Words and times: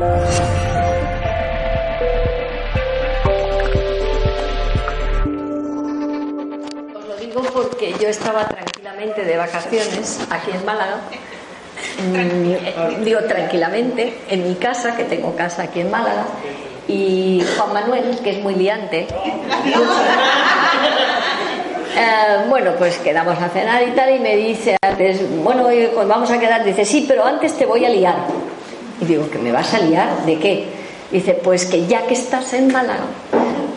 Os 0.00 0.04
lo 7.08 7.16
digo 7.18 7.42
porque 7.52 7.92
yo 8.00 8.08
estaba 8.08 8.46
tranquilamente 8.46 9.24
de 9.24 9.36
vacaciones 9.36 10.20
aquí 10.30 10.52
en 10.52 10.64
Málaga. 10.64 11.00
Digo 13.02 13.24
tranquilamente 13.24 14.20
en 14.28 14.48
mi 14.48 14.54
casa, 14.54 14.96
que 14.96 15.02
tengo 15.02 15.34
casa 15.34 15.64
aquí 15.64 15.80
en 15.80 15.90
Málaga, 15.90 16.26
y 16.86 17.42
Juan 17.56 17.72
Manuel, 17.72 18.20
que 18.22 18.30
es 18.30 18.38
muy 18.42 18.54
liante. 18.54 19.08
Eh, 22.00 22.44
bueno, 22.48 22.74
pues 22.78 22.96
quedamos 22.98 23.36
a 23.42 23.48
cenar 23.48 23.82
y 23.82 23.90
tal, 23.90 24.14
y 24.14 24.20
me 24.20 24.36
dice 24.36 24.76
antes, 24.80 25.18
bueno, 25.42 25.64
pues 25.64 26.06
vamos 26.06 26.30
a 26.30 26.38
quedar. 26.38 26.62
Dice, 26.62 26.84
sí, 26.84 27.06
pero 27.08 27.24
antes 27.24 27.58
te 27.58 27.66
voy 27.66 27.84
a 27.84 27.88
liar. 27.88 28.14
Y 29.00 29.04
digo, 29.04 29.28
¿que 29.30 29.38
me 29.38 29.52
vas 29.52 29.72
a 29.74 29.78
liar? 29.80 30.24
¿De 30.24 30.38
qué? 30.38 30.66
Dice, 31.10 31.34
pues 31.34 31.66
que 31.66 31.86
ya 31.86 32.06
que 32.06 32.14
estás 32.14 32.52
en 32.52 32.72
Málaga, 32.72 33.04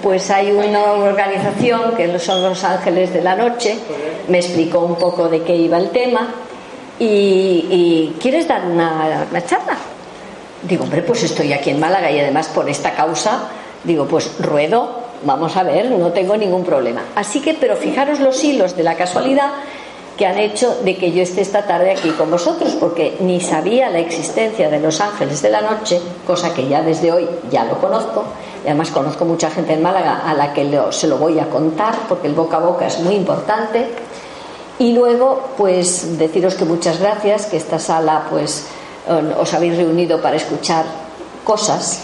pues 0.02 0.30
hay 0.32 0.52
una 0.52 0.94
organización 0.94 1.96
que 1.96 2.20
son 2.20 2.42
los 2.42 2.64
Ángeles 2.64 3.14
de 3.14 3.22
la 3.22 3.36
Noche. 3.36 3.78
Me 4.28 4.40
explicó 4.40 4.80
un 4.80 4.96
poco 4.96 5.30
de 5.30 5.42
qué 5.44 5.56
iba 5.56 5.78
el 5.78 5.90
tema. 5.90 6.28
Y, 7.00 8.14
¿quieres 8.20 8.48
dar 8.48 8.66
una, 8.66 9.28
una 9.30 9.46
charla? 9.46 9.78
Digo, 10.64 10.84
hombre, 10.84 11.02
pues 11.02 11.24
estoy 11.24 11.54
aquí 11.54 11.72
en 11.72 11.80
Málaga 11.80 12.12
y 12.12 12.20
además 12.20 12.50
por 12.50 12.70
esta 12.70 12.92
causa, 12.92 13.50
digo, 13.84 14.06
pues 14.06 14.32
ruedo, 14.40 15.00
vamos 15.24 15.56
a 15.58 15.64
ver, 15.64 15.90
no 15.90 16.12
tengo 16.12 16.38
ningún 16.38 16.64
problema. 16.64 17.02
Así 17.16 17.42
que, 17.42 17.54
pero 17.54 17.76
fijaros 17.76 18.20
los 18.20 18.44
hilos 18.44 18.76
de 18.76 18.84
la 18.84 18.96
casualidad 18.96 19.52
que 20.18 20.26
han 20.26 20.38
hecho 20.38 20.78
de 20.84 20.98
que 20.98 21.12
yo 21.12 21.24
esté 21.24 21.42
esta 21.42 21.66
tarde 21.66 21.92
aquí 21.92 22.10
con 22.12 22.30
vosotros, 22.30 22.76
porque 22.80 23.18
ni 23.22 23.42
sabía 23.42 23.90
la 23.90 24.00
existencia 24.00 24.70
de 24.70 24.80
los 24.80 25.02
ángeles 25.02 25.42
de 25.42 25.50
la 25.50 25.62
noche, 25.62 26.00
cosa 26.28 26.54
que 26.54 26.68
ya 26.68 26.82
desde 26.82 27.12
hoy 27.12 27.28
ya 27.50 27.64
lo 27.64 27.80
conozco, 27.80 28.24
y 28.64 28.68
además 28.68 28.92
conozco 28.92 29.26
mucha 29.26 29.50
gente 29.50 29.74
en 29.74 29.82
Málaga 29.82 30.22
a 30.26 30.34
la 30.34 30.54
que 30.54 30.70
se 30.92 31.08
lo 31.08 31.18
voy 31.18 31.40
a 31.40 31.50
contar, 31.50 31.96
porque 32.08 32.28
el 32.28 32.34
boca 32.34 32.58
a 32.58 32.60
boca 32.60 32.86
es 32.86 33.00
muy 33.00 33.16
importante. 33.16 33.88
Y 34.78 34.94
luego, 34.94 35.50
pues 35.58 36.18
deciros 36.18 36.56
que 36.56 36.66
muchas 36.66 37.00
gracias, 37.00 37.46
que 37.46 37.58
esta 37.58 37.80
sala, 37.80 38.28
pues 38.30 38.66
os 39.40 39.54
habéis 39.54 39.78
reunido 39.78 40.22
para 40.22 40.36
escuchar 40.36 40.86
cosas. 41.44 42.04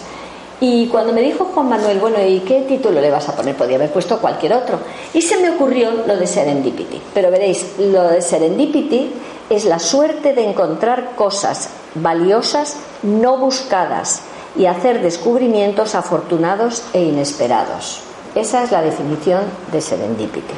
Y 0.59 0.87
cuando 0.87 1.13
me 1.13 1.21
dijo 1.21 1.45
Juan 1.53 1.69
Manuel, 1.69 1.99
bueno, 1.99 2.17
¿y 2.25 2.39
qué 2.39 2.61
título 2.61 2.99
le 2.99 3.11
vas 3.11 3.29
a 3.29 3.35
poner? 3.35 3.55
Podría 3.55 3.75
haber 3.75 3.91
puesto 3.91 4.19
cualquier 4.19 4.53
otro. 4.53 4.79
Y 5.13 5.21
se 5.21 5.37
me 5.37 5.51
ocurrió 5.51 5.91
lo 6.07 6.17
de 6.17 6.25
Serendipity. 6.25 6.99
Pero 7.13 7.29
veréis, 7.29 7.75
lo 7.77 8.03
de 8.03 8.21
Serendipity 8.21 9.11
es 9.49 9.65
la 9.65 9.77
suerte 9.77 10.33
de 10.33 10.49
encontrar 10.49 11.15
cosas 11.15 11.69
valiosas 11.95 12.77
no 13.03 13.37
buscadas 13.37 14.21
y 14.57 14.65
hacer 14.65 15.01
descubrimientos 15.01 15.93
afortunados 15.93 16.83
e 16.93 17.03
inesperados. 17.03 18.01
Esa 18.33 18.63
es 18.63 18.71
la 18.71 18.81
definición 18.81 19.43
de 19.71 19.81
Serendipity. 19.81 20.53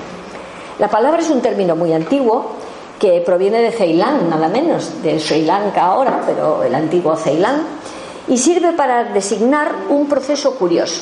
La 0.79 0.87
palabra 0.87 1.21
es 1.21 1.29
un 1.29 1.41
término 1.41 1.75
muy 1.75 1.91
antiguo 1.91 2.53
que 2.99 3.21
proviene 3.25 3.61
de 3.61 3.71
Ceilán, 3.71 4.29
nada 4.29 4.47
menos, 4.47 5.01
de 5.03 5.19
Sri 5.19 5.43
Lanka 5.43 5.85
ahora, 5.85 6.21
pero 6.25 6.63
el 6.63 6.73
antiguo 6.75 7.15
Ceilán, 7.15 7.63
y 8.29 8.37
sirve 8.37 8.73
para 8.73 9.05
designar 9.05 9.75
un 9.89 10.07
proceso 10.07 10.55
curioso. 10.55 11.01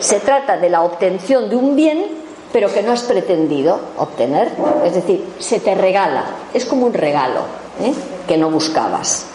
Se 0.00 0.20
trata 0.20 0.56
de 0.56 0.70
la 0.70 0.82
obtención 0.82 1.48
de 1.48 1.56
un 1.56 1.76
bien, 1.76 2.06
pero 2.52 2.72
que 2.72 2.82
no 2.82 2.92
has 2.92 3.02
pretendido 3.02 3.78
obtener, 3.98 4.50
es 4.84 4.94
decir, 4.94 5.24
se 5.38 5.60
te 5.60 5.74
regala, 5.74 6.24
es 6.54 6.64
como 6.64 6.86
un 6.86 6.94
regalo 6.94 7.40
¿eh? 7.80 7.92
que 8.26 8.36
no 8.38 8.50
buscabas. 8.50 9.26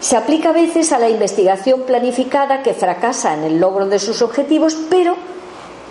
Se 0.00 0.16
aplica 0.16 0.50
a 0.50 0.52
veces 0.52 0.92
a 0.92 0.98
la 0.98 1.08
investigación 1.08 1.82
planificada 1.82 2.62
que 2.62 2.74
fracasa 2.74 3.34
en 3.34 3.44
el 3.44 3.60
logro 3.60 3.86
de 3.86 3.98
sus 3.98 4.22
objetivos, 4.22 4.76
pero 4.90 5.16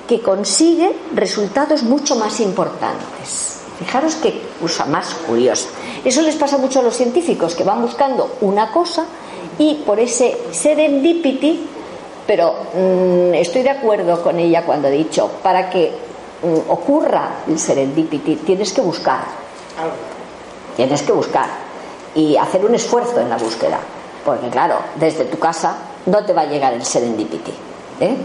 que 0.07 0.21
consigue 0.21 0.91
resultados 1.13 1.83
mucho 1.83 2.15
más 2.17 2.39
importantes. 2.41 3.59
Fijaros 3.79 4.15
qué 4.15 4.41
cosa 4.61 4.85
más 4.85 5.13
curiosa. 5.27 5.69
Eso 6.03 6.21
les 6.21 6.35
pasa 6.35 6.57
mucho 6.57 6.79
a 6.79 6.83
los 6.83 6.95
científicos 6.95 7.55
que 7.55 7.63
van 7.63 7.81
buscando 7.81 8.35
una 8.41 8.71
cosa 8.71 9.05
y 9.61 9.75
por 9.85 9.99
ese 9.99 10.35
serendipity, 10.51 11.67
pero 12.25 12.51
mm, 12.73 13.35
estoy 13.35 13.61
de 13.61 13.69
acuerdo 13.69 14.23
con 14.23 14.39
ella 14.39 14.63
cuando 14.63 14.87
he 14.87 14.91
dicho, 14.91 15.29
para 15.43 15.69
que 15.69 15.91
mm, 16.41 16.71
ocurra 16.71 17.43
el 17.47 17.59
serendipity 17.59 18.37
tienes 18.37 18.73
que 18.73 18.81
buscar. 18.81 19.19
Tienes 20.75 21.03
que 21.03 21.11
buscar 21.11 21.47
y 22.15 22.35
hacer 22.37 22.65
un 22.65 22.73
esfuerzo 22.73 23.19
en 23.19 23.29
la 23.29 23.37
búsqueda. 23.37 23.79
Porque 24.25 24.49
claro, 24.49 24.77
desde 24.95 25.25
tu 25.25 25.37
casa 25.37 25.77
no 26.07 26.25
te 26.25 26.33
va 26.33 26.41
a 26.41 26.45
llegar 26.45 26.73
el 26.73 26.83
serendipity. 26.83 27.53
¿eh? 27.99 28.15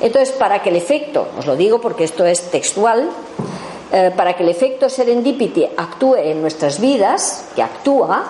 Entonces, 0.00 0.30
para 0.30 0.62
que 0.62 0.70
el 0.70 0.76
efecto, 0.76 1.26
os 1.36 1.46
lo 1.46 1.56
digo 1.56 1.80
porque 1.80 2.04
esto 2.04 2.24
es 2.24 2.52
textual, 2.52 3.10
eh, 3.90 4.12
para 4.16 4.36
que 4.36 4.44
el 4.44 4.48
efecto 4.48 4.88
serendipity 4.88 5.68
actúe 5.76 6.16
en 6.16 6.40
nuestras 6.40 6.78
vidas, 6.78 7.46
que 7.56 7.62
actúa, 7.62 8.26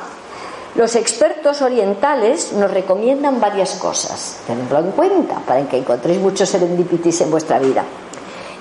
los 0.78 0.94
expertos 0.94 1.60
orientales 1.60 2.52
nos 2.52 2.70
recomiendan 2.70 3.40
varias 3.40 3.72
cosas. 3.74 4.36
Tenedlo 4.46 4.78
en 4.78 4.92
cuenta 4.92 5.40
para 5.44 5.68
que 5.68 5.76
encontréis 5.76 6.20
muchos 6.20 6.48
serendipities 6.48 7.20
en 7.20 7.32
vuestra 7.32 7.58
vida. 7.58 7.82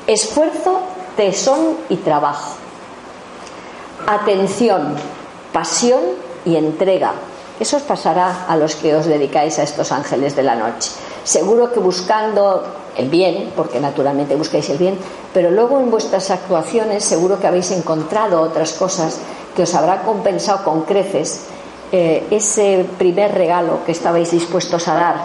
Esfuerzo, 0.07 0.79
tesón 1.15 1.77
y 1.89 1.97
trabajo. 1.97 2.55
Atención, 4.07 4.95
pasión 5.53 6.01
y 6.43 6.55
entrega. 6.55 7.13
Eso 7.59 7.77
os 7.77 7.83
pasará 7.83 8.47
a 8.47 8.57
los 8.57 8.75
que 8.75 8.95
os 8.95 9.05
dedicáis 9.05 9.59
a 9.59 9.63
estos 9.63 9.91
ángeles 9.91 10.35
de 10.35 10.41
la 10.41 10.55
noche. 10.55 10.89
Seguro 11.23 11.71
que 11.71 11.79
buscando 11.79 12.63
el 12.95 13.09
bien, 13.09 13.53
porque 13.55 13.79
naturalmente 13.79 14.35
buscáis 14.35 14.67
el 14.71 14.79
bien, 14.79 14.97
pero 15.35 15.51
luego 15.51 15.79
en 15.79 15.91
vuestras 15.91 16.31
actuaciones 16.31 17.05
seguro 17.05 17.39
que 17.39 17.45
habéis 17.45 17.69
encontrado 17.69 18.41
otras 18.41 18.73
cosas 18.73 19.19
que 19.55 19.61
os 19.61 19.75
habrán 19.75 19.99
compensado 19.99 20.63
con 20.63 20.81
creces 20.81 21.41
eh, 21.91 22.27
ese 22.31 22.85
primer 22.97 23.33
regalo 23.33 23.83
que 23.85 23.91
estabais 23.91 24.31
dispuestos 24.31 24.87
a 24.87 24.95
dar. 24.95 25.15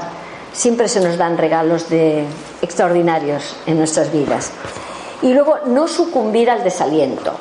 Siempre 0.53 0.89
se 0.89 1.01
nos 1.01 1.17
dan 1.17 1.39
regalos 1.39 1.89
de 1.89 2.25
extraordinarios 2.61 3.57
en 3.67 3.79
nuestras 3.79 4.13
vidas. 4.13 4.53
Y 5.23 5.33
luego 5.33 5.59
no 5.67 5.89
sucumbir 5.89 6.51
al 6.51 6.63
desaliento, 6.65 7.33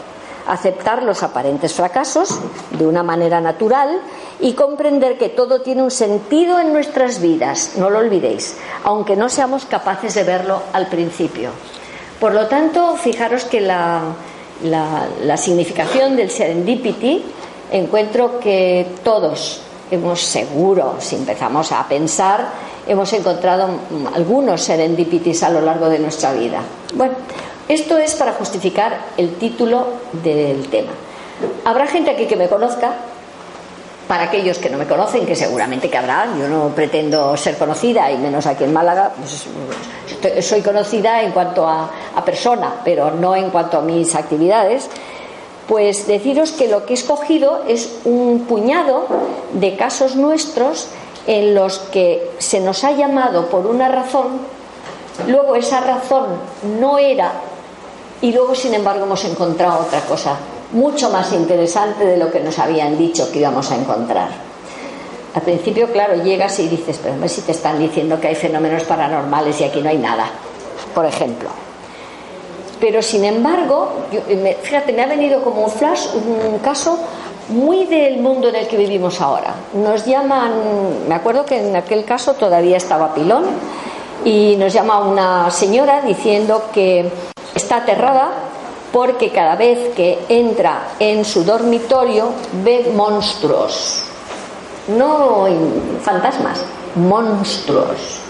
aceptar 0.48 1.04
los 1.04 1.24
aparentes 1.24 1.74
fracasos 1.74 2.40
de 2.72 2.88
una 2.88 3.04
manera 3.04 3.42
natural 3.42 4.02
y 4.40 4.54
comprender 4.54 5.18
que 5.18 5.30
todo 5.30 5.62
tiene 5.62 5.84
un 5.84 5.92
sentido 5.92 6.60
en 6.60 6.74
nuestras 6.74 7.22
vidas, 7.22 7.74
no 7.78 7.90
lo 7.90 8.00
olvidéis, 8.00 8.58
aunque 8.84 9.16
no 9.16 9.30
seamos 9.30 9.66
capaces 9.66 10.16
de 10.16 10.24
verlo 10.24 10.62
al 10.74 10.88
principio. 10.88 11.52
Por 12.20 12.34
lo 12.34 12.48
tanto, 12.48 12.96
fijaros 12.98 13.46
que 13.46 13.62
la, 13.62 14.02
la, 14.64 15.38
significación 15.38 16.16
del 16.16 16.30
serendipity 16.30 17.24
encuentro 17.72 18.40
que 18.40 18.86
todos 19.04 19.62
hemos 19.90 20.22
seguro, 20.22 20.96
si 21.00 21.16
empezamos 21.16 21.72
a 21.72 21.88
pensar, 21.88 22.50
hemos 22.88 23.12
encontrado 23.14 23.70
algunos 24.14 24.62
serendipities 24.62 25.44
a 25.44 25.50
lo 25.50 25.62
largo 25.62 25.90
de 25.90 26.00
nuestra 26.00 26.34
vida. 26.34 26.62
Bueno, 26.94 27.14
esto 27.68 27.98
es 27.98 28.16
para 28.16 28.34
justificar 28.34 28.98
el 29.18 29.36
título 29.36 29.88
del 30.24 30.68
tema. 30.70 30.92
Habrá 31.66 31.88
gente 31.88 32.12
aquí 32.12 32.26
que 32.26 32.36
me 32.36 32.48
conozca 32.48 32.94
para 34.08 34.24
aquellos 34.24 34.58
que 34.58 34.70
no 34.70 34.78
me 34.78 34.86
conocen, 34.86 35.26
que 35.26 35.38
seguramente 35.38 35.90
que 35.90 35.98
habrá, 35.98 36.28
yo 36.38 36.50
no 36.50 36.68
pretendo 36.76 37.38
ser 37.38 37.58
conocida, 37.58 38.12
y 38.12 38.18
menos 38.18 38.46
aquí 38.46 38.66
en 38.66 38.74
Málaga, 38.74 39.12
pues, 39.16 40.46
soy 40.46 40.62
conocida 40.62 41.22
en 41.22 41.32
cuanto 41.32 41.66
a, 41.66 41.90
a, 42.14 42.26
persona, 42.26 42.74
pero 42.84 43.12
no 43.12 43.34
en 43.36 43.50
cuanto 43.50 43.78
a 43.78 43.82
mis 43.82 44.14
actividades, 44.14 44.90
pues 45.72 46.06
deciros 46.06 46.52
que 46.52 46.68
lo 46.68 46.86
que 46.86 46.92
he 46.92 46.98
escogido 46.98 47.62
es 47.66 48.00
un 48.04 48.44
puñado 48.46 49.06
de 49.54 49.78
casos 49.78 50.18
nuestros 50.18 50.88
en 51.28 51.56
los 51.56 51.80
que 51.80 52.30
se 52.40 52.60
nos 52.60 52.84
ha 52.84 52.92
llamado 52.92 53.46
por 53.46 53.66
una 53.66 53.88
razón, 53.88 54.42
luego 55.28 55.56
esa 55.56 55.80
razón 55.80 56.26
no 56.78 56.98
era, 56.98 57.32
y 58.22 58.34
luego 58.34 58.54
sin 58.54 58.74
embargo 58.74 59.06
hemos 59.06 59.24
encontrado 59.24 59.86
otra 59.88 60.02
cosa 60.02 60.36
mucho 60.74 61.10
más 61.10 61.32
interesante 61.32 62.04
de 62.04 62.18
lo 62.18 62.30
que 62.30 62.42
nos 62.42 62.60
habían 62.60 62.98
dicho 62.98 63.32
que 63.32 63.40
íbamos 63.40 63.72
a 63.72 63.78
encontrar. 63.78 64.28
Al 65.34 65.42
principio, 65.42 65.90
claro, 65.94 66.22
llegas 66.22 66.60
y 66.60 66.68
dices, 66.68 67.00
pero 67.02 67.16
si 67.30 67.44
te 67.44 67.54
están 67.54 67.80
diciendo 67.80 68.20
que 68.20 68.28
hay 68.28 68.36
fenómenos 68.36 68.84
paranormales 68.84 69.62
y 69.62 69.64
aquí 69.64 69.80
no 69.80 69.88
hay 69.88 70.00
nada, 70.00 70.26
por 70.94 71.06
ejemplo. 71.06 71.71
Pero 72.82 73.02
sin 73.02 73.24
embargo, 73.24 73.90
fíjate, 74.64 74.92
me 74.92 75.04
ha 75.04 75.08
venido 75.08 75.42
como 75.44 75.64
un 75.64 75.70
flash 75.70 76.08
un 76.16 76.60
caso 76.60 76.98
muy 77.50 77.86
del 77.86 78.20
mundo 78.20 78.50
en 78.50 78.56
el 78.56 78.68
que 78.68 78.76
vivimos 78.76 79.22
ahora. 79.22 79.54
Nos 79.74 80.06
llaman, 80.06 81.08
me 81.08 81.16
acuerdo 81.16 81.46
que 81.46 81.60
en 81.60 81.76
aquel 81.76 82.04
caso 82.04 82.34
todavía 82.34 82.78
estaba 82.78 83.14
Pilón, 83.14 83.46
y 84.26 84.56
nos 84.58 84.74
llama 84.74 85.00
una 85.00 85.50
señora 85.52 86.02
diciendo 86.02 86.64
que 86.74 87.10
está 87.56 87.78
aterrada 87.78 88.30
porque 88.92 89.30
cada 89.30 89.56
vez 89.56 89.94
que 89.96 90.20
entra 90.30 90.90
en 91.00 91.24
su 91.24 91.44
dormitorio 91.44 92.30
ve 92.64 92.92
monstruos, 92.96 94.04
no 94.88 95.48
fantasmas, 96.02 96.64
monstruos. 96.96 98.21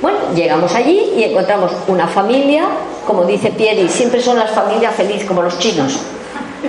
Bueno, 0.00 0.18
llegamos 0.34 0.72
allí 0.74 1.14
y 1.16 1.24
encontramos 1.24 1.72
una 1.88 2.06
familia, 2.06 2.66
como 3.06 3.24
dice 3.24 3.50
Pieri, 3.50 3.88
siempre 3.88 4.20
son 4.20 4.38
las 4.38 4.50
familias 4.50 4.94
felices, 4.94 5.26
como 5.26 5.42
los 5.42 5.58
chinos, 5.58 5.98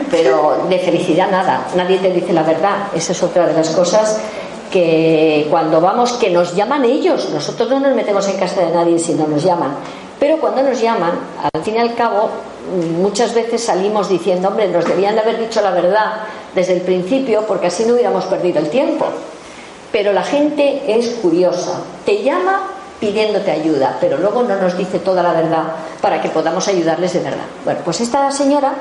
pero 0.09 0.65
de 0.67 0.79
felicidad 0.79 1.29
nada, 1.29 1.67
nadie 1.75 1.99
te 1.99 2.11
dice 2.11 2.33
la 2.33 2.41
verdad. 2.41 2.87
Esa 2.95 3.11
es 3.11 3.21
otra 3.21 3.45
de 3.45 3.53
las 3.53 3.69
cosas 3.69 4.19
que 4.71 5.47
cuando 5.49 5.79
vamos, 5.79 6.13
que 6.13 6.31
nos 6.31 6.55
llaman 6.55 6.85
ellos, 6.85 7.29
nosotros 7.29 7.69
no 7.69 7.79
nos 7.79 7.95
metemos 7.95 8.27
en 8.29 8.37
casa 8.37 8.61
de 8.61 8.71
nadie 8.71 8.97
si 8.97 9.13
no 9.13 9.27
nos 9.27 9.43
llaman, 9.43 9.75
pero 10.19 10.37
cuando 10.39 10.63
nos 10.63 10.81
llaman, 10.81 11.11
al 11.53 11.63
fin 11.63 11.75
y 11.75 11.79
al 11.79 11.93
cabo, 11.93 12.29
muchas 12.99 13.33
veces 13.35 13.63
salimos 13.63 14.09
diciendo, 14.09 14.47
hombre, 14.47 14.67
nos 14.67 14.85
debían 14.85 15.15
de 15.15 15.21
haber 15.21 15.39
dicho 15.39 15.61
la 15.61 15.71
verdad 15.71 16.13
desde 16.55 16.73
el 16.73 16.81
principio 16.81 17.45
porque 17.47 17.67
así 17.67 17.85
no 17.85 17.93
hubiéramos 17.93 18.25
perdido 18.25 18.59
el 18.59 18.69
tiempo. 18.69 19.05
Pero 19.91 20.13
la 20.13 20.23
gente 20.23 20.83
es 20.87 21.09
curiosa, 21.21 21.81
te 22.05 22.21
llama 22.21 22.78
pidiéndote 22.99 23.51
ayuda, 23.51 23.97
pero 23.99 24.17
luego 24.17 24.43
no 24.43 24.55
nos 24.55 24.77
dice 24.77 24.99
toda 24.99 25.23
la 25.23 25.33
verdad 25.33 25.63
para 26.01 26.21
que 26.21 26.29
podamos 26.29 26.67
ayudarles 26.67 27.13
de 27.13 27.19
verdad. 27.19 27.45
Bueno, 27.63 27.79
pues 27.85 28.01
esta 28.01 28.29
señora, 28.31 28.73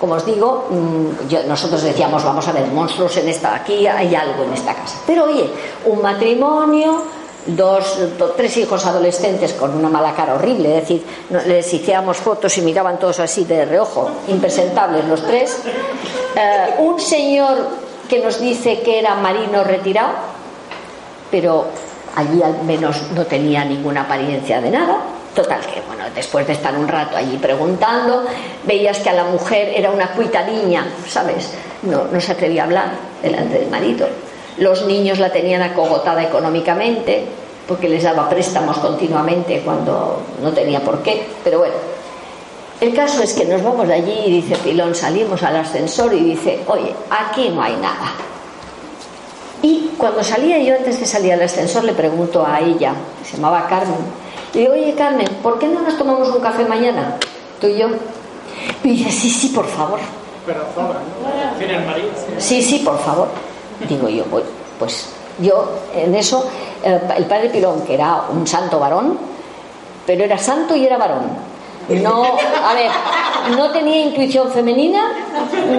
como 0.00 0.14
os 0.14 0.24
digo, 0.24 0.66
mm, 0.70 1.46
nosotros 1.46 1.82
decíamos, 1.82 2.24
vamos 2.24 2.46
a 2.48 2.52
ver, 2.52 2.66
monstruos 2.68 3.16
en 3.18 3.28
esta, 3.28 3.54
aquí 3.54 3.86
hay 3.86 4.14
algo 4.14 4.44
en 4.44 4.54
esta 4.54 4.74
casa. 4.74 4.98
Pero 5.06 5.24
oye, 5.24 5.50
un 5.84 6.00
matrimonio, 6.00 7.02
dos, 7.46 7.98
tres 8.36 8.56
hijos 8.56 8.84
adolescentes 8.86 9.52
con 9.54 9.74
una 9.74 9.88
mala 9.88 10.14
cara 10.14 10.34
horrible, 10.34 10.78
es 10.78 10.82
decir, 10.82 11.04
les 11.46 11.66
hacíamos 11.66 12.16
fotos 12.18 12.56
y 12.58 12.62
miraban 12.62 12.98
todos 12.98 13.20
así 13.20 13.44
de 13.44 13.64
reojo, 13.64 14.10
impresentables 14.28 15.04
los 15.04 15.22
tres. 15.26 15.58
Eh, 16.36 16.74
un 16.78 17.00
señor 17.00 17.56
que 18.08 18.20
nos 18.20 18.40
dice 18.40 18.80
que 18.80 18.98
era 18.98 19.14
marino 19.14 19.64
retirado, 19.64 20.12
pero 21.30 21.66
allí 22.18 22.42
al 22.42 22.62
menos 22.64 23.02
no 23.14 23.24
tenía 23.24 23.64
ninguna 23.64 24.02
apariencia 24.02 24.60
de 24.60 24.70
nada. 24.70 24.98
Total, 25.34 25.60
que 25.60 25.80
bueno, 25.86 26.04
después 26.14 26.46
de 26.46 26.54
estar 26.54 26.76
un 26.76 26.88
rato 26.88 27.16
allí 27.16 27.36
preguntando, 27.36 28.24
veías 28.64 28.98
que 28.98 29.10
a 29.10 29.12
la 29.12 29.24
mujer 29.24 29.72
era 29.76 29.90
una 29.90 30.08
cuitadiña, 30.08 30.84
¿sabes? 31.06 31.52
No, 31.82 32.04
no 32.12 32.20
se 32.20 32.32
atrevía 32.32 32.62
a 32.62 32.64
hablar 32.64 32.90
delante 33.22 33.60
del 33.60 33.70
marido. 33.70 34.08
Los 34.56 34.84
niños 34.86 35.20
la 35.20 35.30
tenían 35.30 35.62
acogotada 35.62 36.24
económicamente, 36.24 37.24
porque 37.68 37.88
les 37.88 38.02
daba 38.02 38.28
préstamos 38.28 38.78
continuamente 38.78 39.60
cuando 39.64 40.20
no 40.42 40.50
tenía 40.50 40.80
por 40.80 41.02
qué. 41.02 41.24
Pero 41.44 41.60
bueno, 41.60 41.74
el 42.80 42.92
caso 42.94 43.22
es 43.22 43.32
que 43.34 43.44
nos 43.44 43.62
vamos 43.62 43.86
de 43.86 43.94
allí 43.94 44.18
y 44.26 44.42
dice 44.42 44.56
Pilón, 44.56 44.94
salimos 44.94 45.40
al 45.44 45.56
ascensor 45.56 46.12
y 46.14 46.20
dice, 46.20 46.60
oye, 46.66 46.92
aquí 47.10 47.50
no 47.50 47.62
hay 47.62 47.76
nada. 47.76 48.12
Y 49.62 49.90
cuando 49.98 50.22
salía 50.22 50.58
yo, 50.58 50.76
antes 50.76 51.00
de 51.00 51.06
salir 51.06 51.32
al 51.32 51.42
ascensor, 51.42 51.84
le 51.84 51.92
pregunto 51.92 52.46
a 52.46 52.60
ella, 52.60 52.94
se 53.24 53.36
llamaba 53.36 53.66
Carmen, 53.68 53.98
le 54.54 54.60
digo, 54.60 54.72
oye 54.72 54.94
Carmen, 54.96 55.28
¿por 55.42 55.58
qué 55.58 55.68
no 55.68 55.80
nos 55.82 55.96
tomamos 55.98 56.28
un 56.28 56.40
café 56.40 56.64
mañana? 56.64 57.16
Tú 57.60 57.66
y 57.66 57.78
yo. 57.78 57.88
Y 58.84 58.90
dice, 58.90 59.10
sí, 59.10 59.30
sí, 59.30 59.48
por 59.48 59.66
favor. 59.66 59.98
Pero 60.46 60.60
¿no? 60.76 61.86
marido? 61.86 62.08
Sí, 62.38 62.62
sí, 62.62 62.78
por 62.78 62.98
favor. 62.98 63.28
Digo 63.88 64.08
yo, 64.08 64.24
voy. 64.30 64.42
Pues 64.78 65.08
yo 65.40 65.68
en 65.94 66.14
eso, 66.14 66.48
eh, 66.82 67.00
el 67.16 67.24
padre 67.26 67.50
Pilón, 67.50 67.82
que 67.82 67.94
era 67.94 68.24
un 68.30 68.46
santo 68.46 68.78
varón, 68.78 69.18
pero 70.06 70.24
era 70.24 70.38
santo 70.38 70.74
y 70.74 70.86
era 70.86 70.96
varón 70.96 71.47
no, 71.88 72.24
a 72.24 72.74
ver, 72.74 72.90
no 73.56 73.70
tenía 73.70 74.00
intuición 74.02 74.50
femenina 74.50 75.12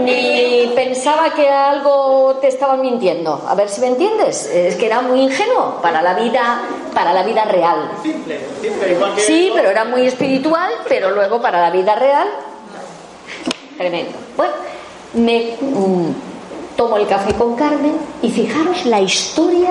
ni 0.03 0.71
pensaba 0.75 1.33
que 1.33 1.47
algo 1.47 2.37
te 2.41 2.47
estaba 2.47 2.75
mintiendo. 2.77 3.43
A 3.47 3.55
ver 3.55 3.69
si 3.69 3.81
me 3.81 3.87
entiendes. 3.87 4.45
Es 4.47 4.75
que 4.75 4.87
era 4.87 5.01
muy 5.01 5.21
ingenuo 5.21 5.79
para 5.81 6.01
la 6.01 6.15
vida, 6.15 6.61
para 6.93 7.13
la 7.13 7.23
vida 7.23 7.45
real. 7.45 7.91
Simple, 8.01 8.39
simple, 8.61 8.91
igual 8.93 9.15
que 9.15 9.21
Sí, 9.21 9.51
pero 9.53 9.69
era 9.69 9.85
muy 9.85 10.07
espiritual, 10.07 10.71
pero 10.87 11.11
luego 11.11 11.41
para 11.41 11.61
la 11.61 11.69
vida 11.69 11.95
real, 11.95 12.27
tremendo. 13.77 14.13
Bueno, 14.35 14.53
me 15.13 15.55
mm, 15.61 16.07
tomo 16.75 16.97
el 16.97 17.07
café 17.07 17.33
con 17.33 17.55
Carmen 17.55 17.97
y 18.21 18.31
fijaros 18.31 18.85
la 18.85 18.99
historia 19.01 19.69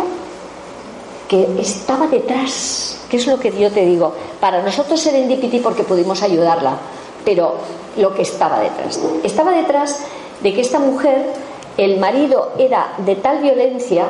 que 1.28 1.46
estaba 1.60 2.06
detrás 2.06 2.98
¿Qué 3.08 3.16
es 3.16 3.26
lo 3.26 3.38
que 3.38 3.50
yo 3.58 3.70
te 3.70 3.86
digo? 3.86 4.12
Para 4.38 4.62
nosotros 4.62 5.00
serendipity 5.00 5.60
porque 5.60 5.82
pudimos 5.82 6.22
ayudarla, 6.22 6.76
pero 7.24 7.54
lo 7.96 8.14
que 8.14 8.22
estaba 8.22 8.60
detrás. 8.60 9.00
Estaba 9.22 9.52
detrás 9.52 10.00
de 10.40 10.52
que 10.52 10.60
esta 10.60 10.78
mujer, 10.78 11.24
el 11.78 11.98
marido 11.98 12.52
era 12.58 12.92
de 12.98 13.16
tal 13.16 13.38
violencia 13.38 14.04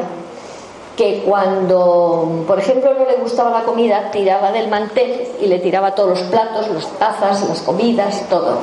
que 0.97 1.23
cuando, 1.25 2.44
por 2.49 2.59
ejemplo, 2.59 2.93
no 2.93 3.06
le 3.06 3.19
gustaba 3.19 3.50
la 3.50 3.64
comida, 3.64 4.11
tiraba 4.11 4.50
del 4.50 4.67
mantel 4.67 5.29
y 5.41 5.47
le 5.47 5.61
tiraba 5.61 5.94
todos 5.94 6.19
los 6.19 6.23
platos, 6.23 6.67
las 6.69 6.88
tazas, 6.99 7.49
las 7.49 7.62
comidas, 7.62 8.29
todo. 8.29 8.59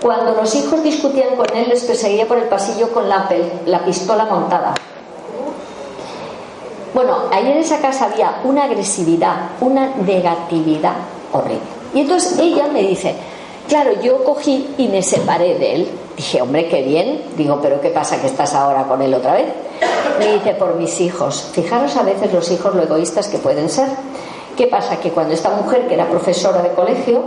Cuando 0.00 0.32
los 0.32 0.54
hijos 0.54 0.82
discutían 0.82 1.36
con 1.36 1.54
él, 1.54 1.68
les 1.68 1.84
perseguía 1.84 2.26
por 2.26 2.38
el 2.38 2.44
pasillo 2.44 2.90
con 2.90 3.06
la, 3.06 3.28
la 3.66 3.84
pistola 3.84 4.24
montada. 4.24 4.72
Bueno, 6.98 7.16
ahí 7.30 7.46
en 7.46 7.58
esa 7.58 7.78
casa 7.78 8.06
había 8.06 8.40
una 8.42 8.64
agresividad, 8.64 9.50
una 9.60 9.94
negatividad 10.04 10.94
horrible. 11.32 11.60
Y 11.94 12.00
entonces 12.00 12.36
ella 12.40 12.66
me 12.72 12.82
dice, 12.82 13.14
claro, 13.68 13.92
yo 14.02 14.24
cogí 14.24 14.74
y 14.76 14.88
me 14.88 15.00
separé 15.00 15.56
de 15.60 15.74
él. 15.76 15.88
Dije, 16.16 16.42
hombre, 16.42 16.66
qué 16.68 16.82
bien. 16.82 17.22
Digo, 17.36 17.60
pero 17.62 17.80
¿qué 17.80 17.90
pasa 17.90 18.20
que 18.20 18.26
estás 18.26 18.52
ahora 18.52 18.82
con 18.88 19.00
él 19.00 19.14
otra 19.14 19.34
vez? 19.34 19.46
Me 20.18 20.32
dice, 20.32 20.54
por 20.54 20.74
mis 20.74 21.00
hijos. 21.00 21.50
Fijaros 21.52 21.94
a 21.94 22.02
veces 22.02 22.32
los 22.32 22.50
hijos 22.50 22.74
lo 22.74 22.82
egoístas 22.82 23.28
que 23.28 23.38
pueden 23.38 23.68
ser. 23.68 23.86
¿Qué 24.56 24.66
pasa? 24.66 24.98
Que 24.98 25.12
cuando 25.12 25.34
esta 25.34 25.50
mujer, 25.50 25.86
que 25.86 25.94
era 25.94 26.08
profesora 26.08 26.62
de 26.62 26.70
colegio, 26.70 27.22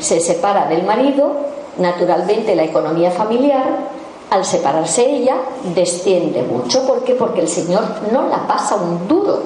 se 0.00 0.18
separa 0.18 0.66
del 0.66 0.82
marido, 0.82 1.30
naturalmente 1.78 2.56
la 2.56 2.64
economía 2.64 3.12
familiar 3.12 3.99
al 4.30 4.44
separarse 4.44 5.08
ella, 5.08 5.36
desciende 5.74 6.42
mucho. 6.42 6.86
¿Por 6.86 7.02
qué? 7.02 7.14
Porque 7.14 7.40
el 7.40 7.48
Señor 7.48 7.82
no 8.12 8.28
la 8.28 8.46
pasa 8.46 8.76
un 8.76 9.06
duro. 9.08 9.42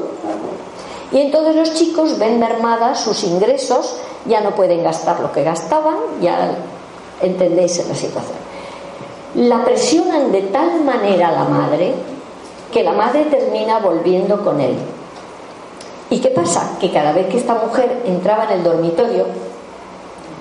Y 1.10 1.20
entonces 1.20 1.56
los 1.56 1.74
chicos 1.74 2.18
ven 2.18 2.38
mermadas 2.38 3.00
sus 3.00 3.24
ingresos, 3.24 3.96
ya 4.26 4.40
no 4.40 4.54
pueden 4.54 4.82
gastar 4.82 5.20
lo 5.20 5.32
que 5.32 5.42
gastaban, 5.42 5.96
ya 6.20 6.56
entendéis 7.22 7.86
la 7.88 7.94
situación. 7.94 8.36
La 9.36 9.64
presionan 9.64 10.32
de 10.32 10.42
tal 10.42 10.84
manera 10.84 11.28
a 11.28 11.32
la 11.32 11.44
madre 11.44 11.94
que 12.72 12.82
la 12.82 12.92
madre 12.92 13.24
termina 13.26 13.78
volviendo 13.78 14.44
con 14.44 14.60
él. 14.60 14.76
¿Y 16.10 16.18
qué 16.18 16.28
pasa? 16.28 16.76
Que 16.80 16.90
cada 16.90 17.12
vez 17.12 17.28
que 17.28 17.38
esta 17.38 17.54
mujer 17.54 18.02
entraba 18.04 18.44
en 18.44 18.50
el 18.58 18.64
dormitorio, 18.64 19.26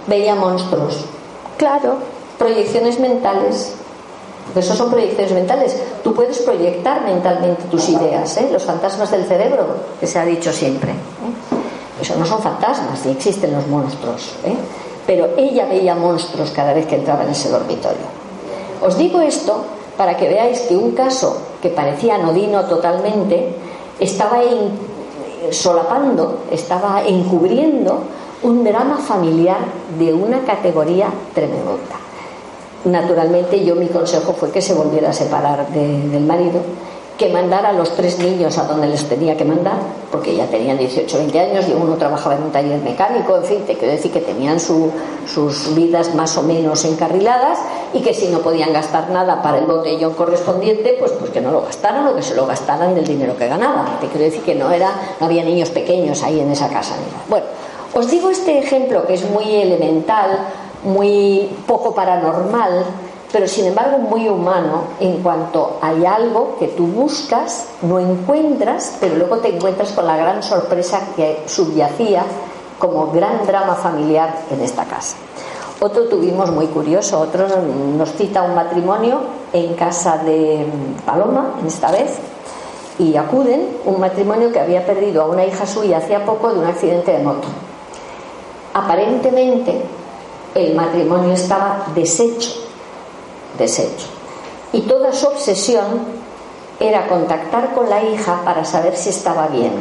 veía 0.08 0.36
monstruos. 0.36 1.06
Claro, 1.58 1.98
proyecciones 2.38 3.00
mentales, 3.00 3.75
pues 4.51 4.65
eso 4.65 4.75
son 4.75 4.91
proyecciones 4.91 5.31
mentales. 5.31 5.75
Tú 6.03 6.13
puedes 6.13 6.39
proyectar 6.39 7.01
mentalmente 7.03 7.63
tus 7.71 7.89
ideas, 7.89 8.38
¿eh? 8.38 8.50
los 8.51 8.63
fantasmas 8.63 9.09
del 9.12 9.25
cerebro, 9.25 9.65
que 10.00 10.07
se 10.07 10.19
ha 10.19 10.25
dicho 10.25 10.51
siempre. 10.51 10.91
¿eh? 10.91 12.01
Eso 12.01 12.15
no 12.15 12.25
son 12.25 12.41
fantasmas, 12.41 13.05
ni 13.05 13.12
existen 13.13 13.53
los 13.53 13.65
monstruos. 13.67 14.33
¿eh? 14.43 14.55
Pero 15.07 15.29
ella 15.38 15.65
veía 15.65 15.95
monstruos 15.95 16.51
cada 16.51 16.73
vez 16.73 16.85
que 16.85 16.95
entraba 16.95 17.23
en 17.23 17.29
ese 17.29 17.50
dormitorio. 17.50 18.23
Os 18.81 18.97
digo 18.97 19.21
esto 19.21 19.63
para 19.97 20.17
que 20.17 20.27
veáis 20.27 20.62
que 20.62 20.75
un 20.75 20.91
caso 20.91 21.38
que 21.62 21.69
parecía 21.69 22.15
anodino 22.15 22.65
totalmente 22.65 23.55
estaba 24.00 24.39
solapando, 25.51 26.39
estaba 26.51 27.03
encubriendo 27.05 28.00
un 28.43 28.63
drama 28.63 28.97
familiar 28.97 29.59
de 29.97 30.13
una 30.13 30.41
categoría 30.41 31.07
tremenda. 31.33 32.03
Naturalmente 32.86 33.63
yo 33.63 33.75
mi 33.75 33.88
consejo 33.88 34.34
fue 34.34 34.52
que 34.52 34.62
se 34.62 34.74
volviera 34.74 35.12
a 35.12 35.13
separar 35.13 35.68
del 35.70 36.24
marido, 36.25 36.60
que 37.18 37.30
mandara 37.30 37.70
a 37.70 37.74
los 37.74 37.92
tres 37.92 38.20
niños 38.20 38.58
a 38.58 38.63
donde 38.63 38.88
les 38.88 39.08
tenía 39.08 39.38
que 39.38 39.46
mandar, 39.46 39.78
porque 40.12 40.36
ya 40.36 40.48
tenían 40.48 40.78
18, 40.78 41.18
20 41.18 41.40
años 41.40 41.66
y 41.70 41.74
uno 41.74 41.96
trabajaba 41.96 42.36
en 42.36 42.44
un 42.44 42.52
taller 42.52 42.82
mecánico, 42.82 43.38
en 43.38 43.44
fin, 43.44 43.60
te 43.66 43.75
quiero 43.75 43.94
decir 43.94 44.12
que 44.12 44.20
tenían 44.20 44.60
sus 44.60 45.75
vidas 45.75 46.16
más 46.16 46.36
o 46.38 46.44
menos 46.44 46.84
encarriladas 46.86 47.60
y 47.94 48.02
que 48.02 48.13
si 48.13 48.28
no 48.28 48.40
podían 48.40 48.74
gastar 48.74 49.10
nada 49.12 49.42
para 49.42 49.60
el 49.60 49.66
botellón 49.66 50.13
correspondiente, 50.16 50.96
pues, 51.00 51.12
pues 51.13 51.32
que 51.32 51.40
no 51.40 51.52
lo 51.52 51.62
gastaran 51.62 52.08
o 52.08 52.16
que 52.16 52.24
se 52.24 52.36
lo 52.36 52.48
gastaran 52.48 52.96
del 52.96 53.06
dinero 53.06 53.38
que 53.38 53.48
ganaban. 53.48 54.00
Te 54.00 54.08
quiero 54.08 54.25
decir 54.25 54.42
que 54.42 54.56
no, 54.56 54.72
era, 54.72 54.92
no 55.20 55.28
había 55.28 55.44
niños 55.44 55.70
pequeños 55.70 56.24
ahí 56.24 56.40
en 56.40 56.52
esa 56.52 56.68
casa. 56.70 56.96
Bueno, 57.30 57.46
os 57.94 58.10
digo 58.10 58.32
este 58.32 58.58
ejemplo 58.58 59.06
que 59.06 59.13
es 59.13 59.30
muy 59.30 59.56
elemental 59.56 60.48
muy 60.84 61.50
poco 61.68 61.94
paranormal, 61.94 62.86
pero 63.32 63.48
sin 63.48 63.66
embargo 63.66 63.98
muy 63.98 64.30
humano 64.30 64.84
en 65.00 65.24
cuanto 65.24 65.78
hay 65.82 66.06
algo 66.06 66.56
que 66.60 66.68
tú 66.68 66.86
buscas, 66.86 67.68
no 67.82 68.00
encuentras, 68.00 68.98
pero 69.00 69.16
luego 69.16 69.38
te 69.38 69.56
encuentras 69.56 69.92
con 69.92 70.06
la 70.06 70.16
gran 70.16 70.44
sorpresa 70.44 71.02
que 71.16 71.44
subyacía 71.48 72.24
como 72.78 73.12
gran 73.12 73.46
drama 73.48 73.75
familiar 73.75 74.36
en 74.52 74.62
esta 74.62 74.86
casa. 74.86 75.16
Otro 75.80 76.04
tuvimos 76.06 76.52
muy 76.52 76.68
curioso, 76.68 77.20
otro 77.20 77.48
nos 77.98 78.13
cita 78.13 78.44
un 78.44 78.56
matrimonio 78.56 79.20
en 79.52 79.74
casa 79.74 80.18
de 80.18 80.66
Paloma, 81.06 81.56
en 81.60 81.68
esta 81.68 81.92
vez, 81.92 82.20
y 83.00 83.16
acuden 83.16 83.78
un 83.86 84.00
matrimonio 84.00 84.52
que 84.52 84.60
había 84.60 84.86
perdido 84.86 85.24
a 85.24 85.25
una 85.25 85.44
hija 85.44 85.66
suya 85.66 85.98
hacía 85.98 86.25
poco 86.25 86.54
de 86.54 86.60
un 86.60 86.66
accidente 86.66 87.12
de 87.12 87.24
moto. 87.24 87.48
Aparentemente 88.74 89.82
el 90.55 90.75
matrimonio 90.75 91.33
estaba 91.33 91.86
deshecho, 91.95 92.51
deshecho. 93.57 94.07
Y 94.72 94.81
toda 94.81 95.12
su 95.12 95.27
obsesión 95.27 96.24
era 96.79 97.07
contactar 97.07 97.74
con 97.74 97.89
la 97.89 98.03
hija 98.03 98.41
para 98.43 98.65
saber 98.65 98.95
si 98.95 99.10
estaba 99.10 99.48
bien, 99.48 99.74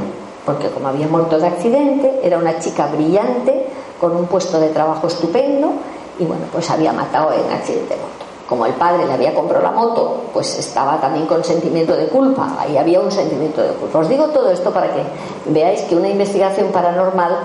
porque 0.44 0.68
como 0.68 0.88
había 0.88 1.06
muerto 1.06 1.38
de 1.38 1.46
accidente, 1.46 2.20
era 2.22 2.38
una 2.38 2.58
chica 2.58 2.86
brillante, 2.86 3.66
con 4.00 4.16
un 4.16 4.26
puesto 4.26 4.58
de 4.60 4.68
trabajo 4.68 5.06
estupendo, 5.06 5.72
y 6.18 6.24
bueno, 6.24 6.44
pues 6.52 6.68
había 6.70 6.92
matado 6.92 7.32
en 7.32 7.52
accidente 7.52 7.94
de 7.94 8.00
moto. 8.00 8.12
Como 8.48 8.66
el 8.66 8.74
padre 8.74 9.06
le 9.06 9.12
había 9.12 9.34
comprado 9.34 9.62
la 9.62 9.70
moto, 9.70 10.24
pues 10.32 10.58
estaba 10.58 11.00
también 11.00 11.26
con 11.26 11.42
sentimiento 11.42 11.96
de 11.96 12.08
culpa, 12.08 12.56
ahí 12.58 12.76
había 12.76 13.00
un 13.00 13.10
sentimiento 13.10 13.62
de 13.62 13.70
culpa. 13.74 14.00
Os 14.00 14.08
digo 14.08 14.26
todo 14.26 14.50
esto 14.50 14.70
para 14.72 14.88
que 14.92 15.02
veáis 15.46 15.82
que 15.82 15.96
una 15.96 16.08
investigación 16.08 16.68
paranormal 16.68 17.38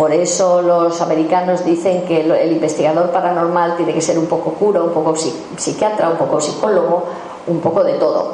por 0.00 0.14
eso 0.14 0.62
los 0.62 0.98
americanos 1.02 1.62
dicen 1.62 2.06
que 2.06 2.22
el 2.22 2.52
investigador 2.52 3.10
paranormal 3.10 3.76
tiene 3.76 3.92
que 3.92 4.00
ser 4.00 4.18
un 4.18 4.24
poco 4.24 4.54
cura, 4.54 4.82
un 4.82 4.94
poco 4.94 5.14
psiquiatra, 5.14 6.08
un 6.08 6.16
poco 6.16 6.40
psicólogo, 6.40 7.04
un 7.46 7.60
poco 7.60 7.84
de 7.84 7.92
todo. 7.98 8.32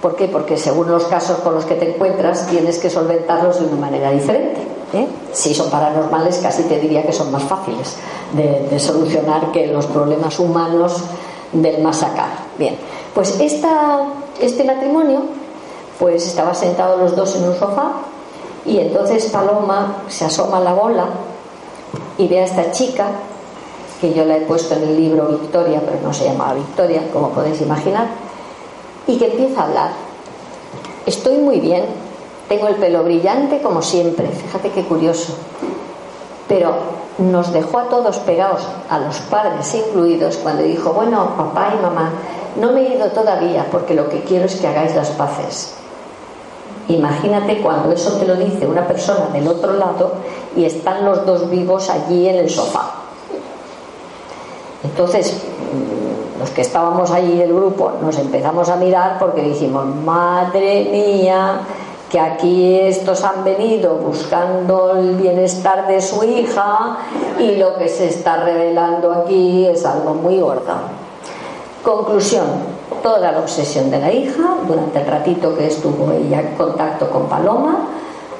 ¿Por 0.00 0.16
qué? 0.16 0.28
Porque 0.28 0.56
según 0.56 0.90
los 0.90 1.04
casos 1.04 1.40
con 1.40 1.54
los 1.54 1.66
que 1.66 1.74
te 1.74 1.94
encuentras 1.94 2.46
tienes 2.46 2.78
que 2.78 2.88
solventarlos 2.88 3.60
de 3.60 3.66
una 3.66 3.76
manera 3.76 4.10
diferente. 4.10 4.62
¿eh? 4.94 5.06
Si 5.32 5.52
son 5.52 5.68
paranormales, 5.68 6.38
casi 6.38 6.62
te 6.62 6.80
diría 6.80 7.04
que 7.04 7.12
son 7.12 7.30
más 7.30 7.42
fáciles 7.42 7.94
de, 8.32 8.80
solucionar 8.80 9.52
que 9.52 9.66
los 9.66 9.84
problemas 9.88 10.38
humanos 10.38 10.96
del 11.52 11.82
más 11.82 12.02
acá. 12.02 12.28
Bien, 12.56 12.78
pues 13.14 13.38
este 13.38 14.64
matrimonio, 14.64 15.24
pues 15.98 16.26
estaba 16.26 16.54
sentados 16.54 16.98
los 16.98 17.14
dos 17.14 17.36
en 17.36 17.50
un 17.50 17.54
sofá 17.54 17.96
y 18.64 18.78
entonces 18.78 19.26
Paloma 19.26 20.02
se 20.08 20.24
asoma 20.24 20.58
a 20.58 20.60
la 20.60 20.74
bola 20.74 21.06
y 22.18 22.28
ve 22.28 22.40
a 22.40 22.44
esta 22.44 22.70
chica 22.70 23.08
que 24.00 24.12
yo 24.12 24.24
la 24.24 24.36
he 24.36 24.40
puesto 24.42 24.74
en 24.74 24.82
el 24.82 24.96
libro 24.96 25.28
Victoria, 25.28 25.80
pero 25.84 26.00
no 26.02 26.12
se 26.12 26.24
llamaba 26.24 26.54
Victoria, 26.54 27.02
como 27.12 27.30
podéis 27.30 27.60
imaginar 27.60 28.06
y 29.06 29.16
que 29.16 29.26
empieza 29.26 29.60
a 29.60 29.64
hablar. 29.64 29.90
Estoy 31.06 31.36
muy 31.38 31.60
bien, 31.60 31.84
tengo 32.48 32.68
el 32.68 32.76
pelo 32.76 33.02
brillante 33.02 33.60
como 33.60 33.82
siempre, 33.82 34.28
fíjate 34.28 34.70
qué 34.70 34.84
curioso. 34.84 35.34
Pero 36.48 36.74
nos 37.18 37.52
dejó 37.52 37.78
a 37.78 37.88
todos 37.88 38.18
pegados, 38.18 38.66
a 38.88 38.98
los 38.98 39.18
padres 39.20 39.74
incluidos, 39.74 40.36
cuando 40.36 40.62
dijo, 40.62 40.92
bueno, 40.92 41.34
papá 41.36 41.74
y 41.78 41.82
mamá, 41.82 42.10
no 42.56 42.72
me 42.72 42.86
he 42.86 42.96
ido 42.96 43.08
todavía 43.08 43.66
porque 43.70 43.94
lo 43.94 44.08
que 44.08 44.22
quiero 44.22 44.46
es 44.46 44.56
que 44.56 44.66
hagáis 44.66 44.94
las 44.94 45.10
paces. 45.10 45.74
Imagínate 46.88 47.60
cuando 47.62 47.92
eso 47.92 48.12
te 48.18 48.26
lo 48.26 48.34
dice 48.36 48.66
una 48.66 48.86
persona 48.86 49.26
del 49.32 49.46
otro 49.46 49.74
lado 49.74 50.12
y 50.56 50.64
están 50.64 51.04
los 51.04 51.24
dos 51.24 51.48
vivos 51.48 51.88
allí 51.88 52.28
en 52.28 52.36
el 52.36 52.50
sofá. 52.50 52.90
Entonces, 54.82 55.40
los 56.38 56.50
que 56.50 56.62
estábamos 56.62 57.10
allí 57.12 57.36
del 57.36 57.54
grupo 57.54 57.92
nos 58.02 58.18
empezamos 58.18 58.68
a 58.68 58.76
mirar 58.76 59.18
porque 59.18 59.42
dijimos, 59.42 59.86
madre 59.86 60.88
mía, 60.90 61.60
que 62.10 62.18
aquí 62.18 62.78
estos 62.80 63.22
han 63.22 63.44
venido 63.44 63.94
buscando 63.94 64.96
el 64.96 65.14
bienestar 65.14 65.86
de 65.86 66.02
su 66.02 66.24
hija 66.24 66.98
y 67.38 67.56
lo 67.56 67.78
que 67.78 67.88
se 67.88 68.08
está 68.08 68.44
revelando 68.44 69.12
aquí 69.12 69.66
es 69.66 69.86
algo 69.86 70.14
muy 70.14 70.40
gordo. 70.40 70.74
Conclusión, 71.82 72.71
toda 73.02 73.32
la 73.32 73.40
obsesión 73.40 73.90
de 73.90 73.98
la 73.98 74.12
hija 74.12 74.56
durante 74.66 75.00
el 75.00 75.06
ratito 75.06 75.56
que 75.56 75.66
estuvo 75.66 76.12
ella 76.12 76.40
en 76.40 76.54
contacto 76.56 77.10
con 77.10 77.28
Paloma 77.28 77.88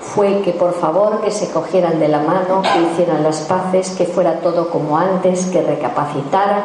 fue 0.01 0.41
que 0.43 0.53
por 0.53 0.75
favor 0.75 1.21
que 1.21 1.31
se 1.31 1.51
cogieran 1.51 1.99
de 1.99 2.09
la 2.09 2.21
mano, 2.21 2.63
que 2.63 2.93
hicieran 2.93 3.23
las 3.23 3.41
paces, 3.43 3.91
que 3.91 4.05
fuera 4.05 4.41
todo 4.41 4.69
como 4.69 4.99
antes, 4.99 5.47
que 5.47 5.63
recapacitaran, 5.63 6.63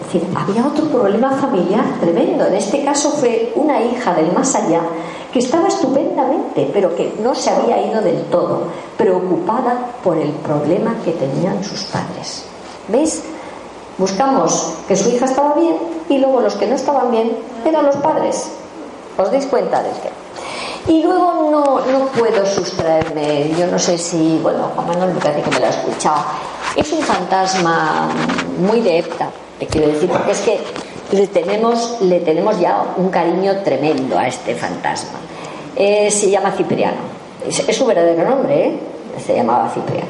es 0.00 0.12
decir, 0.12 0.28
había 0.34 0.66
otro 0.66 0.86
problema 0.86 1.30
familiar 1.32 1.84
tremendo. 2.00 2.46
En 2.46 2.54
este 2.54 2.84
caso 2.84 3.10
fue 3.10 3.52
una 3.54 3.80
hija 3.80 4.14
del 4.14 4.32
más 4.32 4.54
allá 4.54 4.80
que 5.32 5.38
estaba 5.38 5.68
estupendamente, 5.68 6.70
pero 6.72 6.94
que 6.94 7.14
no 7.22 7.34
se 7.34 7.50
había 7.50 7.80
ido 7.86 8.00
del 8.00 8.22
todo, 8.24 8.64
preocupada 8.96 9.92
por 10.02 10.16
el 10.16 10.30
problema 10.30 10.96
que 11.04 11.12
tenían 11.12 11.62
sus 11.62 11.84
padres. 11.84 12.44
¿Veis? 12.88 13.22
Buscamos 13.98 14.74
que 14.88 14.96
su 14.96 15.10
hija 15.10 15.26
estaba 15.26 15.54
bien 15.54 15.76
y 16.08 16.18
luego 16.18 16.40
los 16.40 16.54
que 16.54 16.66
no 16.66 16.74
estaban 16.74 17.10
bien 17.10 17.36
eran 17.64 17.86
los 17.86 17.96
padres. 17.96 18.50
¿Os 19.16 19.30
dais 19.30 19.46
cuenta 19.46 19.82
de 19.82 19.90
qué? 19.90 20.92
Y 20.92 21.02
luego 21.02 21.48
no, 21.50 21.80
no 21.80 22.06
puedo 22.08 22.44
sustraerme, 22.44 23.50
yo 23.58 23.66
no 23.68 23.78
sé 23.78 23.96
si, 23.96 24.38
bueno, 24.42 24.70
Juan 24.74 24.88
Manuel 24.88 25.14
me 25.14 25.20
parece 25.20 25.42
que 25.42 25.50
me 25.50 25.60
lo 25.60 25.66
ha 25.66 25.70
es 26.76 26.92
un 26.92 27.00
fantasma 27.00 28.08
muy 28.58 28.80
de 28.80 28.98
Epta, 28.98 29.30
te 29.58 29.66
quiero 29.66 29.88
decir, 29.88 30.10
porque 30.10 30.32
es 30.32 30.40
que 30.40 30.58
le 31.12 31.28
tenemos, 31.28 31.98
le 32.00 32.20
tenemos 32.20 32.58
ya 32.58 32.84
un 32.96 33.10
cariño 33.10 33.60
tremendo 33.62 34.18
a 34.18 34.26
este 34.26 34.56
fantasma. 34.56 35.20
Eh, 35.76 36.10
se 36.10 36.30
llama 36.30 36.50
Cipriano. 36.52 36.96
Es, 37.46 37.76
su 37.76 37.86
verdadero 37.86 38.28
nombre, 38.28 38.66
¿eh? 38.66 38.78
Se 39.24 39.36
llamaba 39.36 39.70
Cipriano. 39.70 40.08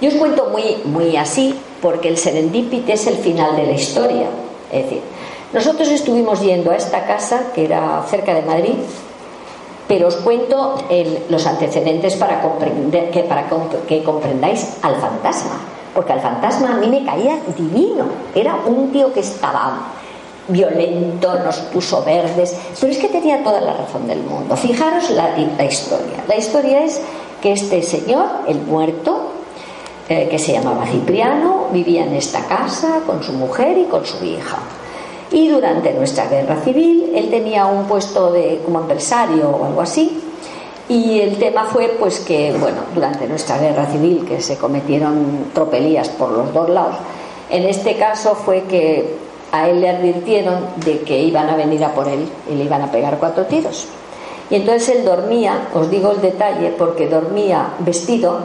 Yo 0.00 0.08
os 0.08 0.14
cuento 0.14 0.50
muy, 0.50 0.76
muy 0.84 1.16
así 1.16 1.58
porque 1.80 2.08
el 2.08 2.16
serendipity 2.16 2.92
es 2.92 3.06
el 3.06 3.16
final 3.16 3.56
de 3.56 3.66
la 3.66 3.72
historia. 3.72 4.26
Es 4.72 4.84
decir, 4.84 5.02
nosotros 5.52 5.88
estuvimos 5.88 6.40
yendo 6.40 6.70
a 6.70 6.76
esta 6.76 7.06
casa 7.06 7.52
que 7.54 7.64
era 7.64 8.04
cerca 8.08 8.34
de 8.34 8.42
Madrid, 8.42 8.74
pero 9.86 10.08
os 10.08 10.16
cuento 10.16 10.74
los 11.30 11.46
antecedentes 11.46 12.16
para, 12.16 12.42
que 13.86 14.02
comprendáis 14.02 14.76
al 14.82 14.96
fantasma 14.96 15.58
porque 15.98 16.12
al 16.12 16.20
fantasma 16.20 16.74
a 16.74 16.76
mí 16.76 16.86
me 16.86 17.04
caía 17.04 17.40
divino. 17.56 18.04
Era 18.32 18.54
un 18.66 18.92
tío 18.92 19.12
que 19.12 19.18
estaba 19.18 19.88
violento, 20.46 21.40
nos 21.40 21.58
puso 21.58 22.04
verdes, 22.04 22.56
pero 22.80 22.92
es 22.92 22.98
que 22.98 23.08
tenía 23.08 23.42
toda 23.42 23.60
la 23.60 23.72
razón 23.72 24.06
del 24.06 24.20
mundo. 24.20 24.56
Fijaros 24.56 25.10
la, 25.10 25.36
historia. 25.64 26.24
La 26.28 26.36
historia 26.36 26.84
es 26.84 27.00
que 27.42 27.50
este 27.50 27.82
señor, 27.82 28.26
el 28.46 28.60
muerto, 28.60 29.32
eh, 30.08 30.28
que 30.30 30.38
se 30.38 30.52
llamaba 30.52 30.86
Cipriano, 30.86 31.68
vivía 31.72 32.04
en 32.04 32.14
esta 32.14 32.46
casa 32.46 33.00
con 33.06 33.22
su 33.22 33.32
mujer 33.32 33.76
y 33.76 33.84
con 33.84 34.06
su 34.06 34.24
hija. 34.24 34.58
Y 35.30 35.48
durante 35.48 35.92
nuestra 35.92 36.26
guerra 36.28 36.56
civil, 36.62 37.12
él 37.14 37.28
tenía 37.28 37.66
un 37.66 37.84
puesto 37.84 38.32
de, 38.32 38.60
como 38.64 38.80
empresario 38.80 39.50
o 39.50 39.66
algo 39.66 39.82
así, 39.82 40.22
y 40.88 41.20
el 41.20 41.36
tema 41.36 41.64
fue 41.64 41.94
pues 41.98 42.20
que, 42.20 42.54
bueno, 42.58 42.78
durante 42.94 43.26
nuestra 43.26 43.58
guerra 43.58 43.84
civil, 43.86 44.24
que 44.26 44.40
se 44.40 44.56
cometieron 44.56 45.50
tropelías 45.52 46.08
por 46.08 46.30
los 46.30 46.54
dos 46.54 46.70
lados, 46.70 46.96
en 47.50 47.64
este 47.64 47.96
caso 47.96 48.34
fue 48.34 48.62
que 48.62 49.16
a 49.52 49.68
él 49.68 49.80
le 49.82 49.90
advirtieron 49.90 50.66
de 50.76 51.00
que 51.00 51.20
iban 51.20 51.48
a 51.50 51.56
venir 51.56 51.84
a 51.84 51.92
por 51.92 52.08
él 52.08 52.26
y 52.50 52.54
le 52.54 52.64
iban 52.64 52.82
a 52.82 52.90
pegar 52.90 53.18
cuatro 53.18 53.44
tiros. 53.44 53.86
Y 54.50 54.54
entonces 54.54 54.96
él 54.96 55.04
dormía, 55.04 55.68
os 55.74 55.90
digo 55.90 56.12
el 56.12 56.22
detalle, 56.22 56.74
porque 56.78 57.06
dormía 57.06 57.74
vestido 57.80 58.38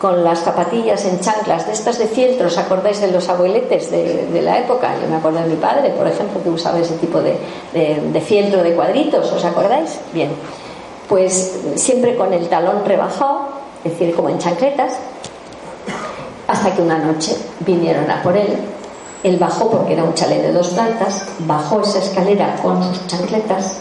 con 0.00 0.24
las 0.24 0.40
zapatillas 0.40 1.04
en 1.04 1.20
chanclas 1.20 1.66
de 1.66 1.72
estas 1.72 1.98
de 1.98 2.06
fieltro, 2.06 2.46
¿os 2.46 2.56
acordáis 2.56 3.00
de 3.00 3.12
los 3.12 3.28
abueletes 3.28 3.90
de, 3.90 4.40
la 4.42 4.58
época? 4.58 4.94
Yo 5.00 5.08
me 5.08 5.16
acuerdo 5.16 5.42
de 5.42 5.48
mi 5.48 5.56
padre, 5.56 5.90
por 5.90 6.06
ejemplo, 6.06 6.42
que 6.42 6.48
usaba 6.48 6.78
ese 6.78 6.94
tipo 6.94 7.20
de, 7.20 7.36
de, 7.74 8.00
de 8.10 8.20
fieltro 8.20 8.62
de 8.62 8.72
cuadritos, 8.74 9.30
¿os 9.30 9.44
acordáis? 9.44 10.00
Bien 10.14 10.30
pues 11.10 11.58
siempre 11.74 12.14
con 12.14 12.32
el 12.32 12.48
talón 12.48 12.84
rebajado, 12.84 13.48
es 13.82 13.98
decir, 13.98 14.14
como 14.14 14.28
en 14.28 14.38
chancletas, 14.38 14.96
hasta 16.46 16.72
que 16.72 16.80
una 16.80 16.98
noche 16.98 17.36
vinieron 17.58 18.08
a 18.08 18.22
por 18.22 18.36
él. 18.36 18.56
Él 19.24 19.36
bajó 19.36 19.68
porque 19.68 19.94
era 19.94 20.04
un 20.04 20.14
chalet 20.14 20.40
de 20.40 20.52
dos 20.52 20.68
plantas, 20.68 21.26
bajó 21.40 21.80
esa 21.80 21.98
escalera 21.98 22.54
con 22.62 22.80
sus 22.84 23.08
chancletas, 23.08 23.78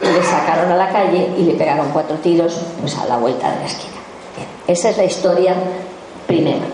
le 0.00 0.22
sacaron 0.22 0.72
a 0.72 0.76
la 0.76 0.90
calle 0.90 1.28
y 1.36 1.42
le 1.42 1.52
pegaron 1.52 1.90
cuatro 1.92 2.16
tiros 2.16 2.58
pues, 2.80 2.96
a 2.96 3.04
la 3.04 3.18
vuelta 3.18 3.50
de 3.50 3.56
la 3.56 3.66
esquina. 3.66 3.97
Esa 4.68 4.90
es 4.90 4.98
la 4.98 5.04
historia 5.04 5.54
primera. 6.26 6.66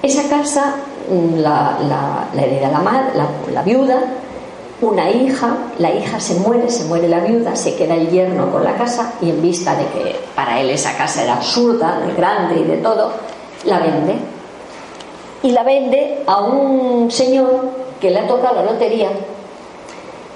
Esa 0.00 0.28
casa 0.28 0.76
mm, 1.10 1.38
la, 1.38 1.76
la, 1.82 2.28
la, 2.32 3.28
la 3.52 3.62
viuda, 3.62 3.98
una 4.80 5.10
hija, 5.10 5.56
la 5.78 5.90
hija 5.90 6.20
se 6.20 6.34
muere, 6.34 6.70
se 6.70 6.84
muere 6.84 7.08
la 7.08 7.18
viuda, 7.18 7.56
se 7.56 7.74
queda 7.74 7.96
el 7.96 8.08
yerno 8.10 8.52
con 8.52 8.62
la 8.62 8.76
casa 8.76 9.14
y 9.20 9.30
en 9.30 9.42
vista 9.42 9.74
de 9.74 9.86
que 9.86 10.16
para 10.36 10.60
él 10.60 10.70
esa 10.70 10.96
casa 10.96 11.24
era 11.24 11.34
absurda, 11.34 11.98
de 11.98 12.14
grande 12.14 12.60
y 12.60 12.62
de 12.62 12.76
todo, 12.76 13.10
la 13.64 13.80
vende. 13.80 14.14
Y 15.42 15.50
la 15.50 15.64
vende 15.64 16.22
a 16.26 16.42
un 16.42 17.10
señor 17.10 17.70
que 18.00 18.12
le 18.12 18.20
ha 18.20 18.28
tocado 18.28 18.54
la 18.54 18.72
lotería 18.72 19.10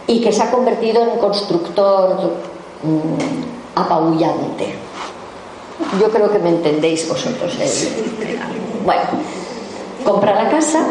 y 0.08 0.20
que 0.20 0.32
se 0.32 0.42
ha 0.42 0.50
convertido 0.50 1.02
en 1.02 1.20
constructor 1.20 2.32
mm, 2.82 3.78
apabullante. 3.78 4.81
Yo 6.00 6.10
creo 6.10 6.30
que 6.30 6.38
me 6.38 6.50
entendéis 6.50 7.08
vosotros. 7.08 7.56
Bueno, 8.84 9.02
compra 10.04 10.34
la 10.34 10.50
casa, 10.50 10.84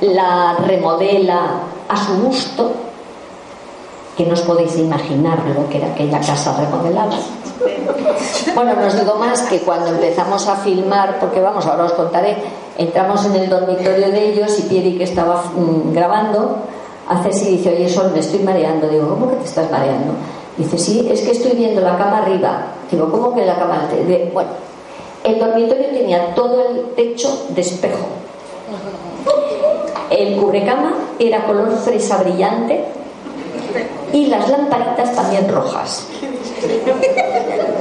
la 0.00 0.56
remodela 0.66 1.60
a 1.88 1.96
su 1.96 2.14
gusto 2.22 2.72
que 4.16 4.24
no 4.24 4.32
os 4.32 4.40
podéis 4.42 4.76
imaginar 4.78 5.44
lo 5.44 5.68
que 5.68 5.76
era 5.76 5.88
aquella 5.88 6.20
casa 6.20 6.56
remodelada. 6.56 7.16
Bueno, 8.54 8.74
no 8.74 8.86
os 8.86 8.98
digo 8.98 9.16
más 9.16 9.42
que 9.42 9.60
cuando 9.60 9.88
empezamos 9.88 10.48
a 10.48 10.56
filmar, 10.56 11.18
porque 11.20 11.40
vamos, 11.40 11.66
ahora 11.66 11.84
os 11.84 11.92
contaré, 11.92 12.36
entramos 12.78 13.24
en 13.26 13.36
el 13.36 13.48
dormitorio 13.50 14.10
de 14.10 14.32
ellos 14.32 14.58
y 14.58 14.62
Pieri 14.62 14.96
que 14.96 15.04
estaba 15.04 15.44
mm, 15.54 15.92
grabando, 15.92 16.56
hace 17.08 17.28
así 17.28 17.56
dice, 17.56 17.74
oye 17.74 17.88
Sol, 17.88 18.10
me 18.12 18.20
estoy 18.20 18.40
mareando. 18.40 18.88
Digo, 18.88 19.08
¿cómo 19.08 19.28
que 19.30 19.36
te 19.36 19.44
estás 19.44 19.70
mareando? 19.70 20.14
Dice, 20.56 20.78
sí, 20.78 21.06
es 21.10 21.20
que 21.20 21.32
estoy 21.32 21.52
viendo 21.52 21.82
la 21.82 21.98
cama 21.98 22.18
arriba. 22.18 22.66
Digo, 22.90 23.10
¿cómo 23.10 23.34
que 23.34 23.44
la 23.44 23.58
cama? 23.58 23.88
De... 23.90 24.30
Bueno, 24.32 24.50
el 25.24 25.38
dormitorio 25.38 25.86
tenía 25.86 26.34
todo 26.34 26.68
el 26.68 26.94
techo 26.94 27.46
de 27.50 27.60
espejo. 27.60 28.06
El 30.10 30.36
cubrecama 30.36 30.94
era 31.18 31.44
color 31.46 31.76
fresa 31.78 32.18
brillante 32.18 32.84
y 34.12 34.26
las 34.26 34.48
lamparitas 34.48 35.14
también 35.14 35.48
rojas. 35.48 36.06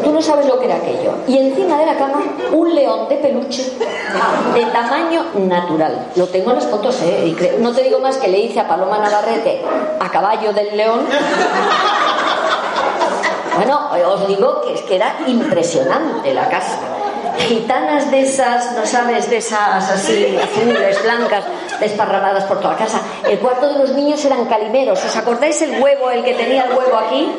Tú 0.03 0.12
no 0.12 0.21
sabes 0.21 0.47
lo 0.47 0.59
que 0.59 0.65
era 0.65 0.75
aquello. 0.75 1.12
Y 1.27 1.38
encima 1.38 1.77
de 1.79 1.85
la 1.85 1.97
cama, 1.97 2.24
un 2.51 2.74
león 2.74 3.07
de 3.09 3.15
peluche 3.17 3.71
de 4.53 4.65
tamaño 4.65 5.24
natural. 5.35 6.07
Lo 6.15 6.27
tengo 6.27 6.50
en 6.51 6.55
las 6.57 6.65
fotos, 6.65 7.00
¿eh? 7.03 7.55
No 7.59 7.71
te 7.74 7.83
digo 7.83 8.00
más 8.00 8.17
que 8.17 8.27
le 8.27 8.39
hice 8.39 8.59
a 8.59 8.67
Paloma 8.67 8.97
Navarrete 9.00 9.62
a 10.00 10.09
caballo 10.09 10.51
del 10.51 10.75
león. 10.75 11.01
Bueno, 13.55 13.89
os 14.12 14.27
digo 14.27 14.62
que 14.62 14.74
es 14.74 14.81
que 14.81 14.95
era 14.95 15.15
impresionante 15.27 16.33
la 16.33 16.50
casa 16.50 16.79
gitanas 17.38 18.09
de 18.12 18.21
esas, 18.21 18.74
no 18.74 18.85
sabes, 18.85 19.29
de 19.29 19.38
esas 19.38 19.89
así, 19.89 20.38
azules, 20.38 21.01
blancas, 21.03 21.45
desparramadas 21.79 22.43
por 22.45 22.59
toda 22.59 22.74
la 22.74 22.79
casa. 22.79 23.01
El 23.27 23.39
cuarto 23.39 23.67
de 23.67 23.79
los 23.79 23.91
niños 23.91 24.24
eran 24.25 24.45
calimeros. 24.45 25.03
¿Os 25.03 25.15
acordáis 25.15 25.62
el 25.62 25.81
huevo, 25.81 26.09
el 26.09 26.24
que 26.24 26.33
tenía 26.33 26.65
el 26.65 26.77
huevo 26.77 26.97
aquí? 26.97 27.31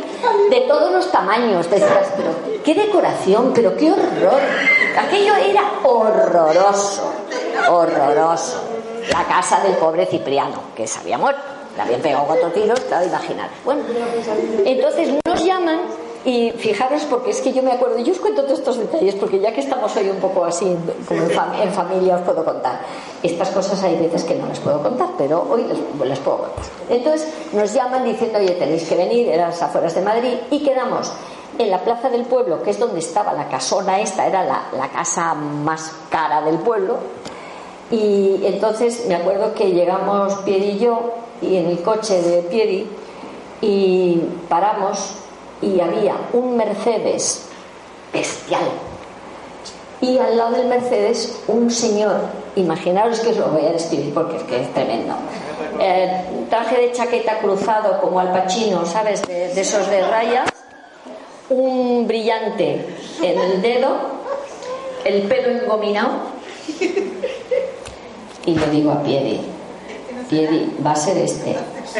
De 0.50 0.61
todos 0.62 0.92
los 0.92 1.11
tamaños. 1.11 1.68
Decías, 1.70 2.12
pero 2.16 2.30
qué 2.64 2.75
decoración, 2.75 3.52
pero 3.54 3.76
qué 3.76 3.92
horror. 3.92 4.40
Aquello 4.99 5.35
era 5.37 5.62
horroroso, 5.85 7.12
horroroso. 7.68 8.62
La 9.11 9.25
casa 9.25 9.61
del 9.61 9.76
pobre 9.76 10.06
Cipriano, 10.06 10.61
que 10.75 10.87
se 10.87 10.99
había 10.99 11.18
muerto. 11.18 11.42
Le 11.76 11.82
habían 11.82 12.00
pegado 12.00 12.25
cuatro 12.26 12.50
tiros, 12.52 12.80
claro, 12.80 13.06
imaginar. 13.06 13.50
Bueno, 13.64 13.82
entonces 14.64 15.11
nos 15.26 15.44
llaman 15.44 15.80
y 16.26 16.50
fijaros, 16.50 17.04
porque 17.04 17.30
es 17.30 17.40
que 17.40 17.52
yo 17.52 17.62
me 17.62 17.71
acuerdo, 17.71 18.00
yo 18.00 18.12
os 18.12 18.18
cuento 18.18 18.42
todos 18.42 18.59
estos 18.59 18.78
detalles, 18.78 19.14
porque 19.14 19.38
ya 19.38 19.52
que 19.52 19.61
estamos 19.61 19.97
hoy 19.97 20.11
un 20.11 20.16
poco 20.16 20.45
así, 20.45 20.76
como 21.06 21.23
en, 21.23 21.71
familia, 21.73 22.16
os 22.16 22.23
puedo 22.23 22.45
contar. 22.45 22.80
Estas 23.23 23.50
cosas 23.50 23.80
hay 23.85 23.97
veces 23.97 24.25
que 24.25 24.35
no 24.35 24.49
las 24.49 24.59
puedo 24.59 24.83
contar, 24.83 25.11
pero 25.16 25.47
hoy 25.49 25.64
las, 26.04 26.18
puedo 26.18 26.38
contar. 26.38 26.64
Entonces 26.90 27.33
nos 27.52 27.73
llaman 27.73 28.02
diciendo, 28.02 28.40
oye, 28.40 28.54
tenéis 28.54 28.88
que 28.88 28.97
venir, 28.97 29.28
eran 29.28 29.50
las 29.50 29.62
afueras 29.62 29.95
de 29.95 30.00
Madrid, 30.00 30.35
y 30.50 30.64
quedamos 30.64 31.12
en 31.59 31.71
la 31.71 31.85
plaza 31.85 32.11
del 32.11 32.25
pueblo, 32.25 32.61
que 32.61 32.71
es 32.71 32.78
donde 32.80 32.99
estaba 32.99 33.33
la 33.33 33.49
casona 33.49 34.00
esta, 34.00 34.26
era 34.26 34.42
la, 34.42 34.64
la 34.76 34.88
casa 34.88 35.33
más 35.33 35.92
cara 36.11 36.42
del 36.42 36.59
pueblo. 36.59 36.97
Y 37.88 38.40
entonces 38.42 39.06
me 39.06 39.14
acuerdo 39.14 39.54
que 39.54 39.71
llegamos 39.71 40.35
Pieri 40.38 40.71
y 40.71 40.78
yo, 40.80 41.12
y 41.40 41.54
en 41.54 41.66
el 41.66 41.83
coche 41.83 42.21
de 42.21 42.42
Pieri, 42.42 42.85
y 43.61 44.21
paramos 44.49 45.23
y 45.62 45.80
había 45.80 46.16
un 46.32 46.56
Mercedes 46.56 47.46
bestial. 48.12 48.64
Y 50.00 50.18
al 50.18 50.36
lado 50.36 50.56
del 50.56 50.66
Mercedes 50.66 51.38
un 51.48 51.70
señor, 51.70 52.20
imaginaros 52.54 53.20
que 53.20 53.30
os 53.30 53.36
lo 53.38 53.48
voy 53.48 53.64
a 53.64 53.72
describir 53.72 54.12
porque 54.12 54.36
es 54.36 54.42
que 54.42 54.62
es 54.62 54.75
tremendo. 54.75 55.14
Eh, 55.80 56.46
traje 56.50 56.80
de 56.80 56.92
chaqueta 56.92 57.38
cruzado 57.38 58.00
como 58.00 58.20
al 58.20 58.32
pachino, 58.32 58.84
¿sabes? 58.84 59.22
De, 59.26 59.58
esos 59.58 59.88
de 59.88 60.06
rayas, 60.06 60.50
un 61.48 62.06
brillante 62.06 62.86
en 63.22 63.40
el 63.40 63.62
dedo, 63.62 63.96
el 65.04 65.22
pelo 65.22 65.62
engominado. 65.62 66.37
Y 68.44 68.54
lo 68.54 68.66
digo 68.66 68.92
a 68.92 69.02
Piedi, 69.02 69.40
Piedi, 70.28 70.76
va 70.85 70.92
a 70.92 70.96
ser 70.96 71.18
este. 71.18 71.57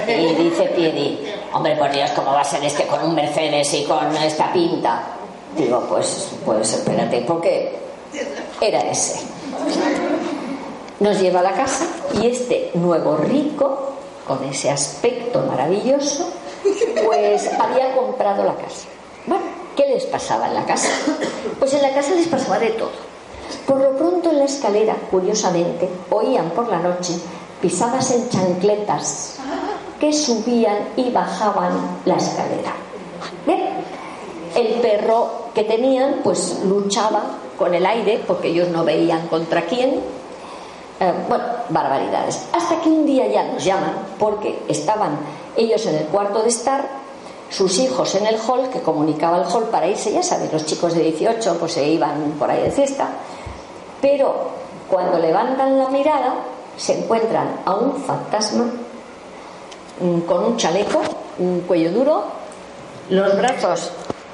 Y 0.07 0.35
dice 0.35 0.65
Piedi, 0.75 1.21
hombre, 1.53 1.77
por 1.77 1.91
Dios, 1.91 2.11
¿cómo 2.11 2.33
va 2.33 2.41
a 2.41 2.45
ser 2.45 2.65
este 2.65 2.87
con 2.87 3.05
un 3.05 3.15
Mercedes 3.15 3.73
y 3.75 3.85
con 3.85 4.15
esta 4.17 4.53
pinta? 4.53 5.03
Digo, 5.57 5.81
pues, 5.89 6.31
pues 6.45 6.73
espérate, 6.75 7.23
porque 7.27 7.77
era 8.61 8.81
ese. 8.81 9.21
Nos 11.01 11.21
lleva 11.21 11.41
a 11.41 11.43
la 11.43 11.53
casa 11.53 11.87
y 12.21 12.27
este 12.27 12.71
nuevo 12.75 13.17
rico, 13.17 13.93
con 14.27 14.43
ese 14.45 14.71
aspecto 14.71 15.41
maravilloso, 15.41 16.29
pues 17.05 17.51
había 17.59 17.95
comprado 17.95 18.45
la 18.45 18.55
casa. 18.55 18.89
Bueno, 19.27 19.45
¿qué 19.77 19.87
les 19.87 20.05
pasaba 20.07 20.49
en 20.49 20.55
la 20.55 20.65
casa? 20.65 20.89
Pues 21.59 21.73
en 21.75 21.83
la 21.83 21.93
casa 21.95 22.15
les 22.15 22.29
pasaba 22.29 22.59
de 22.59 22.71
todo. 22.71 22.91
Por 23.67 23.81
lo 23.81 23.97
pronto 23.97 24.31
en 24.31 24.39
la 24.39 24.45
escalera, 24.45 24.97
curiosamente, 25.11 25.89
oían 26.11 26.51
por 26.51 26.69
la 26.69 26.79
noche 26.79 27.15
pisadas 27.61 28.11
en 28.11 28.29
chancletas 28.29 29.39
que 29.99 30.13
subían 30.13 30.77
y 30.97 31.11
bajaban 31.11 32.01
la 32.05 32.17
escalera. 32.17 32.75
El 34.55 34.81
perro 34.81 35.47
que 35.55 35.65
tenían 35.65 36.21
pues 36.23 36.61
luchaba 36.65 37.23
con 37.59 37.75
el 37.75 37.85
aire 37.85 38.23
porque 38.27 38.49
ellos 38.49 38.69
no 38.69 38.85
veían 38.85 39.27
contra 39.29 39.63
quién. 39.63 40.01
Eh, 40.99 41.13
bueno, 41.29 41.45
barbaridades. 41.69 42.47
Hasta 42.53 42.81
que 42.81 42.89
un 42.89 43.05
día 43.05 43.27
ya 43.27 43.45
nos 43.45 43.63
llaman 43.65 43.93
porque 44.19 44.63
estaban 44.69 45.19
ellos 45.57 45.85
en 45.87 45.97
el 45.97 46.07
cuarto 46.07 46.43
de 46.43 46.49
estar, 46.49 46.89
sus 47.51 47.79
hijos 47.79 48.15
en 48.15 48.27
el 48.27 48.37
hall, 48.37 48.71
que 48.71 48.81
comunicaba 48.81 49.39
el 49.39 49.45
hall 49.45 49.65
para 49.65 49.87
irse, 49.87 50.13
ya 50.13 50.23
sabéis, 50.23 50.53
los 50.53 50.65
chicos 50.65 50.95
de 50.95 51.03
18 51.03 51.59
pues 51.59 51.73
se 51.73 51.87
iban 51.87 52.35
por 52.39 52.51
ahí 52.51 52.63
de 52.63 52.71
fiesta, 52.71 53.09
pero 54.01 54.51
cuando 54.89 55.19
levantan 55.19 55.79
la 55.79 55.89
mirada 55.89 56.35
se 56.77 56.99
encuentran 56.99 57.61
a 57.65 57.75
un 57.75 57.97
fantasma 58.03 58.65
mm, 60.01 60.21
con 60.21 60.45
un 60.45 60.57
chaleco, 60.57 61.01
un 61.39 61.61
cuello 61.63 61.93
duro, 61.93 62.25
los 63.11 63.37
brazos 63.37 63.91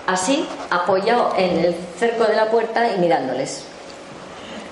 así, 0.07 0.47
apoyado 0.71 1.33
en 1.37 1.59
el 1.59 1.77
cerco 1.99 2.25
de 2.25 2.37
la 2.37 2.51
puerta 2.51 2.95
y 2.95 2.99
mirándoles. 2.99 3.65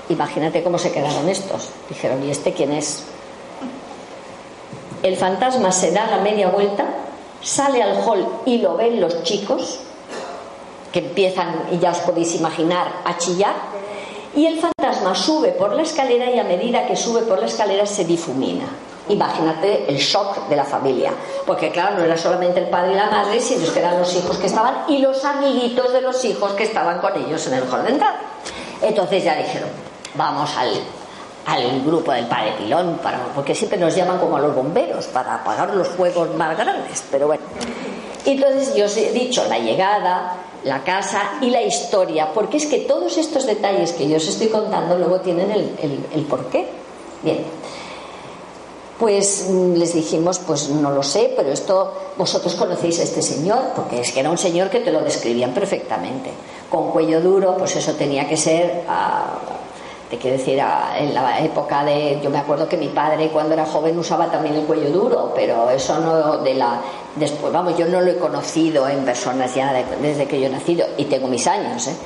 Imagínate 0.08 0.62
cómo 0.62 0.78
se 0.78 0.90
quedaron 0.90 1.28
estos. 1.28 1.70
Dijeron, 1.88 2.24
¿y 2.24 2.30
este 2.30 2.52
quién 2.52 2.72
es? 2.72 3.04
El 5.02 5.16
fantasma 5.16 5.70
se 5.72 5.92
da 5.92 6.06
la 6.06 6.18
media 6.18 6.48
vuelta, 6.48 6.84
sale 7.40 7.82
al 7.82 7.96
hall 8.04 8.26
y 8.44 8.58
lo 8.58 8.76
ven 8.76 9.00
los 9.00 9.22
chicos, 9.22 9.80
que 10.92 10.98
empiezan, 10.98 11.68
y 11.70 11.78
ya 11.78 11.92
os 11.92 11.98
podéis 11.98 12.34
imaginar, 12.34 12.92
a 13.04 13.16
chillar 13.16 13.54
y 14.34 14.46
el 14.46 14.60
fantasma 14.60 15.14
sube 15.14 15.48
por 15.50 15.72
la 15.74 15.82
escalera 15.82 16.30
y 16.30 16.38
a 16.38 16.44
medida 16.44 16.86
que 16.86 16.96
sube 16.96 17.22
por 17.22 17.40
la 17.40 17.46
escalera 17.46 17.86
se 17.86 18.04
difumina. 18.04 18.66
Imagínate 19.08 19.90
el 19.90 19.96
shock 19.96 20.48
de 20.48 20.54
la 20.54 20.64
familia, 20.64 21.12
porque 21.44 21.70
claro, 21.70 21.96
no 21.96 22.04
era 22.04 22.16
solamente 22.16 22.60
el 22.60 22.68
padre 22.68 22.92
y 22.92 22.94
la 22.94 23.10
madre, 23.10 23.40
sino 23.40 23.72
que 23.72 23.80
eran 23.80 23.98
los 23.98 24.14
hijos 24.14 24.36
que 24.36 24.46
estaban 24.46 24.84
y 24.88 24.98
los 24.98 25.24
amiguitos 25.24 25.92
de 25.92 26.00
los 26.00 26.24
hijos 26.24 26.52
que 26.52 26.64
estaban 26.64 27.00
con 27.00 27.16
ellos 27.16 27.44
en 27.48 27.54
el 27.54 27.62
entrada. 27.62 28.20
Entonces 28.80 29.24
ya 29.24 29.34
dijeron, 29.34 29.68
vamos 30.14 30.56
al, 30.56 30.70
al 31.46 31.82
grupo 31.82 32.12
del 32.12 32.26
padre 32.26 32.52
Pilón, 32.58 33.00
para, 33.02 33.18
porque 33.34 33.54
siempre 33.54 33.78
nos 33.78 33.96
llaman 33.96 34.18
como 34.18 34.36
a 34.36 34.40
los 34.40 34.54
bomberos 34.54 35.06
para 35.06 35.36
apagar 35.36 35.74
los 35.74 35.88
fuegos 35.88 36.32
más 36.36 36.56
grandes, 36.56 37.04
pero 37.10 37.26
bueno. 37.26 37.42
Entonces 38.24 38.74
yo 38.76 38.84
os 38.84 38.96
he 38.96 39.10
dicho 39.10 39.44
la 39.48 39.58
llegada, 39.58 40.36
la 40.64 40.82
casa 40.84 41.38
y 41.40 41.50
la 41.50 41.62
historia, 41.62 42.32
porque 42.32 42.58
es 42.58 42.66
que 42.66 42.80
todos 42.80 43.16
estos 43.16 43.46
detalles 43.46 43.92
que 43.92 44.08
yo 44.08 44.16
os 44.16 44.28
estoy 44.28 44.48
contando 44.48 44.98
luego 44.98 45.20
tienen 45.20 45.50
el, 45.50 46.06
el, 46.12 46.22
porqué. 46.24 46.68
Bien, 47.22 47.38
pues 48.98 49.46
mm, 49.48 49.74
les 49.74 49.94
dijimos, 49.94 50.38
pues 50.38 50.68
no 50.68 50.90
lo 50.90 51.02
sé, 51.02 51.32
pero 51.36 51.50
esto 51.50 51.92
vosotros 52.16 52.54
conocéis 52.54 53.00
a 53.00 53.04
este 53.04 53.22
señor, 53.22 53.72
porque 53.74 54.00
es 54.00 54.12
que 54.12 54.20
era 54.20 54.30
un 54.30 54.38
señor 54.38 54.70
que 54.70 54.80
te 54.80 54.92
lo 54.92 55.00
describían 55.00 55.52
perfectamente, 55.52 56.30
con 56.68 56.90
cuello 56.90 57.20
duro, 57.20 57.56
pues 57.56 57.76
eso 57.76 57.94
tenía 57.94 58.28
que 58.28 58.36
ser... 58.36 58.84
Ah, 58.88 59.38
te 60.10 60.18
quiero 60.18 60.36
decir, 60.36 60.58
en 60.58 61.14
la 61.14 61.38
época 61.38 61.84
de. 61.84 62.18
Yo 62.20 62.30
me 62.30 62.38
acuerdo 62.38 62.68
que 62.68 62.76
mi 62.76 62.88
padre 62.88 63.28
cuando 63.28 63.54
era 63.54 63.64
joven 63.64 63.96
usaba 63.96 64.28
también 64.28 64.56
el 64.56 64.64
cuello 64.64 64.90
duro, 64.90 65.32
pero 65.36 65.70
eso 65.70 66.00
no 66.00 66.38
de 66.38 66.54
la. 66.54 66.80
Después, 67.16 67.52
vamos, 67.52 67.76
yo 67.76 67.86
no 67.86 68.00
lo 68.00 68.10
he 68.10 68.18
conocido 68.18 68.88
en 68.88 69.04
personas 69.04 69.54
ya 69.54 69.72
desde 70.00 70.26
que 70.26 70.40
yo 70.40 70.46
he 70.46 70.50
nacido 70.50 70.86
y 70.96 71.06
tengo 71.06 71.26
mis 71.26 71.46
años, 71.46 71.88
¿eh? 71.88 71.96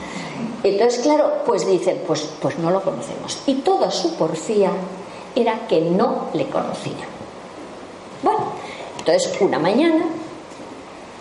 Entonces, 0.63 1.03
claro, 1.03 1.43
pues 1.45 1.67
dicen, 1.67 2.03
pues, 2.07 2.27
pues 2.41 2.59
no 2.59 2.71
lo 2.71 2.83
conocemos. 2.83 3.39
Y 3.47 3.57
toda 3.57 3.91
su 3.91 4.15
porfía 4.15 4.71
era 5.37 5.67
que 5.69 5.83
no 5.83 6.29
le 6.33 6.49
conocían. 6.49 7.09
Bueno, 8.23 8.45
entonces 8.99 9.31
una 9.41 9.59
mañana 9.59 10.07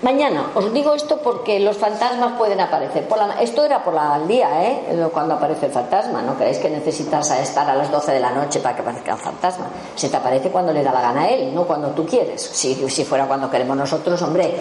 Mañana, 0.04 0.52
os 0.54 0.74
digo 0.74 0.94
esto 0.94 1.20
porque 1.24 1.62
los 1.62 1.78
fantasmas 1.78 2.34
pueden 2.34 2.60
aparecer. 2.60 3.08
Esto 3.39 3.63
era 3.63 3.82
por 3.86 3.94
la, 3.94 4.16
al 4.16 4.28
día, 4.28 4.66
¿eh? 4.66 5.10
Cuando 5.13 5.36
aparece 5.36 5.68
el 5.68 5.72
fantasma. 5.72 6.22
No 6.22 6.36
creéis 6.36 6.58
que 6.58 6.70
necesitas 6.70 7.32
estar 7.32 7.70
a 7.70 7.74
las 7.74 7.89
12 7.89 8.12
de 8.12 8.20
la 8.20 8.32
noche 8.32 8.60
para 8.60 8.76
que 8.76 8.82
aparezca 8.82 9.13
un 9.13 9.22
fantasma. 9.22 9.68
Se 9.96 10.10
te 10.10 10.18
aparece 10.18 10.50
cuando 10.50 10.74
le 10.74 10.84
da 10.84 10.92
la 10.92 11.00
gana 11.00 11.22
a 11.22 11.30
él, 11.30 11.56
no 11.56 11.63
cuando 11.63 11.92
tú 11.92 12.06
quieres. 12.06 12.42
Si, 12.42 12.76
si 12.89 13.06
fuera 13.06 13.28
cuando 13.28 13.50
queremos 13.50 13.78
nosotros, 13.78 14.22
hombre, 14.24 14.54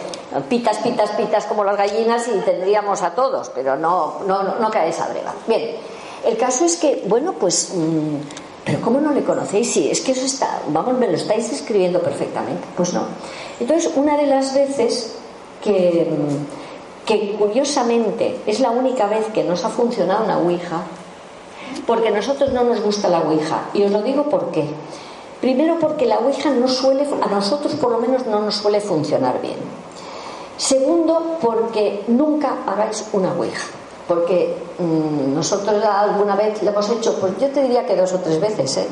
pitas, 0.49 0.79
pitas, 0.79 1.11
pitas 1.11 1.45
como 1.47 1.65
las 1.65 1.77
gallinas 1.77 2.29
y 2.29 2.39
tendríamos 2.43 3.03
a 3.03 3.11
todos, 3.11 3.49
pero 3.49 3.77
no, 3.77 4.21
no, 4.25 4.45
no, 4.45 4.55
no 4.61 4.71
cae 4.71 4.91
esa 4.91 5.09
breva. 5.09 5.35
Bien, 5.49 5.73
el 6.25 6.37
caso 6.37 6.65
es 6.65 6.77
que, 6.77 7.03
bueno, 7.09 7.33
pues. 7.33 7.73
Mmm, 7.75 8.19
pero 8.65 8.81
¿cómo 8.81 9.01
no 9.01 9.11
le 9.11 9.25
conocéis? 9.25 9.73
Sí, 9.73 9.91
es 9.91 10.01
que 10.03 10.13
eso 10.13 10.25
está, 10.25 10.61
vamos, 10.69 10.97
me 10.97 11.09
lo 11.09 11.17
estáis 11.17 11.51
describiendo 11.51 12.01
perfectamente. 12.01 12.63
Pues 12.77 12.95
no. 12.95 13.03
Entonces, 13.59 13.91
una 13.97 14.17
de 14.17 14.27
las 14.27 14.55
veces 14.55 15.17
que, 15.63 17.37
curiosamente 17.39 18.41
es 18.47 18.61
la 18.61 18.71
única 18.71 19.07
vez 19.07 19.27
que 19.33 19.45
nos 19.45 19.65
ha 19.65 19.69
funcionado 19.69 20.25
una 20.25 20.39
Ouija, 20.39 20.83
porque 21.87 22.09
a 22.09 22.11
nosotros 22.11 22.53
no 22.53 22.65
nos 22.65 22.81
gusta 22.81 23.09
la 23.09 23.21
Ouija. 23.21 23.69
Y 23.75 23.83
os 23.85 23.91
lo 23.91 24.03
digo 24.03 24.25
por 24.25 24.51
qué. 24.51 24.67
Primero 25.41 25.79
porque 25.81 26.07
la 26.07 26.19
Ouija 26.19 26.51
no 26.51 26.69
suele, 26.69 27.07
a 27.21 27.27
nosotros 27.27 27.75
por 27.75 27.91
lo 27.91 27.99
menos 27.99 28.27
no 28.27 28.41
nos 28.41 28.57
suele 28.57 28.81
funcionar 28.81 29.41
bien. 29.41 29.57
Segundo, 30.57 31.39
porque 31.41 32.05
nunca 32.07 32.59
hagáis 32.67 33.09
una 33.13 33.33
Ouija. 33.33 33.67
Porque 34.07 34.55
mmm, 34.79 35.35
nosotros 35.35 35.83
alguna 35.85 36.37
vez 36.37 36.63
lo 36.63 36.71
hemos 36.71 36.89
hecho, 36.91 37.19
pues 37.19 37.33
yo 37.41 37.49
te 37.49 37.63
diría 37.63 37.87
que 37.87 37.97
dos 37.97 38.13
o 38.13 38.19
tres 38.19 38.41
veces, 38.41 38.77
¿eh? 38.77 38.87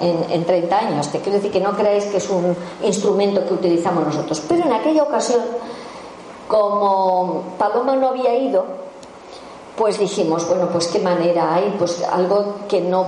En, 0.00 0.24
en 0.28 0.44
30 0.44 0.76
años. 0.76 1.08
Te 1.08 1.20
quiero 1.20 1.38
decir 1.38 1.52
que 1.52 1.60
no 1.60 1.72
creáis 1.76 2.04
que 2.06 2.16
es 2.16 2.28
un 2.28 2.56
instrumento 2.82 3.46
que 3.46 3.54
utilizamos 3.54 4.04
nosotros. 4.04 4.42
Pero 4.48 4.64
en 4.64 4.72
aquella 4.72 5.04
ocasión 5.04 5.40
como 6.48 7.42
Paloma 7.58 7.96
no 7.96 8.08
había 8.08 8.34
ido, 8.36 8.64
pues 9.76 9.98
dijimos, 9.98 10.46
bueno, 10.48 10.68
pues 10.70 10.86
qué 10.88 11.00
manera 11.00 11.54
hay, 11.54 11.74
pues 11.78 12.02
algo 12.04 12.56
que 12.68 12.80
no, 12.80 13.06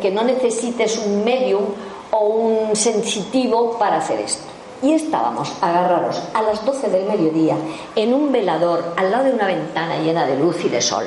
que 0.00 0.10
no 0.10 0.22
necesites 0.22 0.98
un 0.98 1.24
medium 1.24 1.64
o 2.10 2.26
un 2.26 2.76
sensitivo 2.76 3.78
para 3.78 3.98
hacer 3.98 4.20
esto. 4.20 4.44
Y 4.82 4.92
estábamos 4.92 5.50
agarrados 5.62 6.22
a 6.34 6.42
las 6.42 6.64
12 6.64 6.90
del 6.90 7.06
mediodía 7.06 7.56
en 7.96 8.12
un 8.12 8.30
velador 8.30 8.92
al 8.96 9.10
lado 9.10 9.24
de 9.24 9.32
una 9.32 9.46
ventana 9.46 9.98
llena 9.98 10.26
de 10.26 10.36
luz 10.36 10.62
y 10.64 10.68
de 10.68 10.82
sol, 10.82 11.06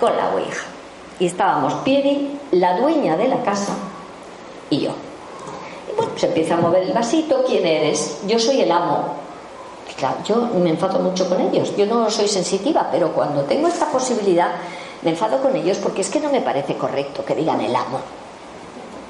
con 0.00 0.16
la 0.16 0.30
Ouija. 0.34 0.66
Y 1.20 1.26
estábamos 1.26 1.74
Pieri, 1.74 2.38
la 2.50 2.78
dueña 2.78 3.16
de 3.16 3.28
la 3.28 3.42
casa, 3.42 3.74
y 4.70 4.80
yo. 4.80 4.90
Y 5.90 5.96
bueno, 5.96 6.12
se 6.16 6.26
empieza 6.26 6.54
a 6.54 6.60
mover 6.60 6.82
el 6.82 6.92
vasito, 6.92 7.44
¿quién 7.46 7.64
eres? 7.64 8.20
Yo 8.26 8.38
soy 8.38 8.60
el 8.60 8.72
amo. 8.72 9.25
Claro, 9.96 10.16
yo 10.24 10.36
me 10.58 10.70
enfado 10.70 10.98
mucho 10.98 11.28
con 11.28 11.40
ellos. 11.40 11.74
Yo 11.76 11.86
no 11.86 12.10
soy 12.10 12.28
sensitiva, 12.28 12.88
pero 12.90 13.12
cuando 13.12 13.42
tengo 13.42 13.68
esta 13.68 13.86
posibilidad, 13.86 14.50
me 15.02 15.10
enfado 15.10 15.40
con 15.40 15.56
ellos 15.56 15.78
porque 15.78 16.02
es 16.02 16.10
que 16.10 16.20
no 16.20 16.30
me 16.30 16.42
parece 16.42 16.76
correcto 16.76 17.24
que 17.24 17.34
digan 17.34 17.60
el 17.60 17.74
amo. 17.74 18.00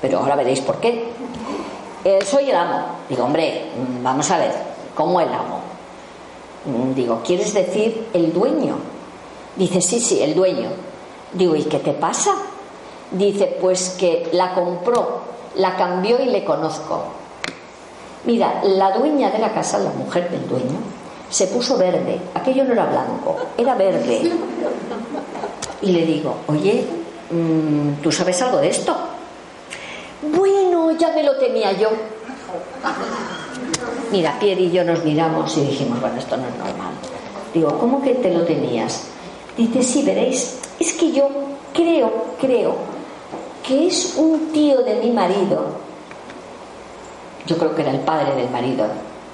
Pero 0.00 0.20
ahora 0.20 0.36
veréis 0.36 0.60
por 0.60 0.76
qué. 0.76 1.10
Eh, 2.04 2.20
soy 2.24 2.50
el 2.50 2.56
amo. 2.56 2.86
Digo, 3.08 3.24
hombre, 3.24 3.72
mm, 3.74 4.02
vamos 4.04 4.30
a 4.30 4.38
ver, 4.38 4.52
¿cómo 4.94 5.20
el 5.20 5.28
amo? 5.28 5.60
Mm, 6.66 6.94
digo, 6.94 7.20
¿quieres 7.24 7.52
decir 7.52 8.08
el 8.12 8.32
dueño? 8.32 8.76
Dice, 9.56 9.80
sí, 9.80 9.98
sí, 9.98 10.22
el 10.22 10.34
dueño. 10.34 10.68
Digo, 11.32 11.56
¿y 11.56 11.64
qué 11.64 11.80
te 11.80 11.92
pasa? 11.92 12.32
Dice, 13.10 13.56
pues 13.60 13.96
que 13.98 14.28
la 14.32 14.54
compró, 14.54 15.20
la 15.56 15.76
cambió 15.76 16.20
y 16.20 16.26
le 16.26 16.44
conozco. 16.44 17.04
Mira, 18.26 18.60
la 18.64 18.90
dueña 18.90 19.30
de 19.30 19.38
la 19.38 19.52
casa, 19.52 19.78
la 19.78 19.90
mujer 19.90 20.28
del 20.30 20.46
dueño, 20.48 20.78
se 21.30 21.46
puso 21.46 21.78
verde. 21.78 22.20
Aquello 22.34 22.64
no 22.64 22.72
era 22.72 22.86
blanco, 22.86 23.36
era 23.56 23.74
verde. 23.76 24.32
Y 25.82 25.92
le 25.92 26.04
digo, 26.04 26.36
oye, 26.48 26.84
mm, 27.30 28.02
¿tú 28.02 28.10
sabes 28.10 28.42
algo 28.42 28.58
de 28.58 28.68
esto? 28.68 28.96
Bueno, 30.22 30.90
ya 30.98 31.12
me 31.12 31.22
lo 31.22 31.36
temía 31.36 31.72
yo. 31.72 31.90
Mira, 34.10 34.36
Pierre 34.40 34.62
y 34.62 34.70
yo 34.72 34.82
nos 34.82 35.04
miramos 35.04 35.56
y 35.56 35.60
dijimos, 35.60 36.00
bueno, 36.00 36.18
esto 36.18 36.36
no 36.36 36.48
es 36.48 36.56
normal. 36.56 36.94
Digo, 37.54 37.78
¿cómo 37.78 38.02
que 38.02 38.14
te 38.14 38.32
lo 38.32 38.42
temías? 38.44 39.04
Dice, 39.56 39.82
sí, 39.82 40.02
veréis, 40.02 40.58
es 40.80 40.92
que 40.94 41.12
yo 41.12 41.28
creo, 41.72 42.26
creo 42.40 42.74
que 43.66 43.86
es 43.86 44.14
un 44.16 44.52
tío 44.52 44.82
de 44.82 44.96
mi 44.96 45.10
marido 45.10 45.85
yo 47.46 47.56
creo 47.56 47.74
que 47.74 47.82
era 47.82 47.90
el 47.90 48.00
padre 48.00 48.34
del 48.34 48.50
marido 48.50 48.86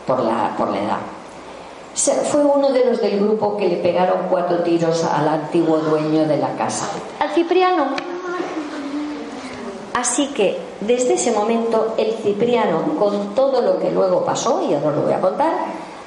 por 0.06 0.20
la, 0.20 0.54
por 0.56 0.70
la 0.70 0.78
edad. 0.78 0.98
Fue 2.30 2.42
uno 2.42 2.70
de 2.70 2.86
los 2.86 3.00
del 3.00 3.20
grupo 3.20 3.56
que 3.56 3.68
le 3.68 3.76
pegaron 3.76 4.28
cuatro 4.30 4.58
tiros 4.62 5.04
al 5.04 5.28
antiguo 5.28 5.78
dueño 5.78 6.26
de 6.26 6.38
la 6.38 6.54
casa, 6.56 6.88
al 7.20 7.30
Cipriano. 7.30 7.88
Así 9.94 10.28
que 10.28 10.58
desde 10.80 11.14
ese 11.14 11.32
momento 11.32 11.94
el 11.98 12.14
Cipriano, 12.14 12.82
con 12.98 13.34
todo 13.34 13.60
lo 13.60 13.78
que 13.78 13.90
luego 13.90 14.24
pasó, 14.24 14.62
y 14.62 14.72
ahora 14.72 14.88
os 14.88 14.96
lo 14.96 15.02
voy 15.02 15.12
a 15.12 15.20
contar, 15.20 15.52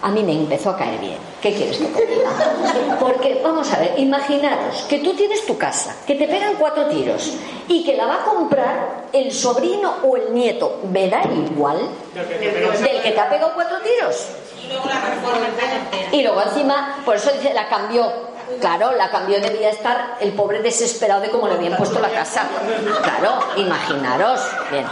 a 0.06 0.10
mí 0.10 0.22
me 0.22 0.34
empezó 0.34 0.70
a 0.70 0.78
caer 0.78 1.00
bien. 1.00 1.18
¿Qué 1.42 1.52
quieres 1.52 1.80
que 1.80 1.86
te 1.86 2.06
diga? 2.06 2.30
Porque, 3.00 3.42
vamos 3.44 3.74
a 3.74 3.80
ver, 3.80 3.96
imaginaros 3.98 4.84
que 4.84 5.00
tú 5.00 5.16
tienes 5.16 5.44
tu 5.48 5.58
casa, 5.58 5.96
que 6.06 6.14
te 6.14 6.28
pegan 6.28 6.54
cuatro 6.60 6.86
tiros 6.86 7.34
y 7.68 7.84
que 7.84 7.98
la 7.98 8.06
va 8.06 8.22
a 8.22 8.24
comprar 8.24 9.06
el 9.12 9.32
sobrino 9.32 9.96
o 10.04 10.16
el 10.16 10.32
nieto. 10.32 10.82
¿Me 10.92 11.10
da 11.10 11.24
igual 11.24 11.90
del 12.14 13.02
que 13.02 13.12
te 13.14 13.20
ha 13.20 13.28
pegado 13.28 13.54
cuatro 13.56 13.78
tiros? 13.80 14.28
Y 14.64 14.68
luego 14.68 14.86
la 14.86 16.16
Y 16.16 16.22
luego 16.22 16.42
encima, 16.44 17.02
por 17.04 17.16
eso 17.16 17.32
dice, 17.32 17.52
la 17.56 17.68
cambió. 17.68 18.36
Claro, 18.62 18.92
la 18.92 19.10
cambió, 19.10 19.42
debía 19.42 19.72
estar 19.72 20.18
el 20.20 20.34
pobre 20.34 20.62
desesperado 20.62 21.22
de 21.22 21.32
cómo 21.32 21.48
le 21.48 21.56
habían 21.56 21.78
puesto 21.78 22.00
la 22.00 22.10
casa. 22.10 22.44
Claro, 23.02 23.40
imaginaros. 23.58 24.40
Bien. 24.70 24.86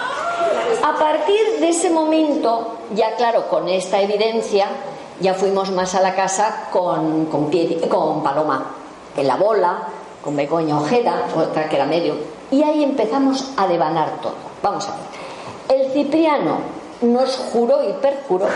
A 0.84 0.98
partir 0.98 1.60
de 1.60 1.70
ese 1.70 1.92
momento, 1.92 2.80
ya 2.96 3.16
claro, 3.16 3.48
con 3.48 3.70
esta 3.70 4.02
evidencia, 4.02 4.68
ya 5.20 5.34
fuimos 5.34 5.72
más 5.72 5.96
a 5.96 6.02
la 6.02 6.16
casa 6.16 6.68
con, 6.72 7.26
con, 7.26 7.52
con 7.90 8.24
Paloma, 8.24 8.66
en 9.16 9.28
la 9.28 9.36
bola, 9.36 9.88
con 10.24 10.36
Begoña 10.36 10.80
Ojeda, 10.80 11.28
otra 11.36 11.68
que 11.70 11.76
era 11.76 11.86
medio, 11.86 12.16
y 12.52 12.64
ahí 12.64 12.84
empezamos 12.84 13.52
a 13.58 13.68
devanar 13.68 14.22
todo. 14.22 14.36
Vamos 14.62 14.88
a 14.88 14.92
ver. 14.92 15.82
El 15.82 15.92
Cipriano 15.92 16.58
nos 17.02 17.38
juró 17.52 17.88
y 17.88 17.94
perjuró 17.94 18.48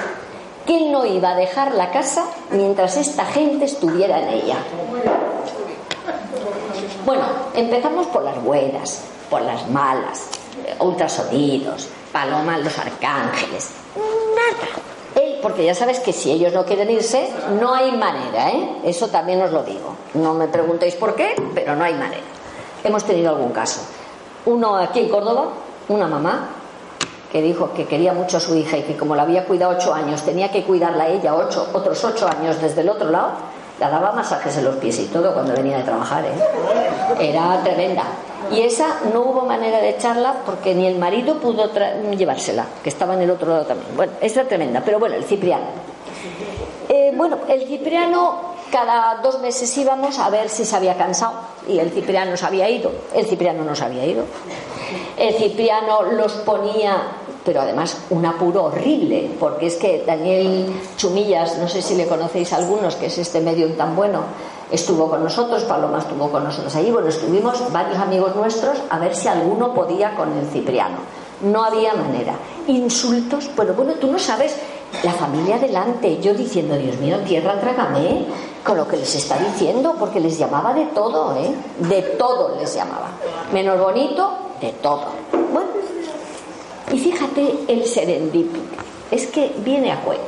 que 0.66 0.78
él 0.78 0.92
no 0.92 1.06
iba 1.06 1.32
a 1.32 1.36
dejar 1.36 1.74
la 1.74 1.92
casa 1.92 2.26
mientras 2.52 2.98
esta 2.98 3.26
gente 3.26 3.66
estuviera 3.66 4.20
en 4.20 4.30
ella. 4.30 4.58
Bueno, 7.06 7.24
empezamos 7.54 8.08
por 8.08 8.24
las 8.24 8.42
buenas, 8.44 9.04
por 9.30 9.42
las 9.42 9.70
malas, 9.70 10.28
ultrasonidos, 10.80 11.88
Paloma, 12.12 12.58
los 12.58 12.78
arcángeles. 12.78 13.72
Nada 13.96 14.97
porque 15.42 15.66
ya 15.66 15.76
sabes 15.76 16.00
que 16.00 16.14
si 16.14 16.32
ellos 16.32 16.54
no 16.54 16.66
quieren 16.66 16.90
irse, 16.90 17.30
no 17.60 17.74
hay 17.74 17.92
manera, 17.92 18.50
¿eh? 18.52 18.82
Eso 18.86 19.08
también 19.08 19.42
os 19.42 19.52
lo 19.52 19.64
digo. 19.64 19.96
No 20.14 20.34
me 20.34 20.48
preguntéis 20.48 20.96
por 20.96 21.16
qué, 21.16 21.36
pero 21.54 21.76
no 21.76 21.84
hay 21.84 21.94
manera. 21.94 22.24
Hemos 22.84 23.04
tenido 23.04 23.30
algún 23.30 23.52
caso. 23.52 23.82
Uno 24.46 24.78
aquí 24.78 25.00
en 25.00 25.10
Córdoba, 25.10 25.50
una 25.90 26.08
mamá 26.08 26.50
que 27.32 27.42
dijo 27.42 27.74
que 27.74 27.86
quería 27.86 28.14
mucho 28.14 28.38
a 28.38 28.40
su 28.40 28.56
hija 28.56 28.78
y 28.78 28.84
que 28.84 28.96
como 28.96 29.16
la 29.16 29.24
había 29.24 29.46
cuidado 29.46 29.76
ocho 29.76 29.94
años, 29.94 30.24
tenía 30.24 30.50
que 30.52 30.64
cuidarla 30.64 31.10
ella 31.10 31.36
ocho, 31.36 31.68
otros 31.74 32.04
ocho 32.04 32.28
años 32.28 32.62
desde 32.62 32.82
el 32.82 32.90
otro 32.90 33.10
lado, 33.10 33.32
la 33.80 33.90
daba 33.90 34.12
masajes 34.12 34.58
en 34.58 34.66
los 34.66 34.76
pies 34.78 35.00
y 35.00 35.06
todo 35.06 35.34
cuando 35.34 35.54
venía 35.54 35.78
de 35.78 35.84
trabajar, 35.84 36.26
¿eh? 36.26 37.30
Era 37.30 37.62
tremenda. 37.64 38.04
Y 38.52 38.62
esa 38.62 39.02
no 39.14 39.22
hubo 39.22 39.46
manera 39.46 39.80
de 39.80 39.90
echarla 39.90 40.36
porque 40.46 40.74
ni 40.74 40.88
el 40.88 40.98
marido 40.98 41.40
pudo 41.40 41.70
llevársela, 42.16 42.66
que 42.84 42.90
estaba 42.90 43.14
en 43.14 43.22
el 43.22 43.32
otro 43.32 43.50
lado 43.50 43.66
también. 43.66 43.96
Bueno, 43.96 44.14
esa 44.22 44.46
tremenda, 44.46 44.82
pero 44.84 45.00
bueno, 45.00 45.16
el 45.16 45.24
Cipriano. 45.24 45.66
Eh, 46.90 47.12
bueno, 47.16 47.38
el 47.48 47.68
Cipriano 47.68 48.56
cada 48.72 49.16
dos 49.22 49.40
meses 49.40 49.76
íbamos 49.78 50.20
a 50.20 50.30
ver 50.30 50.50
si 50.50 50.66
se 50.66 50.76
había 50.76 50.98
cansado 50.98 51.34
y 51.68 51.80
el 51.80 51.92
Cipriano 51.92 52.36
se 52.38 52.46
había 52.46 52.70
ido. 52.70 52.92
El 53.14 53.26
Cipriano 53.26 53.64
no 53.64 53.76
se 53.76 53.84
había 53.84 54.06
ido. 54.06 54.26
El 55.18 55.34
Cipriano 55.36 56.04
los 56.04 56.34
ponía, 56.34 56.96
pero 57.48 57.62
además 57.62 57.98
un 58.10 58.26
apuro 58.26 58.66
horrible, 58.66 59.32
porque 59.40 59.68
es 59.68 59.78
que 59.78 60.04
Daniel 60.06 60.68
Chumillas, 60.98 61.58
no 61.58 61.70
sé 61.70 61.82
si 61.82 61.96
le 61.96 62.06
conocéis 62.06 62.52
a 62.52 62.58
algunos, 62.58 62.98
que 62.98 63.06
es 63.06 63.18
este 63.18 63.40
medio 63.40 63.72
tan 63.72 63.96
bueno, 63.96 64.20
estuvo 64.70 65.10
con 65.10 65.24
nosotros, 65.24 65.64
Paloma 65.64 66.00
estuvo 66.00 66.30
con 66.30 66.44
nosotros 66.44 66.76
allí, 66.76 66.92
bueno, 66.92 67.08
estuvimos 67.08 67.72
varios 67.72 67.98
amigos 68.00 68.36
nuestros 68.36 68.80
a 68.90 69.00
ver 69.00 69.16
si 69.16 69.30
alguno 69.30 69.74
podía 69.74 70.14
con 70.14 70.38
el 70.38 70.46
Cipriano. 70.48 70.98
No 71.40 71.64
había 71.64 71.94
manera. 71.94 72.34
Insultos, 72.68 73.50
bueno, 73.56 73.72
bueno, 73.76 73.94
tú 73.94 74.12
no 74.12 74.20
sabes, 74.20 74.58
la 75.04 75.14
familia 75.14 75.58
delante, 75.58 76.20
yo 76.20 76.34
diciendo, 76.34 76.76
Dios 76.76 76.98
mío, 76.98 77.18
tierra, 77.20 77.62
trágame, 77.62 78.26
con 78.62 78.76
lo 78.76 78.86
que 78.90 78.98
les 78.98 79.16
está 79.16 79.38
diciendo, 79.38 79.96
porque 79.98 80.20
les 80.20 80.38
llamaba 80.38 80.74
de 80.74 80.88
todo, 80.88 81.34
¿eh? 81.38 81.56
De 81.80 82.02
todo 82.02 82.58
les 82.60 82.76
llamaba. 82.76 83.08
Menos 83.54 83.80
bonito, 83.80 84.34
de 84.60 84.74
todo. 84.74 85.06
Bueno, 85.32 85.67
y 86.92 87.00
fíjate 87.00 87.60
el 87.68 87.86
serendipity, 87.86 88.62
es 89.12 89.28
que 89.28 89.54
viene 89.60 89.92
a 89.92 90.02
cuento. 90.02 90.24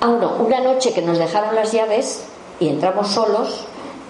Ah, 0.00 0.16
no, 0.20 0.36
una 0.36 0.60
noche 0.60 0.92
que 0.92 1.02
nos 1.02 1.18
dejaron 1.18 1.54
las 1.54 1.72
llaves 1.72 2.24
y 2.60 2.68
entramos 2.68 3.08
solos, 3.08 3.66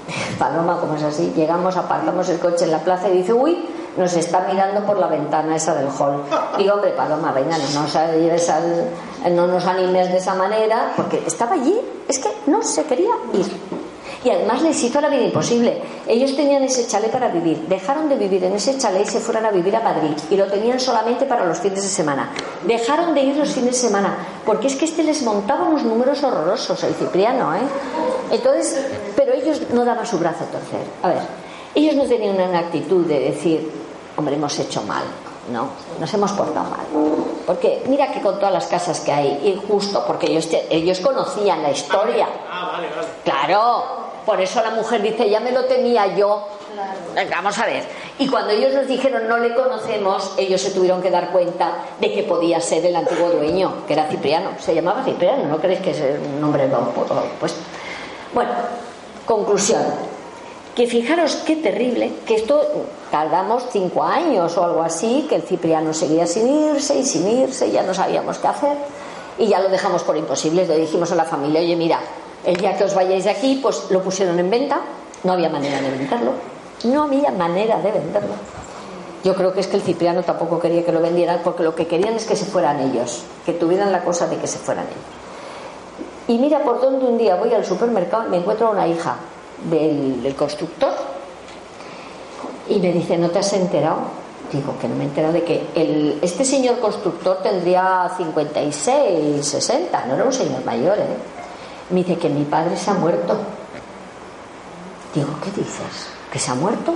Paloma, 0.39 0.79
como 0.81 0.97
es 0.97 1.03
así, 1.03 1.33
llegamos, 1.35 1.77
apartamos 1.77 2.29
el 2.29 2.39
coche 2.39 2.65
en 2.65 2.73
la 2.73 2.81
plaza 2.81 3.09
y 3.09 3.19
dice, 3.19 3.33
uy, 3.33 3.65
nos 3.97 4.15
está 4.15 4.41
mirando 4.41 4.85
por 4.85 4.99
la 4.99 5.09
ventana 5.09 5.57
esa 5.57 5.75
del 5.75 5.89
hall. 5.89 6.23
Digo, 6.57 6.75
hombre, 6.75 6.91
Paloma, 6.93 7.33
venga, 7.33 7.57
no 7.59 7.83
nos, 7.83 7.97
al, 7.97 9.35
no 9.35 9.47
nos 9.47 9.67
animes 9.67 10.11
de 10.11 10.19
esa 10.19 10.35
manera, 10.35 10.93
porque 10.97 11.23
estaba 11.27 11.55
allí, 11.55 11.79
es 12.07 12.19
que 12.19 12.29
no 12.47 12.63
se 12.63 12.85
quería 12.85 13.13
ir. 13.33 13.47
Y 14.25 14.31
además 14.31 14.63
les 14.63 14.83
hizo 14.83 15.01
la 15.01 15.09
vida 15.09 15.23
imposible. 15.23 15.81
Ellos 16.07 16.35
tenían 16.35 16.63
ese 16.65 16.87
chalet 16.87 17.11
para 17.11 17.29
vivir, 17.29 17.59
dejaron 17.69 18.09
de 18.09 18.17
vivir 18.17 18.43
en 18.45 18.55
ese 18.55 18.77
chalet 18.77 19.07
y 19.07 19.11
se 19.11 19.21
fueron 19.21 19.47
a 19.47 19.51
vivir 19.51 19.77
a 19.77 19.81
Madrid. 19.81 20.17
Y 20.31 20.37
lo 20.37 20.47
tenían 20.47 20.81
solamente 20.81 21.25
para 21.25 21.45
los 21.45 21.59
fines 21.59 21.83
de 21.83 21.89
semana. 21.89 22.31
Dejaron 22.65 23.15
de 23.15 23.21
ir 23.21 23.37
los 23.37 23.51
fines 23.51 23.81
de 23.81 23.89
semana, 23.89 24.17
porque 24.45 24.67
es 24.67 24.77
que 24.77 24.87
este 24.87 25.05
les 25.05 25.23
montaba 25.23 25.65
unos 25.65 25.85
números 25.85 26.23
horrorosos, 26.23 26.83
el 26.83 26.95
Cipriano, 26.95 27.55
¿eh? 27.55 27.61
Entonces, 28.31 28.87
pero 29.15 29.33
ellos 29.35 29.63
no 29.73 29.85
daban 29.85 30.07
su 30.07 30.19
brazo 30.19 30.45
a 30.45 30.47
torcer. 30.49 30.81
A 31.03 31.09
ver, 31.09 31.23
ellos 31.75 31.95
no 31.95 32.05
tenían 32.05 32.35
una 32.35 32.59
actitud 32.59 33.07
de 33.07 33.21
decir, 33.21 33.71
hombre, 34.17 34.35
hemos 34.35 34.59
hecho 34.59 34.83
mal. 34.83 35.05
No, 35.53 35.69
nos 35.99 36.13
hemos 36.13 36.33
portado 36.33 36.69
mal. 36.69 36.85
Porque 37.47 37.83
mira 37.87 38.13
que 38.13 38.21
con 38.21 38.35
todas 38.35 38.53
las 38.53 38.67
casas 38.67 39.01
que 39.01 39.11
hay, 39.13 39.41
injusto, 39.45 40.05
porque 40.07 40.27
ellos, 40.27 40.47
ellos 40.69 41.01
conocían 41.01 41.63
la 41.63 41.71
historia. 41.71 42.29
Ah, 42.51 42.73
vale, 42.75 42.89
vale. 42.91 43.09
Claro, 43.25 44.08
por 44.29 44.43
eso 44.43 44.61
la 44.61 44.73
mujer 44.73 45.01
dice, 45.01 45.31
ya 45.31 45.41
me 45.41 45.53
lo 45.53 45.65
tenía 45.65 46.15
yo. 46.15 46.47
Vamos 47.31 47.59
a 47.59 47.65
ver. 47.65 47.83
Y 48.19 48.29
cuando 48.29 48.51
ellos 48.51 48.75
nos 48.75 48.87
dijeron 48.87 49.27
no 49.27 49.39
le 49.39 49.55
conocemos, 49.55 50.35
ellos 50.37 50.61
se 50.61 50.71
tuvieron 50.73 51.01
que 51.01 51.11
dar 51.11 51.31
cuenta 51.31 51.73
de 51.99 52.13
que 52.13 52.25
podía 52.25 52.61
ser 52.61 52.85
el 52.85 52.95
antiguo 52.95 53.31
dueño, 53.31 53.87
que 53.87 53.95
era 53.95 54.05
Cipriano. 54.05 54.51
Se 54.59 54.75
llamaba 54.75 55.03
Cipriano, 55.03 55.47
¿no 55.47 55.57
crees 55.57 55.81
que 55.81 55.93
es 55.93 56.03
un 56.27 56.43
nombre 56.43 56.69
pues 57.41 57.55
Bueno, 58.35 58.51
conclusión. 59.25 59.83
Que 60.77 60.87
fijaros 60.87 61.37
qué 61.37 61.57
terrible, 61.57 62.13
que 62.27 62.35
esto 62.35 62.61
tardamos 63.11 63.65
cinco 63.73 64.05
años 64.05 64.59
o 64.59 64.65
algo 64.65 64.83
así, 64.83 65.25
que 65.27 65.37
el 65.37 65.43
Cipriano 65.43 65.95
seguía 65.95 66.27
sin 66.27 66.67
irse 66.67 66.99
y 66.99 67.05
sin 67.07 67.27
irse, 67.27 67.71
ya 67.71 67.83
no 67.83 67.95
sabíamos 67.95 68.37
qué 68.37 68.49
hacer. 68.49 68.77
Y 69.39 69.47
ya 69.47 69.59
lo 69.59 69.71
dejamos 69.71 70.03
por 70.03 70.19
imposible. 70.19 70.67
Le 70.67 70.77
dijimos 70.77 71.11
a 71.13 71.15
la 71.15 71.25
familia, 71.25 71.61
oye, 71.63 71.77
mira, 71.77 72.01
el 72.45 72.57
día 72.57 72.77
que 72.77 72.85
os 72.85 72.95
vayáis 72.95 73.25
de 73.25 73.31
aquí, 73.31 73.59
pues 73.63 73.91
lo 73.91 74.03
pusieron 74.03 74.39
en 74.39 74.51
venta. 74.51 74.81
No 75.25 75.33
había 75.33 75.49
manera 75.49 75.81
de 75.81 75.91
venderlo. 75.91 76.33
No 76.85 77.03
había 77.05 77.31
manera 77.31 77.81
de 77.81 77.91
venderlo. 77.91 78.35
Yo 79.25 79.35
creo 79.35 79.53
que 79.53 79.61
es 79.61 79.67
que 79.67 79.77
el 79.77 79.83
Cipriano 79.83 80.23
tampoco 80.23 80.61
quería 80.61 80.85
que 80.85 80.93
lo 80.93 81.01
vendieran 81.01 81.41
porque 81.43 81.63
lo 81.63 81.75
que 81.75 81.87
querían 81.87 82.15
es 82.15 82.25
que 82.25 82.37
se 82.37 82.45
fueran 82.45 82.79
ellos, 82.81 83.25
que 83.45 83.53
tuvieran 83.53 83.91
la 83.91 84.05
cosa 84.05 84.29
de 84.29 84.37
que 84.37 84.47
se 84.47 84.59
fueran 84.59 84.85
ellos. 84.85 85.29
Y 86.29 86.39
mira 86.39 86.63
por 86.63 86.81
dónde 86.81 87.05
un 87.05 87.19
día 87.19 87.35
voy 87.35 87.53
al 87.53 87.65
supermercado 87.65 88.27
y 88.27 88.31
me 88.31 88.37
encuentro 88.37 88.69
a 88.69 88.71
una 88.71 88.87
hija 88.87 89.17
del, 89.69 90.35
constructor 90.37 90.93
y 92.69 92.79
me 92.79 92.93
dice, 92.93 93.19
¿no 93.19 93.31
te 93.31 93.41
has 93.41 93.53
enterado? 93.55 93.97
Digo, 94.53 94.79
que 94.81 94.89
no 94.89 94.95
me 94.95 95.05
he 95.05 95.07
enterado 95.09 95.33
de 95.33 95.43
que 95.43 95.67
el, 95.75 96.19
este 96.23 96.45
señor 96.45 96.79
constructor 96.79 97.39
tendría 97.43 98.11
56, 98.17 99.45
60, 99.45 100.07
no 100.07 100.15
era 100.15 100.25
un 100.25 100.33
señor 100.33 100.65
mayor, 100.65 100.99
¿eh? 100.99 101.38
Me 101.91 102.05
dice 102.05 102.19
que 102.19 102.29
mi 102.29 102.45
padre 102.45 102.77
se 102.77 102.91
ha 102.91 102.95
muerto. 102.95 103.37
Digo, 105.15 105.29
¿qué 105.43 105.51
dices? 105.51 106.09
¿Que 106.31 106.39
se 106.39 106.51
ha 106.51 106.55
muerto? 106.55 106.95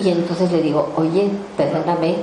Y 0.00 0.10
entonces 0.10 0.52
le 0.52 0.62
digo, 0.62 0.92
oye, 0.96 1.28
perdóname. 1.56 2.16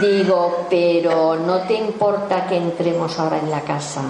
Digo, 0.00 0.66
pero 0.68 1.36
¿no 1.36 1.60
te 1.60 1.74
importa 1.74 2.46
que 2.46 2.58
entremos 2.58 3.18
ahora 3.18 3.38
en 3.38 3.50
la 3.50 3.62
casa 3.62 4.02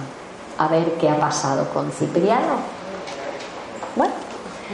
a 0.57 0.67
ver 0.67 0.93
qué 0.99 1.07
ha 1.07 1.17
pasado 1.17 1.69
con 1.69 1.89
Cipriano? 1.91 2.57
Bueno, 3.95 4.13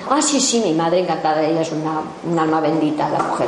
ah, 0.10 0.22
sí, 0.22 0.42
sí, 0.42 0.62
mi 0.66 0.74
madre 0.74 1.00
encantada, 1.00 1.44
ella 1.44 1.62
es 1.62 1.72
una, 1.72 2.02
un 2.24 2.40
alma 2.40 2.60
bendita, 2.60 3.08
la 3.08 3.20
mujer. 3.20 3.48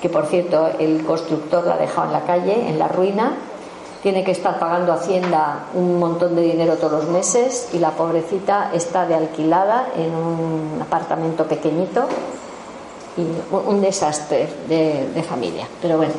Que 0.00 0.08
por 0.08 0.26
cierto, 0.26 0.70
el 0.78 1.04
constructor 1.04 1.66
la 1.66 1.74
ha 1.74 1.78
dejado 1.78 2.06
en 2.06 2.12
la 2.12 2.24
calle, 2.24 2.68
en 2.68 2.78
la 2.78 2.88
ruina, 2.88 3.34
tiene 4.04 4.22
que 4.22 4.32
estar 4.32 4.58
pagando 4.58 4.92
Hacienda 4.92 5.64
un 5.72 5.98
montón 5.98 6.36
de 6.36 6.42
dinero 6.42 6.74
todos 6.74 7.04
los 7.04 7.08
meses 7.08 7.70
y 7.72 7.78
la 7.78 7.92
pobrecita 7.92 8.70
está 8.74 9.06
de 9.06 9.14
alquilada 9.14 9.88
en 9.96 10.14
un 10.14 10.78
apartamento 10.82 11.46
pequeñito 11.46 12.06
y 13.16 13.22
un 13.66 13.80
desastre 13.80 14.46
de, 14.68 15.24
familia. 15.26 15.66
Pero 15.80 15.96
bueno, 15.96 16.12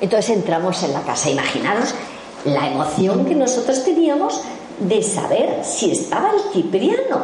entonces 0.00 0.34
entramos 0.34 0.82
en 0.82 0.94
la 0.94 1.02
casa. 1.02 1.30
Imaginaros 1.30 1.94
la 2.44 2.66
emoción 2.66 3.24
que 3.24 3.36
nosotros 3.36 3.84
teníamos 3.84 4.42
de 4.80 5.00
saber 5.00 5.64
si 5.64 5.92
estaba 5.92 6.32
el 6.32 6.40
Cipriano. 6.52 7.20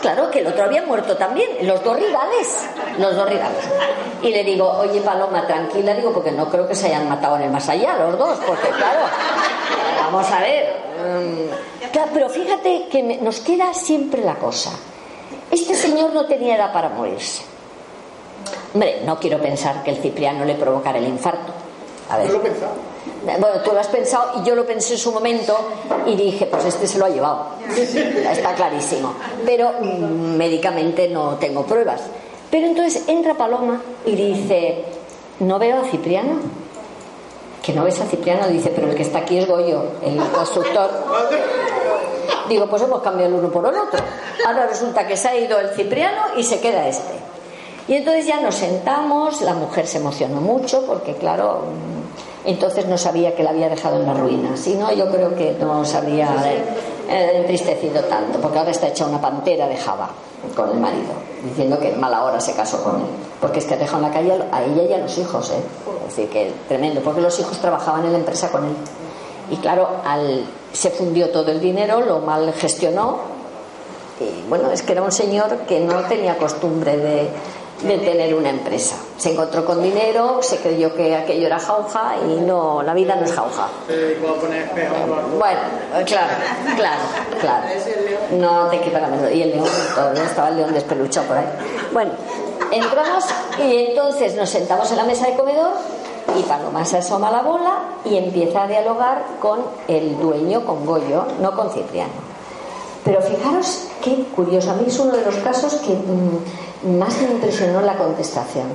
Claro, 0.00 0.30
que 0.30 0.40
el 0.40 0.46
otro 0.46 0.64
había 0.64 0.82
muerto 0.82 1.16
también, 1.16 1.48
los 1.62 1.82
dos 1.82 1.96
rivales, 1.96 2.66
los 2.98 3.14
dos 3.14 3.28
rivales. 3.28 3.64
Y 4.22 4.30
le 4.30 4.44
digo, 4.44 4.68
oye 4.78 5.00
Paloma, 5.00 5.46
tranquila, 5.46 5.94
digo, 5.94 6.12
porque 6.12 6.32
no 6.32 6.48
creo 6.50 6.66
que 6.66 6.74
se 6.74 6.86
hayan 6.86 7.08
matado 7.08 7.36
en 7.36 7.42
el 7.42 7.50
más 7.50 7.68
allá 7.68 7.96
los 7.98 8.18
dos, 8.18 8.38
porque 8.46 8.68
claro, 8.68 9.00
vamos 10.00 10.30
a 10.30 10.40
ver. 10.40 10.76
Mm, 10.96 11.90
claro, 11.92 12.10
pero 12.12 12.28
fíjate 12.28 12.88
que 12.90 13.02
nos 13.02 13.40
queda 13.40 13.72
siempre 13.74 14.22
la 14.22 14.34
cosa. 14.34 14.70
Este 15.50 15.74
señor 15.74 16.12
no 16.12 16.26
tenía 16.26 16.56
edad 16.56 16.72
para 16.72 16.88
morirse. 16.88 17.42
Hombre, 18.74 19.00
no 19.04 19.18
quiero 19.18 19.40
pensar 19.40 19.82
que 19.82 19.90
el 19.90 19.96
Cipriano 19.98 20.44
le 20.44 20.54
provocara 20.54 20.98
el 20.98 21.08
infarto. 21.08 21.52
A 22.10 22.18
ver. 22.18 22.30
Bueno, 23.26 23.60
tú 23.64 23.72
lo 23.72 23.80
has 23.80 23.88
pensado 23.88 24.40
y 24.40 24.46
yo 24.46 24.54
lo 24.54 24.64
pensé 24.64 24.94
en 24.94 25.00
su 25.00 25.10
momento 25.10 25.56
y 26.06 26.14
dije, 26.14 26.46
pues 26.46 26.64
este 26.64 26.86
se 26.86 26.98
lo 26.98 27.06
ha 27.06 27.08
llevado. 27.08 27.46
Está 27.76 28.54
clarísimo. 28.54 29.14
Pero 29.44 29.72
mm, 29.80 30.36
médicamente 30.36 31.08
no 31.08 31.34
tengo 31.34 31.64
pruebas. 31.64 32.02
Pero 32.50 32.66
entonces 32.66 33.02
entra 33.08 33.34
Paloma 33.34 33.82
y 34.04 34.14
dice, 34.14 34.84
no 35.40 35.58
veo 35.58 35.80
a 35.80 35.84
Cipriano. 35.84 36.38
Que 37.62 37.72
no 37.72 37.82
ves 37.82 38.00
a 38.00 38.04
Cipriano, 38.04 38.46
dice, 38.46 38.70
pero 38.72 38.88
el 38.88 38.94
que 38.94 39.02
está 39.02 39.18
aquí 39.18 39.38
es 39.38 39.48
Goyo, 39.48 39.82
el 40.04 40.18
constructor. 40.30 40.88
Digo, 42.48 42.68
pues 42.68 42.82
hemos 42.82 43.02
cambiado 43.02 43.34
el 43.34 43.40
uno 43.40 43.50
por 43.50 43.66
el 43.66 43.74
otro. 43.76 43.98
Ahora 44.46 44.68
resulta 44.68 45.04
que 45.04 45.16
se 45.16 45.28
ha 45.28 45.36
ido 45.36 45.58
el 45.58 45.70
Cipriano 45.70 46.22
y 46.36 46.44
se 46.44 46.60
queda 46.60 46.86
este. 46.86 47.14
Y 47.88 47.94
entonces 47.94 48.26
ya 48.26 48.40
nos 48.40 48.54
sentamos, 48.54 49.40
la 49.42 49.54
mujer 49.54 49.88
se 49.88 49.98
emocionó 49.98 50.40
mucho 50.40 50.86
porque, 50.86 51.14
claro, 51.14 51.64
entonces 52.44 52.86
no 52.86 52.96
sabía 52.96 53.34
que 53.34 53.42
la 53.42 53.50
había 53.50 53.68
dejado 53.68 53.96
en 53.96 54.06
la 54.06 54.14
ruina. 54.14 54.56
Si 54.56 54.74
no, 54.74 54.92
yo 54.92 55.10
creo 55.10 55.34
que 55.34 55.56
no 55.58 55.84
se 55.84 55.96
habría 55.96 56.28
eh, 57.08 57.32
entristecido 57.34 58.02
tanto, 58.04 58.38
porque 58.40 58.58
ahora 58.58 58.70
está 58.70 58.88
hecha 58.88 59.04
una 59.06 59.20
pantera 59.20 59.66
de 59.66 59.76
Java 59.76 60.10
con 60.54 60.70
el 60.70 60.78
marido, 60.78 61.12
diciendo 61.44 61.78
que 61.78 61.92
en 61.92 62.00
mala 62.00 62.24
hora 62.24 62.40
se 62.40 62.54
casó 62.54 62.82
con 62.84 62.96
él. 62.96 63.06
Porque 63.40 63.58
es 63.58 63.64
que 63.66 63.76
dejó 63.76 63.96
en 63.96 64.02
la 64.02 64.10
calle 64.10 64.32
a 64.52 64.62
ella 64.62 64.82
y 64.82 64.92
a 64.92 64.98
los 64.98 65.18
hijos, 65.18 65.50
¿eh? 65.50 65.60
Es 66.06 66.16
decir, 66.16 66.30
que 66.30 66.52
tremendo, 66.68 67.00
porque 67.00 67.20
los 67.20 67.38
hijos 67.40 67.58
trabajaban 67.58 68.04
en 68.04 68.12
la 68.12 68.18
empresa 68.18 68.48
con 68.50 68.64
él. 68.64 68.76
Y 69.50 69.56
claro, 69.56 69.88
al, 70.04 70.44
se 70.72 70.90
fundió 70.90 71.30
todo 71.30 71.50
el 71.50 71.60
dinero, 71.60 72.00
lo 72.00 72.20
mal 72.20 72.52
gestionó. 72.52 73.18
Y 74.20 74.48
bueno, 74.48 74.70
es 74.70 74.82
que 74.82 74.92
era 74.92 75.02
un 75.02 75.12
señor 75.12 75.58
que 75.68 75.80
no 75.80 76.00
tenía 76.04 76.38
costumbre 76.38 76.96
de, 76.96 77.28
de 77.82 77.98
tener 77.98 78.34
una 78.34 78.50
empresa. 78.50 78.96
Se 79.18 79.32
encontró 79.32 79.64
con 79.64 79.82
dinero, 79.82 80.42
se 80.42 80.58
creyó 80.58 80.94
que 80.94 81.16
aquello 81.16 81.46
era 81.46 81.58
jauja 81.58 82.16
y 82.26 82.40
no, 82.40 82.82
la 82.82 82.92
vida 82.92 83.16
no 83.16 83.24
es 83.24 83.32
jauja. 83.32 83.68
Bueno, 85.38 85.60
claro, 86.04 86.32
claro, 86.76 87.02
claro. 87.40 87.66
No 88.32 88.66
te 88.68 88.80
quita. 88.80 89.00
Y 89.32 89.42
el 89.42 89.50
león, 89.50 89.66
estaba 90.24 90.48
el 90.48 90.56
león 90.56 90.74
despeluchado 90.74 91.28
por 91.28 91.38
ahí. 91.38 91.46
Bueno, 91.92 92.12
entramos 92.70 93.24
y 93.58 93.86
entonces 93.88 94.34
nos 94.34 94.50
sentamos 94.50 94.90
en 94.90 94.98
la 94.98 95.04
mesa 95.04 95.26
de 95.28 95.36
comedor 95.36 95.72
y 96.38 96.42
Paloma 96.42 96.84
se 96.84 96.98
asoma 96.98 97.30
la 97.30 97.42
bola 97.42 97.78
y 98.04 98.16
empieza 98.16 98.64
a 98.64 98.66
dialogar 98.66 99.24
con 99.40 99.60
el 99.88 100.18
dueño, 100.18 100.64
con 100.64 100.84
Goyo, 100.84 101.24
no 101.40 101.52
con 101.52 101.70
Cipriano. 101.70 102.12
Pero 103.04 103.22
fijaros 103.22 103.84
qué 104.02 104.24
curioso, 104.34 104.72
a 104.72 104.74
mí 104.74 104.84
es 104.88 104.98
uno 104.98 105.12
de 105.12 105.24
los 105.24 105.36
casos 105.36 105.74
que 105.76 105.94
mm, 105.94 106.98
más 106.98 107.16
me 107.22 107.30
impresionó 107.30 107.80
la 107.80 107.96
contestación. 107.96 108.66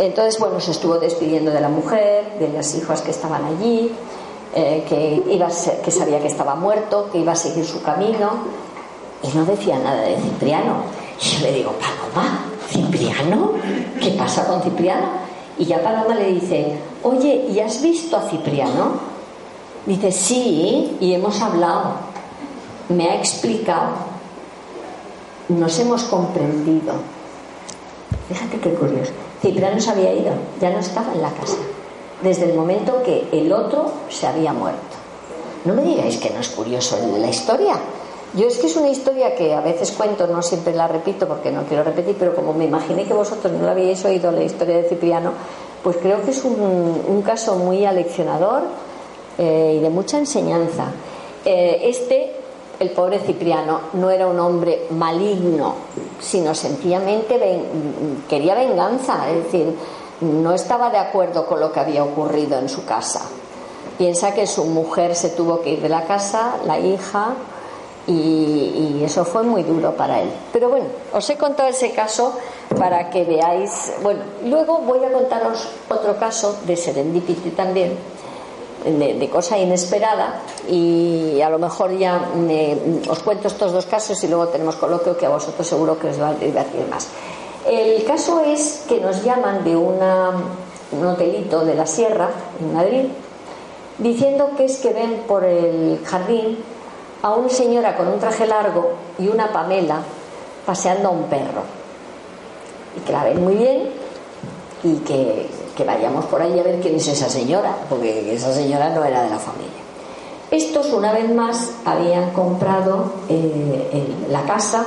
Entonces, 0.00 0.40
bueno, 0.40 0.58
se 0.60 0.70
estuvo 0.70 0.98
despidiendo 0.98 1.50
de 1.50 1.60
la 1.60 1.68
mujer, 1.68 2.38
de 2.38 2.48
las 2.48 2.74
hijas 2.74 3.02
que 3.02 3.10
estaban 3.10 3.44
allí, 3.44 3.92
eh, 4.54 4.84
que, 4.88 5.22
iba 5.30 5.48
que 5.84 5.90
sabía 5.90 6.20
que 6.20 6.26
estaba 6.26 6.54
muerto, 6.54 7.10
que 7.12 7.18
iba 7.18 7.32
a 7.32 7.36
seguir 7.36 7.66
su 7.66 7.82
camino, 7.82 8.30
y 9.22 9.36
no 9.36 9.44
decía 9.44 9.78
nada 9.78 10.00
de 10.00 10.16
Cipriano. 10.16 10.76
Y 11.20 11.24
yo 11.24 11.40
le 11.42 11.52
digo, 11.52 11.72
Paloma, 11.72 12.46
¿Cipriano? 12.68 13.52
¿Qué 14.00 14.12
pasa 14.12 14.46
con 14.46 14.62
Cipriano? 14.62 15.06
Y 15.58 15.66
ya 15.66 15.82
Paloma 15.82 16.14
le 16.14 16.32
dice, 16.32 16.78
oye, 17.02 17.48
¿y 17.50 17.60
has 17.60 17.82
visto 17.82 18.16
a 18.16 18.22
Cipriano? 18.22 19.10
Dice, 19.84 20.10
sí, 20.10 20.96
y 20.98 21.12
hemos 21.12 21.40
hablado 21.42 22.10
me 22.90 23.08
ha 23.08 23.14
explicado, 23.14 23.90
nos 25.48 25.78
hemos 25.78 26.04
comprendido. 26.04 26.94
Fíjate 28.28 28.58
qué 28.58 28.74
curioso. 28.74 29.12
Cipriano 29.40 29.80
se 29.80 29.90
había 29.90 30.12
ido, 30.12 30.32
ya 30.60 30.70
no 30.70 30.78
estaba 30.78 31.12
en 31.12 31.22
la 31.22 31.30
casa, 31.30 31.56
desde 32.22 32.50
el 32.50 32.54
momento 32.54 33.02
que 33.02 33.26
el 33.32 33.52
otro 33.52 33.90
se 34.08 34.26
había 34.26 34.52
muerto. 34.52 34.96
no 35.64 35.74
me 35.74 35.82
digáis 35.82 36.18
que 36.18 36.30
no 36.30 36.40
es 36.40 36.48
curioso 36.48 36.98
la 37.18 37.28
historia. 37.28 37.74
Yo 38.32 38.46
es 38.46 38.58
que 38.58 38.68
es 38.68 38.76
una 38.76 38.88
historia 38.88 39.34
que 39.34 39.54
a 39.54 39.60
veces 39.60 39.90
cuento, 39.90 40.28
no 40.28 40.40
siempre 40.40 40.72
la 40.72 40.86
repito 40.86 41.26
porque 41.26 41.50
no 41.50 41.64
quiero 41.64 41.82
repetir, 41.82 42.14
pero 42.16 42.34
como 42.34 42.52
me 42.54 42.64
imaginé 42.64 43.04
que 43.04 43.12
vosotros 43.12 43.52
no 43.52 43.64
lo 43.64 43.70
habíais 43.70 44.04
oído, 44.04 44.30
la 44.30 44.44
historia 44.44 44.76
de 44.76 44.88
Cipriano, 44.88 45.32
pues 45.82 45.96
creo 45.96 46.22
que 46.22 46.30
es 46.30 46.44
un, 46.44 47.22
caso 47.26 47.56
muy 47.56 47.84
aleccionador 47.84 48.62
eh, 49.36 49.76
y 49.78 49.82
de 49.82 49.90
mucha 49.90 50.18
enseñanza. 50.18 50.92
Eh, 51.44 51.82
este, 51.84 52.39
el 52.80 52.90
pobre 52.90 53.18
Cipriano, 53.18 53.80
no 53.92 54.10
era 54.10 54.26
un 54.26 54.40
hombre 54.40 54.86
maligno, 54.90 55.74
sino 56.18 56.54
sencillamente 56.54 57.38
quería 58.26 58.54
venganza, 58.54 59.30
es 59.30 59.44
decir, 59.44 59.76
no 60.22 60.54
estaba 60.54 60.90
de 60.90 60.96
acuerdo 60.96 61.46
con 61.46 61.60
lo 61.60 61.70
que 61.70 61.80
había 61.80 62.02
ocurrido 62.02 62.58
en 62.58 62.70
su 62.70 62.86
casa. 62.86 63.20
Piensa 63.98 64.32
que 64.32 64.46
su 64.46 64.64
mujer 64.64 65.14
se 65.14 65.28
tuvo 65.28 65.60
que 65.60 65.74
ir 65.74 65.82
de 65.82 65.90
la 65.90 66.06
casa, 66.06 66.54
la 66.64 66.78
hija, 66.78 67.34
y, 68.06 69.02
eso 69.04 69.24
fue 69.24 69.42
muy 69.42 69.62
duro 69.62 69.94
para 69.94 70.20
él. 70.20 70.30
Pero 70.52 70.68
bueno, 70.68 70.86
os 71.12 71.28
he 71.30 71.36
contado 71.36 71.68
ese 71.68 71.92
caso 71.92 72.34
para 72.78 73.10
que 73.10 73.24
veáis. 73.24 73.92
Bueno, 74.02 74.20
luego 74.44 74.78
voy 74.78 75.04
a 75.04 75.12
contaros 75.12 75.68
otro 75.88 76.16
caso 76.18 76.58
de 76.66 76.76
serendipity 76.76 77.50
también, 77.50 77.96
de, 78.84 79.28
cosa 79.30 79.58
inesperada, 79.58 80.40
y 80.68 81.40
a 81.40 81.50
lo 81.50 81.58
mejor 81.58 81.96
ya 81.96 82.20
os 83.08 83.18
cuento 83.20 83.48
estos 83.48 83.72
dos 83.72 83.86
casos 83.86 84.22
y 84.24 84.28
luego 84.28 84.48
tenemos 84.48 84.76
coloquio 84.76 85.16
que 85.16 85.26
a 85.26 85.30
vosotros 85.30 85.66
seguro 85.66 85.98
que 85.98 86.08
os 86.08 86.20
va 86.20 86.30
a 86.30 86.34
divertir 86.34 86.86
más. 86.88 87.08
El 87.66 88.04
caso 88.04 88.40
es 88.40 88.84
que 88.88 89.00
nos 89.00 89.22
llaman 89.22 89.64
de 89.64 89.76
una, 89.76 90.30
un 90.92 91.06
hotelito 91.06 91.64
de 91.64 91.74
la 91.74 91.86
Sierra, 91.86 92.30
en 92.58 92.74
Madrid, 92.74 93.04
diciendo 93.98 94.50
que 94.56 94.64
es 94.64 94.78
que 94.78 94.92
ven 94.92 95.24
por 95.28 95.44
el 95.44 96.00
jardín 96.04 96.58
a 97.22 97.34
una 97.34 97.50
señora 97.50 97.96
con 97.96 98.08
un 98.08 98.18
traje 98.18 98.46
largo 98.46 98.92
y 99.18 99.28
una 99.28 99.52
Pamela 99.52 100.00
paseando 100.64 101.08
a 101.08 101.12
un 101.12 101.24
perro. 101.24 101.62
Y 102.96 103.00
que 103.00 103.12
la 103.12 103.24
ven 103.24 103.44
muy 103.44 103.54
bien 103.54 103.90
y 104.82 104.96
que, 105.00 105.48
vayamos 105.84 106.24
por 106.26 106.42
ahí 106.42 106.58
a 106.58 106.62
ver 106.62 106.80
quién 106.80 106.96
es 106.96 107.08
esa 107.08 107.28
señora, 107.28 107.76
porque 107.88 108.34
esa 108.34 108.52
señora 108.52 108.90
no 108.90 109.04
era 109.04 109.22
de 109.22 109.30
la 109.30 109.38
familia. 109.38 109.80
Estos, 110.50 110.86
una 110.92 111.12
vez 111.12 111.32
más, 111.32 111.70
habían 111.84 112.30
comprado 112.30 113.12
eh, 113.28 114.14
la 114.28 114.42
casa 114.42 114.84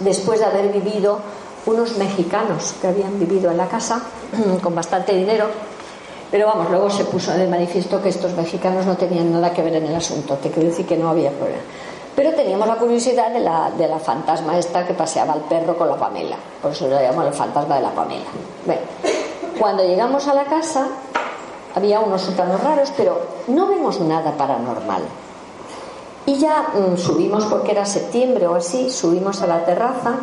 después 0.00 0.40
de 0.40 0.46
haber 0.46 0.72
vivido 0.72 1.18
unos 1.66 1.96
mexicanos 1.96 2.74
que 2.80 2.88
habían 2.88 3.18
vivido 3.18 3.50
en 3.50 3.56
la 3.56 3.66
casa 3.66 4.02
con 4.62 4.74
bastante 4.74 5.14
dinero 5.14 5.46
pero 6.30 6.46
vamos, 6.46 6.70
luego 6.70 6.90
se 6.90 7.04
puso 7.04 7.32
de 7.32 7.46
manifiesto 7.46 8.02
que 8.02 8.10
estos 8.10 8.34
mexicanos 8.34 8.84
no 8.84 8.96
tenían 8.96 9.32
nada 9.32 9.52
que 9.52 9.62
ver 9.62 9.74
en 9.76 9.86
el 9.86 9.94
asunto, 9.94 10.34
te 10.36 10.50
quiero 10.50 10.68
decir 10.68 10.86
que 10.86 10.96
no 10.96 11.08
había 11.08 11.30
problema. 11.30 11.62
Pero 12.14 12.34
teníamos 12.34 12.66
la 12.66 12.74
curiosidad 12.74 13.32
de 13.32 13.40
la, 13.40 13.70
de 13.70 13.86
la 13.86 13.98
fantasma 13.98 14.58
esta 14.58 14.84
que 14.86 14.92
paseaba 14.92 15.32
al 15.34 15.42
perro 15.42 15.76
con 15.76 15.88
la 15.88 15.96
Pamela, 15.96 16.36
por 16.60 16.72
eso 16.72 16.86
lo 16.88 17.00
llamamos 17.00 17.28
el 17.28 17.32
fantasma 17.32 17.76
de 17.76 17.82
la 17.82 17.90
Pamela. 17.90 18.26
Bueno, 18.66 18.82
cuando 19.58 19.82
llegamos 19.84 20.26
a 20.28 20.34
la 20.34 20.44
casa 20.44 20.88
había 21.74 22.00
unos 22.00 22.22
sótanos 22.22 22.62
raros, 22.62 22.92
pero 22.96 23.20
no 23.48 23.66
vemos 23.68 24.00
nada 24.00 24.36
paranormal. 24.36 25.02
Y 26.26 26.36
ya 26.38 26.68
mm, 26.74 26.96
subimos, 26.96 27.44
porque 27.46 27.72
era 27.72 27.86
septiembre 27.86 28.46
o 28.46 28.54
así, 28.54 28.90
subimos 28.90 29.40
a 29.42 29.46
la 29.46 29.64
terraza 29.64 30.14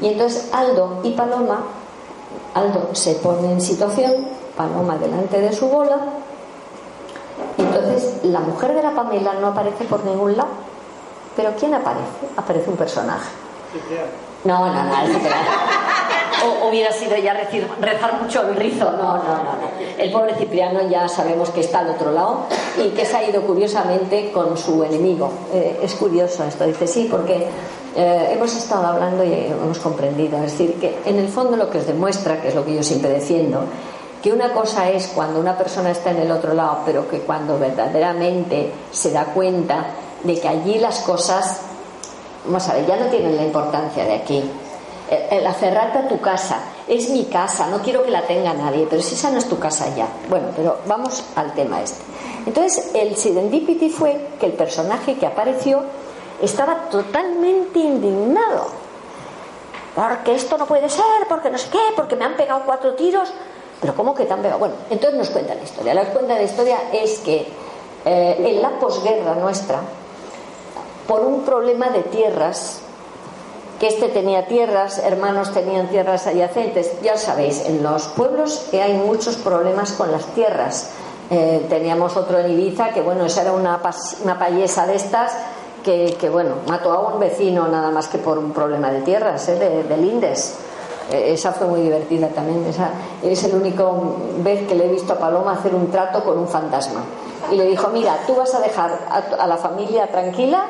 y 0.00 0.08
entonces 0.08 0.50
Aldo 0.52 1.00
y 1.02 1.10
Paloma, 1.12 1.62
Aldo 2.54 2.90
se 2.92 3.14
pone 3.14 3.52
en 3.52 3.60
situación 3.60 4.26
Paloma 4.56 4.96
delante 4.96 5.40
de 5.40 5.52
su 5.52 5.68
bola. 5.68 5.98
Y 7.56 7.62
entonces 7.62 8.24
la 8.24 8.40
mujer 8.40 8.74
de 8.74 8.82
la 8.82 8.90
Pamela 8.90 9.34
no 9.34 9.48
aparece 9.48 9.84
por 9.84 10.04
ningún 10.04 10.36
lado. 10.36 10.50
Pero 11.36 11.52
¿quién 11.58 11.74
aparece? 11.74 12.28
Aparece 12.36 12.70
un 12.70 12.76
personaje. 12.76 13.28
No, 14.44 14.66
no, 14.66 14.84
no, 14.84 14.94
hubiera 16.68 16.92
sido 16.92 17.16
ya 17.16 17.34
rezar 17.80 18.22
mucho 18.22 18.42
el 18.48 18.56
rizo. 18.56 18.90
No, 18.92 19.16
no, 19.18 19.22
no, 19.22 19.58
El 19.98 20.10
pobre 20.10 20.34
Cipriano 20.34 20.88
ya 20.88 21.08
sabemos 21.08 21.50
que 21.50 21.60
está 21.60 21.80
al 21.80 21.90
otro 21.90 22.12
lado 22.12 22.46
y 22.82 22.90
que 22.90 23.04
se 23.04 23.16
ha 23.16 23.28
ido 23.28 23.42
curiosamente 23.42 24.30
con 24.32 24.56
su 24.56 24.82
enemigo. 24.84 25.30
Eh, 25.52 25.80
es 25.82 25.94
curioso 25.94 26.44
esto, 26.44 26.64
dice 26.64 26.86
sí, 26.86 27.08
porque 27.10 27.46
eh, 27.96 28.30
hemos 28.32 28.54
estado 28.56 28.86
hablando 28.86 29.24
y 29.24 29.32
hemos 29.32 29.78
comprendido. 29.78 30.36
Es 30.38 30.52
decir, 30.52 30.74
que 30.74 30.98
en 31.04 31.18
el 31.18 31.28
fondo 31.28 31.56
lo 31.56 31.70
que 31.70 31.78
os 31.78 31.86
demuestra, 31.86 32.40
que 32.40 32.48
es 32.48 32.54
lo 32.54 32.64
que 32.64 32.74
yo 32.74 32.82
siempre 32.82 33.10
defiendo, 33.10 33.64
que 34.22 34.32
una 34.32 34.52
cosa 34.52 34.90
es 34.90 35.08
cuando 35.08 35.38
una 35.38 35.56
persona 35.56 35.90
está 35.90 36.10
en 36.10 36.20
el 36.20 36.30
otro 36.30 36.54
lado, 36.54 36.78
pero 36.86 37.06
que 37.08 37.20
cuando 37.20 37.58
verdaderamente 37.58 38.72
se 38.90 39.12
da 39.12 39.26
cuenta 39.26 39.86
de 40.22 40.40
que 40.40 40.48
allí 40.48 40.78
las 40.78 41.00
cosas, 41.00 41.60
vamos 42.46 42.66
a 42.68 42.74
ver, 42.74 42.86
ya 42.86 42.96
no 42.96 43.06
tienen 43.06 43.36
la 43.36 43.44
importancia 43.44 44.04
de 44.04 44.14
aquí. 44.14 44.42
El, 45.30 45.46
aferrarte 45.46 45.98
a 45.98 46.08
tu 46.08 46.20
casa, 46.20 46.60
es 46.88 47.08
mi 47.10 47.24
casa, 47.24 47.68
no 47.68 47.80
quiero 47.80 48.02
que 48.02 48.10
la 48.10 48.22
tenga 48.22 48.52
nadie, 48.54 48.86
pero 48.88 49.02
si 49.02 49.14
esa 49.14 49.30
no 49.30 49.38
es 49.38 49.48
tu 49.48 49.58
casa 49.58 49.94
ya. 49.94 50.08
Bueno, 50.28 50.48
pero 50.56 50.78
vamos 50.86 51.24
al 51.36 51.52
tema 51.54 51.82
este. 51.82 52.02
Entonces, 52.46 52.90
el 52.94 53.16
serendipity 53.16 53.90
fue 53.90 54.28
que 54.38 54.46
el 54.46 54.52
personaje 54.52 55.16
que 55.16 55.26
apareció 55.26 55.82
estaba 56.42 56.88
totalmente 56.90 57.78
indignado. 57.78 58.66
Porque 59.94 60.34
esto 60.34 60.58
no 60.58 60.66
puede 60.66 60.88
ser, 60.88 61.04
porque 61.28 61.50
no 61.50 61.58
sé 61.58 61.68
qué, 61.70 61.78
porque 61.94 62.16
me 62.16 62.24
han 62.24 62.36
pegado 62.36 62.62
cuatro 62.66 62.94
tiros. 62.94 63.32
Pero 63.80 63.94
¿cómo 63.94 64.14
que 64.14 64.24
tan 64.24 64.40
pegado? 64.40 64.58
Bueno, 64.58 64.74
entonces 64.90 65.18
nos 65.18 65.30
cuenta 65.30 65.54
la 65.54 65.62
historia. 65.62 65.94
La 65.94 66.04
cuenta 66.06 66.34
de 66.34 66.40
la 66.40 66.46
historia 66.46 66.78
es 66.92 67.18
que 67.20 67.46
eh, 68.04 68.36
en 68.38 68.60
la 68.60 68.70
posguerra 68.78 69.34
nuestra, 69.34 69.80
por 71.06 71.20
un 71.20 71.42
problema 71.42 71.88
de 71.90 72.02
tierras, 72.02 72.80
que 73.84 73.88
este 73.88 74.08
tenía 74.08 74.46
tierras, 74.46 74.96
hermanos 74.96 75.52
tenían 75.52 75.88
tierras 75.88 76.26
adyacentes, 76.26 76.90
ya 77.02 77.18
sabéis, 77.18 77.66
en 77.66 77.82
los 77.82 78.04
pueblos 78.04 78.68
que 78.70 78.80
hay 78.80 78.94
muchos 78.94 79.36
problemas 79.36 79.92
con 79.92 80.10
las 80.10 80.24
tierras. 80.28 80.88
Eh, 81.28 81.66
teníamos 81.68 82.16
otro 82.16 82.38
en 82.38 82.50
Ibiza 82.50 82.94
que, 82.94 83.02
bueno, 83.02 83.26
esa 83.26 83.42
era 83.42 83.52
una, 83.52 83.82
una 84.22 84.38
payesa 84.38 84.86
de 84.86 84.94
estas 84.96 85.36
que, 85.82 86.30
bueno, 86.32 86.54
mató 86.66 86.92
a 86.92 87.12
un 87.12 87.20
vecino 87.20 87.68
nada 87.68 87.90
más 87.90 88.08
que 88.08 88.16
por 88.16 88.38
un 88.38 88.54
problema 88.54 88.90
de 88.90 89.02
tierras, 89.02 89.46
¿eh? 89.50 89.56
de, 89.56 89.82
de 89.82 89.96
lindes. 89.98 90.56
Eh, 91.10 91.34
esa 91.34 91.52
fue 91.52 91.66
muy 91.66 91.82
divertida 91.82 92.28
también. 92.28 92.64
Esa, 92.66 92.90
es 93.22 93.44
el 93.44 93.54
único 93.54 94.16
vez 94.38 94.66
que 94.66 94.74
le 94.74 94.86
he 94.86 94.88
visto 94.88 95.12
a 95.12 95.18
Paloma 95.18 95.52
hacer 95.52 95.74
un 95.74 95.90
trato 95.90 96.24
con 96.24 96.38
un 96.38 96.48
fantasma. 96.48 97.02
Y 97.50 97.56
le 97.56 97.66
dijo, 97.66 97.88
mira, 97.88 98.16
tú 98.26 98.34
vas 98.34 98.54
a 98.54 98.60
dejar 98.60 98.98
a, 99.38 99.46
la 99.46 99.56
familia 99.58 100.06
tranquila, 100.06 100.66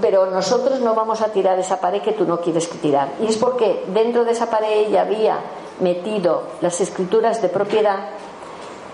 pero 0.00 0.26
nosotros 0.26 0.80
no 0.80 0.94
vamos 0.94 1.22
a 1.22 1.28
tirar 1.28 1.58
esa 1.58 1.80
pared 1.80 2.02
que 2.02 2.12
tú 2.12 2.24
no 2.24 2.40
quieres 2.40 2.68
tirar. 2.80 3.08
Y 3.20 3.26
es 3.26 3.36
porque 3.36 3.84
dentro 3.88 4.24
de 4.24 4.32
esa 4.32 4.50
pared 4.50 4.86
ella 4.86 5.02
había 5.02 5.38
metido 5.80 6.42
las 6.60 6.80
escrituras 6.80 7.40
de 7.40 7.48
propiedad 7.48 8.10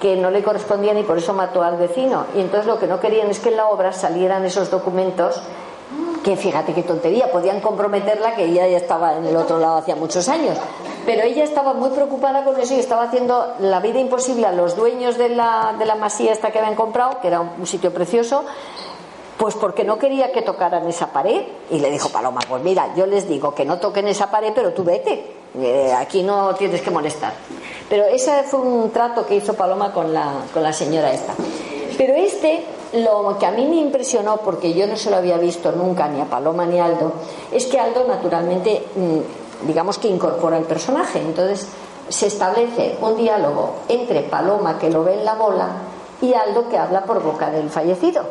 que 0.00 0.16
no 0.16 0.30
le 0.30 0.42
correspondían 0.42 0.98
y 0.98 1.02
por 1.02 1.18
eso 1.18 1.32
mató 1.32 1.62
al 1.62 1.76
vecino. 1.76 2.26
Y 2.36 2.40
entonces 2.40 2.66
lo 2.66 2.78
que 2.78 2.86
no 2.86 3.00
querían 3.00 3.30
es 3.30 3.40
que 3.40 3.48
en 3.48 3.56
la 3.56 3.68
obra 3.68 3.92
salieran 3.92 4.44
esos 4.44 4.70
documentos 4.70 5.40
que 6.22 6.36
fíjate 6.36 6.72
qué 6.72 6.82
tontería, 6.82 7.30
podían 7.30 7.60
comprometerla 7.60 8.34
que 8.34 8.46
ella 8.46 8.66
ya 8.66 8.78
estaba 8.78 9.16
en 9.16 9.26
el 9.26 9.36
otro 9.36 9.58
lado 9.58 9.76
hacía 9.76 9.94
muchos 9.94 10.28
años. 10.28 10.56
Pero 11.04 11.22
ella 11.22 11.44
estaba 11.44 11.74
muy 11.74 11.90
preocupada 11.90 12.44
con 12.44 12.58
eso 12.58 12.74
y 12.74 12.80
estaba 12.80 13.04
haciendo 13.04 13.54
la 13.60 13.80
vida 13.80 14.00
imposible 14.00 14.46
a 14.46 14.52
los 14.52 14.74
dueños 14.74 15.18
de 15.18 15.28
la, 15.28 15.74
de 15.78 15.84
la 15.84 15.96
masía 15.96 16.32
esta 16.32 16.50
que 16.50 16.58
habían 16.58 16.76
comprado, 16.76 17.20
que 17.20 17.28
era 17.28 17.42
un 17.42 17.66
sitio 17.66 17.92
precioso, 17.92 18.44
pues 19.38 19.54
porque 19.54 19.84
no 19.84 19.98
quería 19.98 20.32
que 20.32 20.42
tocaran 20.42 20.86
esa 20.88 21.12
pared. 21.12 21.42
Y 21.70 21.78
le 21.78 21.90
dijo 21.90 22.08
Paloma, 22.08 22.40
pues 22.48 22.62
mira, 22.62 22.94
yo 22.94 23.06
les 23.06 23.28
digo 23.28 23.54
que 23.54 23.64
no 23.64 23.78
toquen 23.78 24.08
esa 24.08 24.30
pared, 24.30 24.52
pero 24.54 24.72
tú 24.72 24.84
vete. 24.84 25.24
Eh, 25.56 25.92
aquí 25.96 26.22
no 26.22 26.54
tienes 26.54 26.82
que 26.82 26.90
molestar. 26.90 27.32
Pero 27.88 28.04
ese 28.04 28.42
fue 28.44 28.60
un 28.60 28.90
trato 28.90 29.26
que 29.26 29.36
hizo 29.36 29.54
Paloma 29.54 29.92
con 29.92 30.12
la, 30.12 30.32
con 30.52 30.62
la 30.62 30.72
señora 30.72 31.12
esta. 31.12 31.34
Pero 31.96 32.14
este 32.14 32.64
lo 32.94 33.36
que 33.38 33.46
a 33.46 33.50
mí 33.50 33.66
me 33.66 33.76
impresionó, 33.76 34.36
porque 34.38 34.72
yo 34.72 34.86
no 34.86 34.96
se 34.96 35.10
lo 35.10 35.16
había 35.16 35.36
visto 35.36 35.72
nunca 35.72 36.06
ni 36.08 36.20
a 36.20 36.26
Paloma 36.26 36.64
ni 36.64 36.78
a 36.78 36.84
Aldo, 36.84 37.12
es 37.50 37.66
que 37.66 37.78
Aldo 37.78 38.06
naturalmente, 38.06 38.84
mm, 38.94 39.66
digamos 39.66 39.98
que 39.98 40.08
incorpora 40.08 40.56
el 40.56 40.64
personaje. 40.64 41.18
Entonces 41.18 41.68
se 42.08 42.28
establece 42.28 42.96
un 43.00 43.16
diálogo 43.16 43.76
entre 43.88 44.22
Paloma, 44.22 44.78
que 44.78 44.90
lo 44.90 45.02
ve 45.02 45.14
en 45.14 45.24
la 45.24 45.34
bola, 45.34 45.68
y 46.20 46.34
Aldo, 46.34 46.68
que 46.68 46.78
habla 46.78 47.04
por 47.04 47.22
boca 47.22 47.50
del 47.50 47.68
fallecido. 47.68 48.22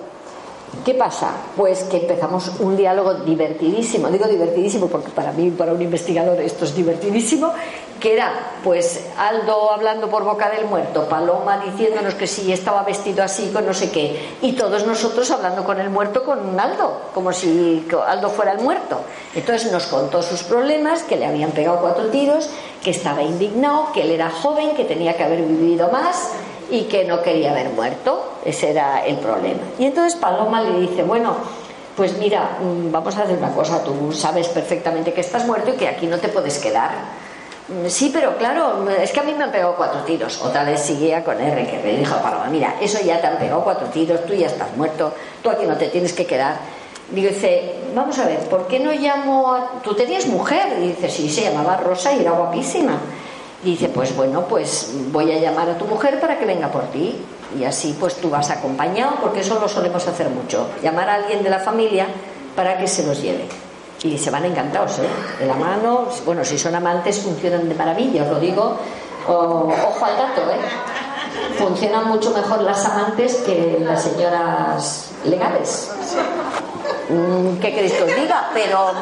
¿Qué 0.84 0.96
pasa? 0.96 1.32
Pues 1.56 1.84
que 1.86 1.98
empezamos 1.98 2.60
un 2.60 2.76
diálogo 2.76 3.14
divertidísimo, 3.14 4.10
digo 4.10 4.28
divertidísimo 4.28 4.88
porque 4.88 5.12
para 5.12 5.32
mí, 5.32 5.50
para 5.52 5.72
un 5.72 5.82
investigador, 5.82 6.42
esto 6.42 6.66
es 6.66 6.76
divertidísimo, 6.76 7.54
que 8.02 8.14
era 8.14 8.58
pues 8.66 9.06
Aldo 9.18 9.72
hablando 9.72 10.10
por 10.10 10.26
boca 10.26 10.50
del 10.50 10.66
muerto, 10.66 11.08
Paloma 11.08 11.60
diciéndonos 11.60 12.16
que 12.16 12.28
sí 12.28 12.52
estaba 12.52 12.84
vestido 12.84 13.24
así 13.24 13.50
con 13.54 13.66
no 13.66 13.74
sé 13.74 13.92
qué, 13.92 14.36
y 14.42 14.54
todos 14.54 14.86
nosotros 14.86 15.32
hablando 15.32 15.64
con 15.64 15.80
el 15.80 15.90
muerto 15.90 16.26
con 16.26 16.60
Aldo, 16.60 17.00
como 17.14 17.32
si 17.32 17.88
Aldo 18.06 18.30
fuera 18.30 18.52
el 18.52 18.60
muerto. 18.60 19.00
Entonces 19.36 19.72
nos 19.72 19.86
contó 19.86 20.22
sus 20.22 20.44
problemas, 20.44 21.04
que 21.04 21.16
le 21.16 21.26
habían 21.26 21.52
pegado 21.52 21.80
cuatro 21.80 22.08
tiros, 22.08 22.50
que 22.84 22.92
estaba 22.92 23.24
indignado, 23.24 23.94
que 23.94 24.02
él 24.02 24.12
era 24.12 24.30
joven, 24.30 24.76
que 24.76 24.84
tenía 24.84 25.16
que 25.16 25.24
haber 25.24 25.44
vivido 25.44 25.90
más 25.90 26.34
y 26.74 26.86
que 26.86 27.06
no 27.06 27.22
quería 27.22 27.52
haber 27.52 27.70
muerto. 27.70 28.40
Ese 28.44 28.72
era 28.72 29.06
el 29.06 29.18
problema. 29.18 29.62
Y 29.78 29.86
entonces 29.86 30.16
Paloma 30.16 30.60
le 30.62 30.80
dice, 30.80 31.04
bueno, 31.04 31.36
pues 31.96 32.18
mira, 32.18 32.58
mm, 32.60 32.92
vamos 32.92 33.16
a 33.16 33.22
hacer 33.22 33.38
una 33.38 33.54
cosa, 33.54 33.84
tú 33.84 34.12
sabes 34.12 34.48
perfectamente 34.48 35.14
que 35.14 35.22
estás 35.22 35.46
muerto 35.46 35.70
y 35.70 35.74
que 35.74 35.88
aquí 35.88 36.08
no 36.08 36.18
te 36.18 36.30
puedes 36.30 36.58
quedar. 36.58 36.90
Mm, 37.68 37.88
sí, 37.88 38.10
pero 38.12 38.36
claro, 38.38 38.90
es 38.90 39.12
que 39.12 39.20
a 39.20 39.24
mí 39.24 39.36
me 39.36 39.44
han 39.44 39.52
pegado 39.52 39.76
cuatro 39.76 40.02
tiros. 40.02 40.42
Otra 40.42 40.64
vez 40.64 40.82
seguía 40.82 41.24
con 41.24 41.40
R, 41.40 41.68
que 41.68 41.80
le 41.84 42.00
dijo 42.00 42.16
a 42.16 42.24
Paloma, 42.24 42.48
mira, 42.50 42.74
eso 42.82 42.98
ya 43.06 43.22
te 43.22 43.28
han 43.28 43.38
pegado 43.38 43.64
cuatro 43.64 43.88
tiros, 43.90 44.26
tú 44.26 44.34
ya 44.34 44.48
estás 44.48 44.76
muerto, 44.76 45.14
tú 45.44 45.52
aquí 45.52 45.68
no 45.68 45.78
te 45.78 45.90
tienes 45.90 46.12
que 46.14 46.26
quedar. 46.26 46.58
Dice, 47.12 47.76
vamos 47.94 48.18
a 48.18 48.26
ver, 48.26 48.40
¿por 48.50 48.66
qué 48.66 48.80
no 48.80 48.92
llamo 48.94 49.54
a... 49.54 49.82
Tú 49.84 49.94
tenías 49.94 50.26
mujer. 50.26 50.80
Y 50.82 50.88
dice, 50.88 51.08
sí, 51.08 51.30
se 51.30 51.44
llamaba 51.44 51.78
Rosa 51.78 52.12
y 52.14 52.22
era 52.22 52.32
guapísima. 52.32 53.00
Dice, 53.64 53.88
pues 53.90 54.16
bueno, 54.16 54.46
pues 54.48 54.92
voy 55.12 55.32
a 55.32 55.40
llamar 55.40 55.70
a 55.70 55.78
tu 55.78 55.86
mujer 55.86 56.20
para 56.20 56.38
que 56.38 56.46
venga 56.46 56.70
por 56.70 56.84
ti. 56.92 57.16
Y 57.58 57.64
así 57.64 57.96
pues 58.00 58.16
tú 58.16 58.30
vas 58.30 58.50
acompañado, 58.50 59.16
porque 59.22 59.40
eso 59.40 59.60
lo 59.60 59.70
solemos 59.70 60.06
hacer 60.08 60.30
mucho. 60.30 60.68
Llamar 60.82 61.10
a 61.10 61.16
alguien 61.16 61.44
de 61.44 61.50
la 61.50 61.60
familia 61.60 62.08
para 62.56 62.78
que 62.78 62.88
se 62.88 63.06
los 63.06 63.22
lleve. 63.22 63.48
Y 64.04 64.18
se 64.18 64.30
van 64.32 64.44
encantados, 64.44 65.00
¿eh? 65.00 65.08
De 65.40 65.46
la 65.46 65.56
mano, 65.56 66.08
bueno, 66.26 66.44
si 66.44 66.58
son 66.58 66.76
amantes 66.76 67.20
funcionan 67.20 67.70
de 67.70 67.76
maravilla, 67.76 68.24
os 68.24 68.30
lo 68.30 68.40
digo. 68.40 68.78
ojo 69.28 70.06
al 70.06 70.18
dato, 70.18 70.42
¿eh? 70.52 70.60
Funcionan 71.58 72.10
mucho 72.10 72.32
mejor 72.32 72.62
las 72.64 72.84
amantes 72.86 73.36
que 73.46 73.78
las 73.80 74.04
señoras 74.04 75.12
legales. 75.24 75.92
Mm, 77.10 77.60
¿Qué 77.60 77.74
queréis 77.74 77.94
que 77.94 78.04
os 78.04 78.16
diga? 78.16 78.50
Pero 78.54 78.94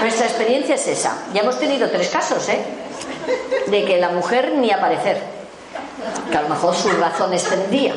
nuestra 0.00 0.26
experiencia 0.26 0.74
es 0.74 0.86
esa. 0.88 1.16
Ya 1.32 1.40
hemos 1.40 1.58
tenido 1.58 1.88
tres 1.90 2.08
casos, 2.08 2.48
¿eh? 2.48 2.60
de 3.66 3.84
que 3.84 3.98
la 3.98 4.10
mujer 4.10 4.52
ni 4.56 4.70
aparecer, 4.70 5.20
que 6.30 6.36
a 6.36 6.42
lo 6.42 6.48
mejor 6.48 6.74
sus 6.74 6.96
razones 6.98 7.44
tendría. 7.44 7.94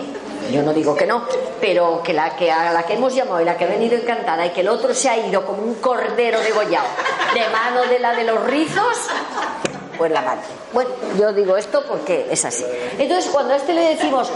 Yo 0.52 0.64
no 0.64 0.74
digo 0.74 0.96
que 0.96 1.06
no, 1.06 1.26
pero 1.62 2.02
que 2.02 2.14
la 2.14 2.36
que 2.36 2.52
a 2.52 2.74
la 2.74 2.84
que 2.84 2.94
hemos 2.94 3.14
llamado 3.14 3.40
y 3.42 3.46
la 3.46 3.56
que 3.56 3.66
ha 3.66 3.68
venido 3.68 3.96
encantada 3.96 4.46
y 4.46 4.50
que 4.50 4.62
el 4.62 4.70
otro 4.70 4.96
se 4.96 5.10
ha 5.10 5.18
ido 5.18 5.46
como 5.46 5.62
un 5.62 5.76
cordero 5.76 6.40
degollado 6.40 6.88
de 7.36 7.42
mano 7.50 7.84
de 7.88 8.00
la 8.00 8.16
de 8.16 8.24
los 8.24 8.44
rizos, 8.46 9.10
pues 10.00 10.12
la 10.12 10.22
madre. 10.22 10.42
Bueno, 10.72 10.90
yo 11.20 11.34
digo 11.34 11.58
esto 11.58 11.84
porque 11.86 12.26
es 12.32 12.46
así. 12.46 12.64
Entonces, 12.98 13.30
cuando 13.32 13.54
a 13.54 13.58
este 13.58 13.74
le 13.74 13.96
decimos, 13.96 14.32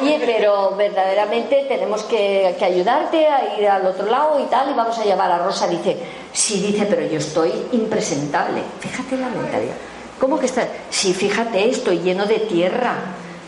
oye, 0.00 0.22
pero 0.24 0.76
verdaderamente 0.76 1.66
tenemos 1.68 2.04
que, 2.04 2.56
ayudarte 2.62 3.26
a 3.26 3.58
ir 3.58 3.68
al 3.68 3.84
otro 3.84 4.06
lado 4.06 4.38
y 4.40 4.44
tal, 4.44 4.70
y 4.70 4.74
vamos 4.74 4.96
a 4.96 5.04
llamar 5.04 5.32
a 5.32 5.38
Rosa, 5.38 5.66
dice, 5.66 5.96
sí, 6.32 6.60
dice, 6.60 6.86
pero 6.86 7.02
yo 7.02 7.18
estoy 7.18 7.52
impresentable. 7.72 8.62
Fíjate 8.78 9.16
la 9.16 9.28
mentalidad. 9.28 9.74
¿Cómo 10.20 10.38
que 10.38 10.46
está? 10.46 10.66
Sí, 10.88 11.12
fíjate, 11.12 11.68
estoy 11.68 11.98
lleno 11.98 12.24
de 12.24 12.38
tierra, 12.40 12.94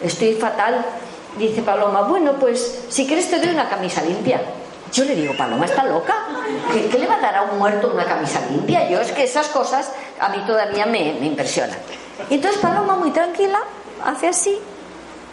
estoy 0.02 0.34
fatal. 0.34 0.84
Dice 1.38 1.62
Paloma, 1.62 2.02
bueno, 2.02 2.32
pues 2.32 2.86
si 2.88 3.06
quieres 3.06 3.30
te 3.30 3.38
doy 3.38 3.50
una 3.50 3.68
camisa 3.68 4.02
limpia. 4.02 4.40
Yo 4.92 5.04
le 5.04 5.14
digo, 5.14 5.36
Paloma, 5.36 5.66
¿está 5.66 5.84
loca? 5.84 6.14
¿Qué, 6.72 6.98
le 6.98 7.06
va 7.06 7.14
a 7.14 7.20
dar 7.20 7.36
a 7.36 7.42
un 7.42 7.58
muerto 7.58 7.92
una 7.92 8.04
camisa 8.04 8.40
limpia? 8.50 8.88
Yo 8.90 9.00
es 9.00 9.12
que 9.12 9.22
esas 9.22 9.46
cosas 9.48 9.92
a 10.20 10.28
mí 10.28 10.38
todavía 10.46 10.86
me, 10.86 11.18
impresionan. 11.18 11.78
Y 12.28 12.34
entonces 12.34 12.60
Paloma, 12.60 12.96
muy 12.96 13.10
tranquila, 13.10 13.60
hace 14.04 14.28
así 14.28 14.58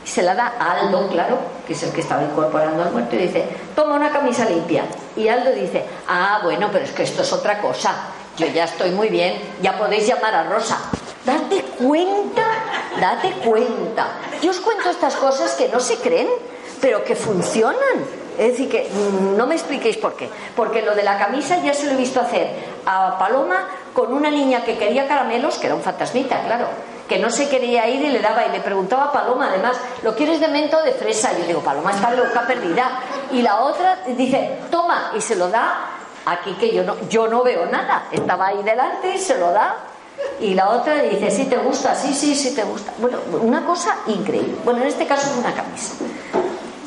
y 0.06 0.10
se 0.10 0.22
la 0.22 0.34
da 0.34 0.54
a 0.58 0.80
Aldo, 0.80 1.10
claro, 1.10 1.38
que 1.66 1.74
es 1.74 1.84
el 1.84 1.92
que 1.92 2.00
estaba 2.00 2.24
incorporando 2.24 2.82
al 2.82 2.92
muerto, 2.92 3.18
y 3.18 3.20
dice, 3.20 3.46
toma 3.76 3.96
una 3.96 4.10
camisa 4.10 4.46
limpia. 4.46 4.86
Y 5.18 5.28
Aldo 5.28 5.52
dice, 5.52 5.84
ah, 6.08 6.40
bueno, 6.44 6.70
pero 6.72 6.86
es 6.86 6.92
que 6.92 7.04
esto 7.04 7.24
es 7.24 7.34
otra 7.34 7.60
cosa. 7.60 7.94
Yo 8.38 8.48
ya 8.48 8.64
estoy 8.64 8.92
muy 8.92 9.10
bien, 9.10 9.38
ya 9.62 9.78
podéis 9.78 10.08
llamar 10.08 10.34
a 10.34 10.44
Rosa. 10.44 10.78
Date 11.26 11.62
cuenta, 11.78 12.46
date 13.02 13.34
cuenta. 13.44 14.08
Yo 14.42 14.52
os 14.52 14.62
cuento 14.62 14.90
estas 14.90 15.16
cosas 15.18 15.56
que 15.56 15.68
no 15.68 15.82
se 15.82 15.98
creen, 15.98 16.30
pero 16.80 17.04
que 17.04 17.16
funcionan. 17.16 18.27
Es 18.38 18.52
decir, 18.52 18.70
que 18.70 18.90
no 19.36 19.48
me 19.48 19.56
expliquéis 19.56 19.98
por 19.98 20.16
qué. 20.16 20.30
Porque 20.56 20.82
lo 20.82 20.96
de 20.96 21.04
la 21.04 21.18
camisa 21.18 21.58
ya 21.64 21.74
se 21.74 21.86
lo 21.86 21.94
he 21.94 21.96
visto 21.96 22.20
hacer 22.22 22.50
a 22.86 23.18
Paloma 23.18 23.68
con 23.94 24.14
una 24.14 24.30
niña 24.30 24.64
que 24.64 24.78
quería 24.78 25.08
caramelos, 25.08 25.58
que 25.58 25.68
era 25.68 25.76
un 25.76 25.82
fantasmita, 25.82 26.42
claro, 26.44 26.68
que 27.08 27.18
no 27.18 27.30
se 27.30 27.50
quería 27.50 27.88
ir 27.88 28.02
y 28.02 28.10
le 28.10 28.20
daba 28.20 28.46
y 28.46 28.52
le 28.52 28.60
preguntaba 28.60 29.06
a 29.06 29.12
Paloma, 29.12 29.48
además, 29.50 29.78
¿lo 30.04 30.16
quieres 30.16 30.40
de 30.40 30.50
mento 30.50 30.78
o 30.78 30.84
de 30.84 30.92
fresa? 30.92 31.32
Y 31.34 31.42
yo 31.42 31.48
digo, 31.48 31.62
Paloma 31.62 31.92
está 31.92 32.12
loca 32.12 32.46
perdida. 32.46 33.00
Y 33.32 33.42
la 33.42 33.62
otra 33.62 34.00
dice, 34.06 34.60
toma, 34.70 35.12
y 35.16 35.22
se 35.22 35.36
lo 35.36 35.50
da 35.50 35.90
aquí 36.26 36.54
que 36.54 36.74
yo 36.74 36.84
no, 36.84 36.96
yo 37.10 37.28
no 37.28 37.44
veo 37.44 37.66
nada. 37.66 38.08
Estaba 38.12 38.48
ahí 38.48 38.62
delante 38.62 39.16
y 39.16 39.18
se 39.18 39.38
lo 39.38 39.52
da 39.52 39.78
y 40.40 40.54
la 40.54 40.70
otra 40.70 40.96
dice, 40.96 41.32
sí 41.32 41.46
te 41.46 41.58
gusta, 41.58 41.96
sí, 41.96 42.14
sí, 42.14 42.36
sí 42.36 42.54
te 42.54 42.64
gusta. 42.64 42.92
Bueno, 43.00 43.20
una 43.42 43.66
cosa 43.66 43.98
increíble. 44.08 44.56
Bueno, 44.64 44.82
en 44.82 44.88
este 44.88 45.08
caso 45.08 45.30
es 45.30 45.38
una 45.38 45.54
camisa. 45.54 45.96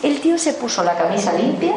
El 0.03 0.20
tío 0.20 0.38
se 0.38 0.55
puso 0.55 0.82
la 0.82 0.96
camisa 0.96 1.32
limpia, 1.32 1.74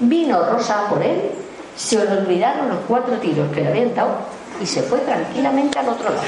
vino 0.00 0.44
Rosa 0.50 0.86
por 0.88 1.02
él, 1.02 1.30
se 1.76 1.98
olvidaron 1.98 2.68
los 2.68 2.78
cuatro 2.88 3.14
tiros 3.18 3.52
que 3.52 3.60
le 3.60 3.68
habían 3.68 3.94
dado 3.94 4.16
y 4.60 4.66
se 4.66 4.82
fue 4.82 4.98
tranquilamente 5.00 5.78
al 5.78 5.88
otro 5.88 6.10
lado. 6.10 6.26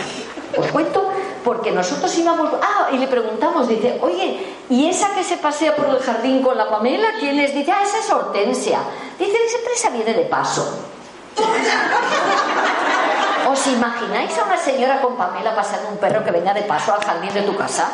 Os 0.57 0.67
cuento 0.69 1.11
porque 1.45 1.73
nosotros 1.73 2.17
íbamos, 2.19 2.51
ah, 2.63 2.89
y 2.93 2.99
le 2.99 3.07
preguntamos, 3.09 3.69
dice, 3.69 3.99
oye, 4.03 4.55
¿y 4.69 4.89
esa 4.89 5.15
que 5.15 5.25
se 5.25 5.39
pasea 5.39 5.75
por 5.75 5.87
el 5.87 5.99
jardín 5.99 6.43
con 6.43 6.57
la 6.57 6.69
Pamela? 6.69 7.09
¿Quién 7.19 7.39
es? 7.39 7.55
Dice, 7.55 7.73
ah, 7.73 7.83
esa 7.83 7.99
es 7.99 8.11
Hortensia. 8.11 8.81
Dice, 9.19 9.37
siempre 9.49 9.73
esa 9.75 9.91
viene 9.91 10.15
de 10.15 10.25
paso. 10.27 10.85
¿Os 13.51 13.67
imagináis 13.67 14.37
a 14.39 14.45
una 14.45 14.59
señora 14.59 15.01
con 15.01 15.17
Pamela 15.17 15.55
pasando 15.55 15.89
un 15.89 15.97
perro 15.97 16.23
que 16.23 16.31
venga 16.31 16.53
de 16.53 16.63
paso 16.63 16.93
al 16.93 17.03
jardín 17.03 17.33
de 17.33 17.43
tu 17.43 17.57
casa? 17.57 17.89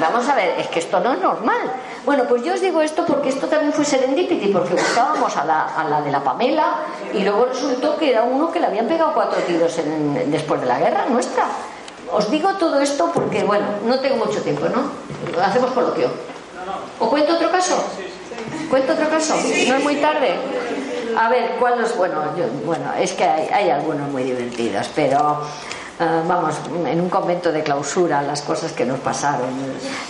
Vamos 0.00 0.28
a 0.28 0.34
ver, 0.34 0.58
es 0.58 0.66
que 0.68 0.80
esto 0.80 0.98
no 0.98 1.12
es 1.12 1.20
normal. 1.20 1.72
Bueno, 2.04 2.24
pues 2.28 2.42
yo 2.42 2.54
os 2.54 2.60
digo 2.60 2.82
esto 2.82 3.04
porque 3.06 3.28
esto 3.28 3.46
también 3.46 3.72
fue 3.72 3.84
serendipity, 3.84 4.48
porque 4.48 4.74
buscábamos 4.74 5.36
a 5.36 5.44
la, 5.44 5.64
a 5.66 5.84
la 5.84 6.00
de 6.00 6.10
la 6.10 6.22
Pamela 6.22 6.78
y 7.14 7.22
luego 7.22 7.46
resultó 7.46 7.96
que 7.96 8.10
era 8.10 8.24
uno 8.24 8.50
que 8.50 8.58
le 8.58 8.66
habían 8.66 8.88
pegado 8.88 9.12
cuatro 9.14 9.40
tiros 9.42 9.78
después 10.26 10.60
de 10.60 10.66
la 10.66 10.78
guerra 10.78 11.06
nuestra. 11.06 11.44
Os 12.12 12.30
digo 12.30 12.54
todo 12.54 12.80
esto 12.80 13.10
porque, 13.14 13.44
bueno, 13.44 13.64
no 13.84 13.98
tengo 14.00 14.24
mucho 14.24 14.42
tiempo, 14.42 14.66
¿no? 14.68 15.42
Hacemos 15.42 15.70
coloquio. 15.70 16.10
¿O 16.98 17.08
cuento 17.08 17.34
otro 17.34 17.50
caso? 17.50 17.82
¿Cuento 18.68 18.92
otro 18.92 19.08
caso? 19.08 19.34
¿No 19.68 19.74
es 19.76 19.82
muy 19.82 19.96
tarde? 19.96 20.36
A 21.16 21.28
ver, 21.28 21.52
¿cuál 21.58 21.82
es 21.82 21.96
bueno? 21.96 22.22
bueno, 22.64 22.92
es 22.98 23.12
que 23.12 23.24
hay, 23.24 23.70
algunos 23.70 24.10
muy 24.10 24.24
divertidos, 24.24 24.88
pero 24.94 25.40
eh, 26.00 26.22
vamos, 26.26 26.56
en 26.86 27.00
un 27.00 27.08
convento 27.08 27.52
de 27.52 27.62
clausura, 27.62 28.22
las 28.22 28.42
cosas 28.42 28.72
que 28.72 28.84
nos 28.84 28.98
pasaron. 29.00 29.48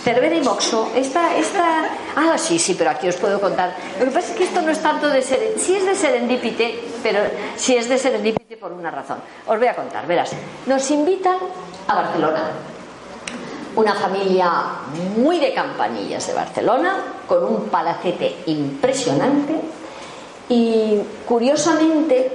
Cervera 0.03 0.35
y 0.35 0.41
Moxo, 0.41 0.91
esta, 0.95 1.35
esta. 1.35 1.89
Ah, 2.15 2.37
sí, 2.37 2.57
sí, 2.57 2.75
pero 2.75 2.91
aquí 2.91 3.07
os 3.07 3.15
puedo 3.15 3.39
contar. 3.39 3.75
Lo 3.99 4.05
que 4.05 4.11
pasa 4.11 4.31
es 4.31 4.37
que 4.37 4.43
esto 4.45 4.61
no 4.61 4.71
es 4.71 4.79
tanto 4.79 5.09
de 5.09 5.21
ser. 5.21 5.53
Sí 5.57 5.75
es 5.75 5.85
de 5.85 5.95
serendipite, 5.95 6.83
pero 7.03 7.19
sí 7.55 7.75
es 7.75 7.89
de 7.89 7.97
serendipite 7.97 8.57
por 8.57 8.71
una 8.71 8.91
razón. 8.91 9.17
Os 9.45 9.57
voy 9.57 9.67
a 9.67 9.75
contar, 9.75 10.07
verás. 10.07 10.31
Nos 10.65 10.89
invitan 10.91 11.37
a 11.87 11.95
Barcelona. 11.95 12.51
Una 13.75 13.95
familia 13.95 14.51
muy 15.17 15.39
de 15.39 15.53
campanillas 15.53 16.27
de 16.27 16.33
Barcelona, 16.33 16.95
con 17.27 17.43
un 17.43 17.69
palacete 17.69 18.43
impresionante 18.45 19.59
y 20.49 20.99
curiosamente, 21.25 22.31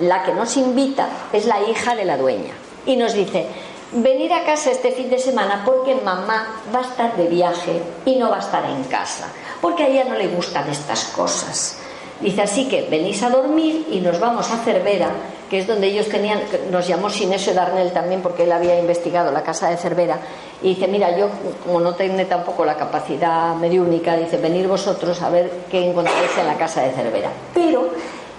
la 0.00 0.22
que 0.24 0.32
nos 0.32 0.56
invita 0.56 1.08
es 1.32 1.46
la 1.46 1.62
hija 1.62 1.94
de 1.94 2.04
la 2.04 2.16
dueña. 2.16 2.52
Y 2.86 2.96
nos 2.96 3.14
dice, 3.14 3.46
venir 3.92 4.32
a 4.32 4.44
casa 4.44 4.70
este 4.70 4.92
fin 4.92 5.08
de 5.08 5.18
semana 5.18 5.62
porque 5.64 5.94
mamá 5.94 6.62
va 6.74 6.80
a 6.80 6.82
estar 6.82 7.16
de 7.16 7.26
viaje 7.28 7.80
y 8.04 8.16
no 8.16 8.30
va 8.30 8.36
a 8.36 8.40
estar 8.40 8.64
en 8.64 8.84
casa, 8.84 9.28
porque 9.60 9.84
a 9.84 9.88
ella 9.88 10.04
no 10.04 10.14
le 10.14 10.28
gustan 10.28 10.68
estas 10.68 11.04
cosas. 11.04 11.78
Dice 12.20 12.42
así 12.42 12.68
que 12.68 12.82
venís 12.88 13.22
a 13.22 13.30
dormir 13.30 13.86
y 13.90 14.00
nos 14.00 14.20
vamos 14.20 14.50
a 14.50 14.58
Cervera, 14.58 15.10
que 15.50 15.58
es 15.58 15.66
donde 15.66 15.88
ellos 15.88 16.08
tenían, 16.08 16.40
nos 16.70 16.86
llamó 16.86 17.10
Sinesio 17.10 17.52
Darnell 17.54 17.92
también 17.92 18.22
porque 18.22 18.44
él 18.44 18.52
había 18.52 18.78
investigado 18.78 19.30
la 19.32 19.42
casa 19.42 19.68
de 19.68 19.76
Cervera, 19.76 20.18
y 20.62 20.74
dice, 20.74 20.86
mira, 20.86 21.16
yo 21.16 21.28
como 21.64 21.80
no 21.80 21.94
tengo 21.94 22.24
tampoco 22.26 22.64
la 22.64 22.76
capacidad 22.76 23.54
mediúnica, 23.56 24.16
dice, 24.16 24.38
venir 24.38 24.68
vosotros 24.68 25.20
a 25.22 25.28
ver 25.28 25.50
qué 25.70 25.90
encontráis 25.90 26.38
en 26.38 26.46
la 26.46 26.54
casa 26.54 26.82
de 26.82 26.92
Cervera. 26.92 27.30
Pero 27.52 27.90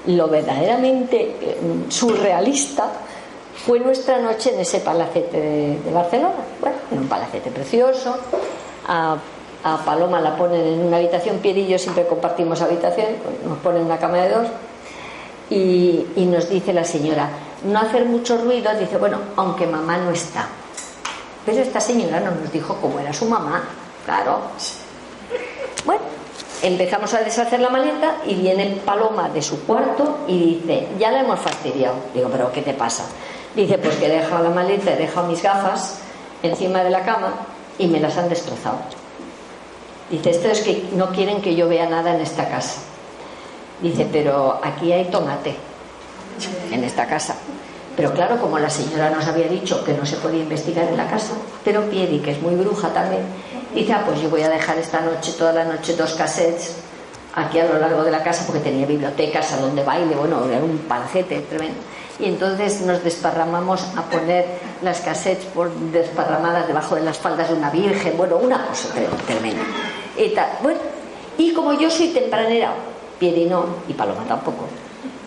lo 0.07 0.27
verdaderamente 0.27 1.35
eh, 1.41 1.57
surrealista 1.89 2.91
fue 3.65 3.79
nuestra 3.79 4.19
noche 4.19 4.53
en 4.53 4.59
ese 4.59 4.79
palacete 4.79 5.39
de, 5.83 5.91
Barcelona, 5.91 6.35
bueno, 6.61 6.75
en 6.91 6.99
un 6.99 7.07
palacete 7.07 7.49
precioso, 7.49 8.15
a 8.87 9.17
Paloma 9.83 10.21
la 10.21 10.37
ponen 10.37 10.61
en 10.61 10.85
una 10.85 10.97
habitación, 10.97 11.39
Pierre 11.39 11.61
y 11.61 11.67
yo 11.67 11.79
siempre 11.79 12.05
compartimos 12.05 12.61
habitación, 12.61 13.07
nos 13.47 13.57
ponen 13.59 13.81
una 13.83 13.97
cama 13.97 14.17
de 14.17 14.29
dos, 14.29 14.47
y, 15.49 16.05
nos 16.15 16.49
dice 16.49 16.73
la 16.73 16.83
señora, 16.83 17.29
no 17.63 17.79
hacer 17.79 18.05
mucho 18.05 18.37
ruido, 18.37 18.71
dice, 18.79 18.97
bueno, 18.97 19.19
aunque 19.35 19.65
mamá 19.65 19.97
no 19.97 20.11
está. 20.11 20.47
Pero 21.45 21.61
esta 21.61 21.79
señora 21.79 22.19
no 22.19 22.31
nos 22.31 22.51
dijo 22.51 22.77
cómo 22.79 22.99
era 22.99 23.13
su 23.13 23.25
mamá, 23.25 23.63
claro. 24.05 24.39
Bueno, 25.85 26.01
empezamos 26.61 27.13
a 27.15 27.21
deshacer 27.21 27.59
la 27.59 27.69
maleta 27.69 28.17
y 28.25 28.35
viene 28.35 28.79
Paloma 28.85 29.29
de 29.29 29.41
su 29.41 29.65
cuarto 29.65 30.19
y 30.27 30.55
dice, 30.55 30.87
ya 30.99 31.11
la 31.11 31.21
hemos 31.21 31.39
fastidiado. 31.39 31.95
Digo, 32.13 32.29
pero 32.31 32.51
¿qué 32.51 32.61
te 32.61 32.73
pasa? 32.73 33.05
Dice, 33.55 33.77
pues 33.77 33.95
que 33.95 34.07
he 34.07 34.09
dejado 34.09 34.43
la 34.43 34.49
maleta, 34.49 34.93
he 34.93 34.97
dejado 34.97 35.27
mis 35.27 35.41
gafas 35.41 35.99
encima 36.43 36.83
de 36.83 36.89
la 36.89 37.03
cama 37.03 37.33
y 37.77 37.87
me 37.87 37.99
las 37.99 38.17
han 38.17 38.29
destrozado. 38.29 38.79
Dice, 40.09 40.29
esto 40.29 40.49
es 40.49 40.61
que 40.61 40.89
no 40.93 41.09
quieren 41.11 41.41
que 41.41 41.55
yo 41.55 41.67
vea 41.67 41.89
nada 41.89 42.13
en 42.13 42.21
esta 42.21 42.49
casa. 42.49 42.81
Dice, 43.81 44.07
pero 44.11 44.59
aquí 44.63 44.91
hay 44.91 45.05
tomate 45.05 45.55
en 46.71 46.83
esta 46.83 47.07
casa. 47.07 47.35
Pero 47.95 48.13
claro, 48.13 48.37
como 48.39 48.59
la 48.59 48.69
señora 48.69 49.09
nos 49.09 49.25
había 49.25 49.47
dicho 49.47 49.83
que 49.85 49.93
no 49.93 50.05
se 50.05 50.17
podía 50.17 50.41
investigar 50.41 50.85
en 50.87 50.97
la 50.97 51.07
casa, 51.07 51.33
pero 51.63 51.89
Piedi, 51.89 52.19
que 52.19 52.31
es 52.31 52.41
muy 52.41 52.55
bruja 52.55 52.89
también, 52.89 53.21
dice, 53.73 53.93
ah, 53.93 54.03
pues 54.05 54.21
yo 54.21 54.29
voy 54.29 54.41
a 54.41 54.49
dejar 54.49 54.77
esta 54.77 54.99
noche, 54.99 55.31
toda 55.37 55.53
la 55.53 55.63
noche, 55.63 55.95
dos 55.95 56.13
cassettes 56.13 56.75
aquí 57.35 57.59
a 57.59 57.65
lo 57.65 57.79
largo 57.79 58.03
de 58.03 58.11
la 58.11 58.21
casa, 58.21 58.45
porque 58.45 58.61
tenía 58.61 58.85
bibliotecas, 58.85 59.47
salón 59.47 59.75
de 59.75 59.83
baile, 59.83 60.13
bueno, 60.15 60.45
era 60.49 60.63
un 60.63 60.77
pancete 60.79 61.39
tremendo. 61.41 61.79
Y 62.19 62.25
entonces 62.25 62.81
nos 62.81 63.03
desparramamos 63.03 63.83
a 63.97 64.03
poner 64.03 64.45
las 64.81 65.01
cassettes 65.01 65.45
por 65.47 65.69
desparramadas 65.91 66.67
debajo 66.67 66.95
de 66.95 67.01
las 67.01 67.17
faldas 67.17 67.49
de 67.49 67.55
una 67.55 67.69
virgen, 67.69 68.15
bueno, 68.15 68.37
una 68.37 68.65
cosa 68.65 68.89
tremenda. 69.27 69.63
Y, 70.17 70.33
Bueno, 70.63 70.79
y 71.37 71.53
como 71.53 71.73
yo 71.73 71.89
soy 71.89 72.09
tempranera, 72.09 72.73
Piedi 73.19 73.45
no, 73.45 73.65
y 73.87 73.93
Paloma 73.93 74.23
tampoco, 74.27 74.65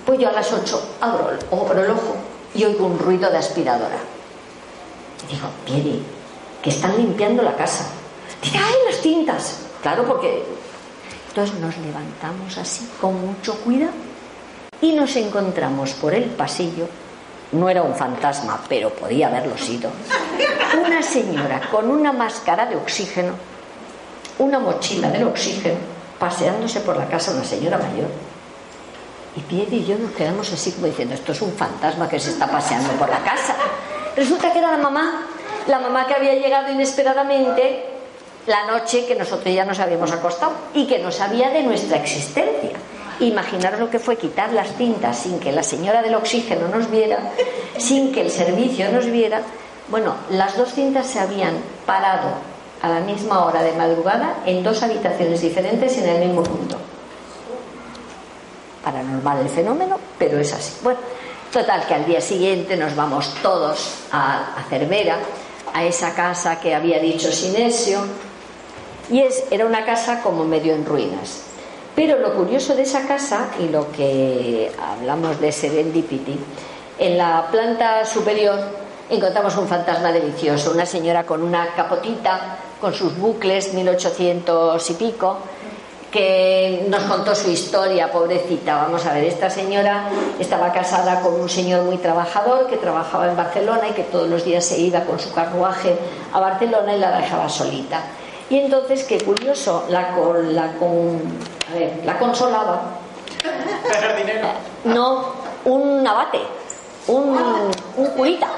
pues 0.06 0.18
yo 0.18 0.28
a 0.28 0.32
las 0.32 0.50
8 0.50 0.96
abro, 1.00 1.30
el 1.30 1.90
ojo 1.90 2.16
y 2.54 2.64
oigo 2.64 2.86
un 2.86 2.98
ruido 2.98 3.30
de 3.30 3.36
aspiradora. 3.36 3.98
Y 5.28 5.34
digo, 5.34 5.48
Piedi, 5.66 6.02
que 6.62 6.70
están 6.70 6.96
limpiando 6.96 7.42
la 7.42 7.54
casa. 7.54 7.86
Dice, 8.42 8.58
¡ay, 8.58 8.74
las 8.90 9.00
tintas! 9.02 9.60
Claro, 9.82 10.04
porque. 10.04 10.44
Entonces 11.28 11.58
nos 11.60 11.76
levantamos 11.78 12.56
así, 12.56 12.88
con 13.00 13.20
mucho 13.20 13.54
cuidado, 13.60 13.92
y 14.80 14.92
nos 14.92 15.16
encontramos 15.16 15.92
por 15.94 16.14
el 16.14 16.24
pasillo. 16.24 16.86
No 17.52 17.68
era 17.68 17.82
un 17.82 17.94
fantasma, 17.94 18.60
pero 18.68 18.90
podía 18.90 19.28
haberlo 19.28 19.56
sido. 19.56 19.90
Una 20.84 21.02
señora 21.02 21.62
con 21.70 21.90
una 21.90 22.12
máscara 22.12 22.66
de 22.66 22.76
oxígeno, 22.76 23.32
una 24.38 24.58
mochila 24.58 25.10
del 25.10 25.24
oxígeno, 25.24 25.78
paseándose 26.18 26.80
por 26.80 26.96
la 26.96 27.08
casa, 27.08 27.32
una 27.32 27.44
señora 27.44 27.78
mayor 27.78 28.08
y 29.38 29.40
Piedi 29.42 29.76
y 29.76 29.84
yo 29.84 29.96
nos 29.96 30.12
quedamos 30.12 30.52
así 30.52 30.72
como 30.72 30.86
diciendo, 30.86 31.14
esto 31.14 31.32
es 31.32 31.42
un 31.42 31.52
fantasma 31.52 32.08
que 32.08 32.18
se 32.18 32.30
está 32.30 32.46
paseando 32.48 32.90
por 32.94 33.08
la 33.08 33.18
casa. 33.18 33.54
Resulta 34.16 34.52
que 34.52 34.58
era 34.58 34.72
la 34.72 34.78
mamá, 34.78 35.26
la 35.68 35.78
mamá 35.78 36.06
que 36.06 36.14
había 36.14 36.34
llegado 36.34 36.72
inesperadamente 36.72 37.84
la 38.46 38.66
noche 38.66 39.06
que 39.06 39.14
nosotros 39.14 39.54
ya 39.54 39.64
nos 39.64 39.78
habíamos 39.78 40.10
acostado 40.10 40.52
y 40.74 40.86
que 40.86 40.98
no 40.98 41.12
sabía 41.12 41.50
de 41.50 41.62
nuestra 41.62 41.98
existencia. 41.98 42.72
Imaginaros 43.20 43.80
lo 43.80 43.90
que 43.90 43.98
fue 43.98 44.16
quitar 44.16 44.52
las 44.52 44.76
cintas 44.76 45.18
sin 45.18 45.40
que 45.40 45.52
la 45.52 45.62
señora 45.62 46.02
del 46.02 46.14
oxígeno 46.14 46.68
nos 46.68 46.90
viera, 46.90 47.18
sin 47.76 48.12
que 48.12 48.22
el 48.22 48.30
servicio 48.30 48.90
nos 48.92 49.06
viera. 49.06 49.42
Bueno, 49.88 50.14
las 50.30 50.56
dos 50.56 50.72
cintas 50.72 51.06
se 51.06 51.18
habían 51.18 51.54
parado 51.86 52.30
a 52.80 52.88
la 52.88 53.00
misma 53.00 53.44
hora 53.44 53.62
de 53.62 53.72
madrugada 53.72 54.36
en 54.46 54.62
dos 54.62 54.82
habitaciones 54.82 55.40
diferentes 55.40 55.98
en 55.98 56.08
el 56.08 56.26
mismo 56.26 56.42
punto 56.42 56.78
paranormal 58.88 59.40
el 59.40 59.48
fenómeno, 59.48 59.98
pero 60.18 60.38
es 60.38 60.52
así. 60.52 60.72
Bueno, 60.82 61.00
total 61.52 61.86
que 61.86 61.94
al 61.94 62.06
día 62.06 62.20
siguiente 62.20 62.76
nos 62.76 62.94
vamos 62.96 63.34
todos 63.42 63.94
a, 64.12 64.54
a 64.56 64.62
Cervera, 64.68 65.18
a 65.74 65.84
esa 65.84 66.14
casa 66.14 66.58
que 66.58 66.74
había 66.74 66.98
dicho 66.98 67.30
Sinesio, 67.30 68.00
y 69.10 69.20
es, 69.20 69.44
era 69.50 69.66
una 69.66 69.84
casa 69.84 70.22
como 70.22 70.44
medio 70.44 70.74
en 70.74 70.84
ruinas. 70.84 71.42
Pero 71.98 72.16
lo 72.20 72.32
curioso 72.32 72.76
de 72.76 72.82
esa 72.82 73.08
casa, 73.08 73.48
y 73.58 73.70
lo 73.70 73.90
que 73.90 74.70
hablamos 74.80 75.40
de 75.40 75.50
serendipity, 75.50 76.38
en 76.96 77.18
la 77.18 77.48
planta 77.50 78.04
superior 78.04 78.56
encontramos 79.10 79.56
un 79.56 79.66
fantasma 79.66 80.12
delicioso, 80.12 80.70
una 80.70 80.86
señora 80.86 81.26
con 81.26 81.42
una 81.42 81.74
capotita, 81.74 82.58
con 82.80 82.94
sus 82.94 83.18
bucles, 83.18 83.74
1800 83.74 84.90
y 84.90 84.94
pico, 84.94 85.38
que 86.12 86.86
nos 86.88 87.02
contó 87.02 87.34
su 87.34 87.50
historia, 87.50 88.12
pobrecita. 88.12 88.76
Vamos 88.76 89.04
a 89.04 89.14
ver, 89.14 89.24
esta 89.24 89.50
señora 89.50 90.04
estaba 90.38 90.72
casada 90.72 91.20
con 91.20 91.34
un 91.34 91.48
señor 91.48 91.82
muy 91.82 91.96
trabajador 91.96 92.68
que 92.68 92.76
trabajaba 92.76 93.28
en 93.28 93.36
Barcelona 93.36 93.88
y 93.88 93.92
que 93.94 94.04
todos 94.04 94.28
los 94.28 94.44
días 94.44 94.64
se 94.64 94.78
iba 94.78 95.00
con 95.00 95.18
su 95.18 95.32
carruaje 95.32 95.96
a 96.32 96.38
Barcelona 96.38 96.94
y 96.94 97.00
la 97.00 97.18
dejaba 97.18 97.48
solita. 97.48 98.04
Y 98.50 98.58
entonces, 98.58 99.04
qué 99.04 99.20
curioso, 99.20 99.84
la, 99.88 100.16
la, 100.50 100.72
con, 100.74 101.20
a 101.70 101.74
ver, 101.74 102.00
la 102.04 102.18
consolaba. 102.18 102.82
No, 104.84 105.32
un 105.64 106.06
abate 106.06 106.40
un, 107.08 108.10
curita. 108.16 108.48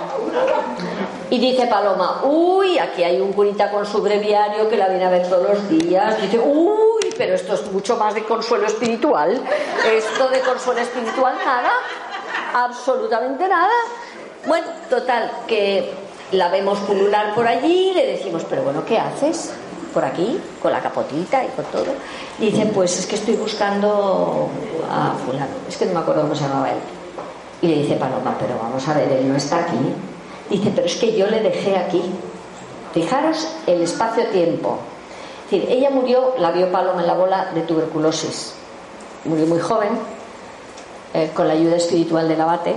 Y 1.30 1.38
dice 1.38 1.66
Paloma, 1.66 2.22
uy, 2.24 2.78
aquí 2.78 3.04
hay 3.04 3.20
un 3.20 3.32
curita 3.32 3.70
con 3.70 3.86
su 3.86 4.02
breviario 4.02 4.68
que 4.68 4.76
la 4.76 4.88
viene 4.88 5.04
a 5.04 5.10
ver 5.10 5.28
todos 5.28 5.48
los 5.48 5.68
días. 5.68 6.20
Dice, 6.20 6.38
uy, 6.38 7.14
pero 7.16 7.34
esto 7.34 7.54
es 7.54 7.70
mucho 7.70 7.96
más 7.96 8.14
de 8.14 8.24
consuelo 8.24 8.66
espiritual. 8.66 9.40
Esto 9.90 10.28
de 10.28 10.40
consuelo 10.40 10.80
espiritual, 10.80 11.34
nada, 11.44 11.70
absolutamente 12.54 13.46
nada. 13.48 13.70
Bueno, 14.46 14.66
total, 14.88 15.30
que 15.46 15.92
la 16.32 16.48
vemos 16.48 16.78
pulular 16.80 17.34
por 17.34 17.46
allí 17.46 17.90
y 17.90 17.94
le 17.94 18.06
decimos, 18.06 18.44
pero 18.48 18.62
bueno, 18.62 18.84
¿qué 18.84 18.98
haces? 18.98 19.52
Por 19.92 20.04
aquí, 20.04 20.40
con 20.62 20.72
la 20.72 20.80
capotita 20.80 21.44
y 21.44 21.48
con 21.48 21.64
todo. 21.66 21.92
dice, 22.38 22.66
pues 22.66 22.98
es 22.98 23.06
que 23.06 23.16
estoy 23.16 23.34
buscando 23.34 24.48
a 24.90 25.14
fulano. 25.24 25.52
Es 25.68 25.76
que 25.76 25.86
no 25.86 25.94
me 25.94 26.00
acuerdo 26.00 26.22
cómo 26.22 26.34
se 26.34 26.42
llamaba 26.42 26.70
él 26.70 26.78
y 27.62 27.66
le 27.66 27.82
dice 27.82 27.96
Paloma, 27.96 28.36
pero 28.38 28.58
vamos 28.58 28.86
a 28.88 28.94
ver, 28.94 29.10
él 29.12 29.28
no 29.28 29.36
está 29.36 29.58
aquí. 29.58 29.76
Dice, 30.48 30.72
pero 30.74 30.86
es 30.86 30.96
que 30.96 31.16
yo 31.16 31.26
le 31.26 31.40
dejé 31.40 31.76
aquí. 31.76 32.02
Fijaros 32.92 33.48
el 33.66 33.82
espacio-tiempo. 33.82 34.78
Es 35.44 35.50
decir, 35.50 35.70
ella 35.70 35.90
murió, 35.90 36.34
la 36.38 36.50
vio 36.52 36.72
Paloma 36.72 37.02
en 37.02 37.06
la 37.06 37.14
bola 37.14 37.50
de 37.54 37.62
tuberculosis. 37.62 38.54
Murió 39.24 39.46
muy 39.46 39.60
joven, 39.60 39.90
eh, 41.12 41.30
con 41.34 41.46
la 41.46 41.54
ayuda 41.54 41.76
espiritual 41.76 42.28
del 42.28 42.40
abate, 42.40 42.76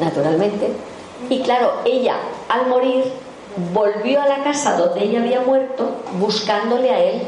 naturalmente. 0.00 0.72
Y 1.28 1.42
claro, 1.42 1.72
ella 1.84 2.16
al 2.48 2.68
morir 2.68 3.12
volvió 3.72 4.22
a 4.22 4.28
la 4.28 4.42
casa 4.44 4.76
donde 4.76 5.04
ella 5.04 5.20
había 5.20 5.40
muerto 5.40 5.90
buscándole 6.18 6.90
a 6.90 7.02
él 7.02 7.22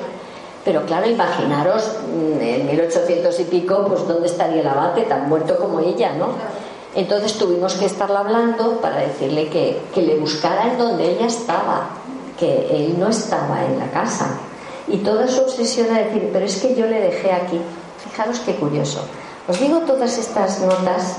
pero 0.64 0.84
claro, 0.86 1.08
imaginaros 1.08 1.96
mm, 2.06 2.40
en 2.40 2.66
1800 2.66 3.40
y 3.40 3.44
pico, 3.44 3.84
pues 3.88 4.06
dónde 4.06 4.28
estaría 4.28 4.60
el 4.60 4.68
abate, 4.68 5.02
tan 5.02 5.28
muerto 5.28 5.56
como 5.56 5.80
ella, 5.80 6.12
¿no? 6.12 6.28
Entonces 6.94 7.34
tuvimos 7.34 7.74
que 7.74 7.86
estarla 7.86 8.20
hablando 8.20 8.80
para 8.80 9.00
decirle 9.00 9.48
que, 9.48 9.80
que 9.94 10.02
le 10.02 10.16
buscara 10.16 10.70
en 10.70 10.78
donde 10.78 11.10
ella 11.10 11.26
estaba, 11.26 11.88
que 12.38 12.68
él 12.70 12.98
no 12.98 13.08
estaba 13.08 13.64
en 13.64 13.78
la 13.78 13.90
casa. 13.90 14.38
Y 14.86 14.98
toda 14.98 15.26
su 15.26 15.40
obsesión 15.40 15.90
a 15.90 15.98
decir, 15.98 16.30
pero 16.32 16.44
es 16.44 16.56
que 16.60 16.74
yo 16.74 16.86
le 16.86 17.00
dejé 17.00 17.32
aquí. 17.32 17.60
Fijaros 18.04 18.40
qué 18.40 18.54
curioso. 18.56 19.00
Os 19.48 19.58
digo 19.58 19.80
todas 19.80 20.18
estas 20.18 20.60
notas 20.60 21.16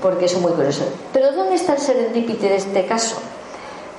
porque 0.00 0.28
son 0.28 0.42
muy 0.42 0.52
curiosas. 0.52 0.86
Pero 1.12 1.32
¿dónde 1.32 1.56
está 1.56 1.74
el 1.74 1.80
serendipity 1.80 2.48
de 2.48 2.56
este 2.56 2.86
caso? 2.86 3.16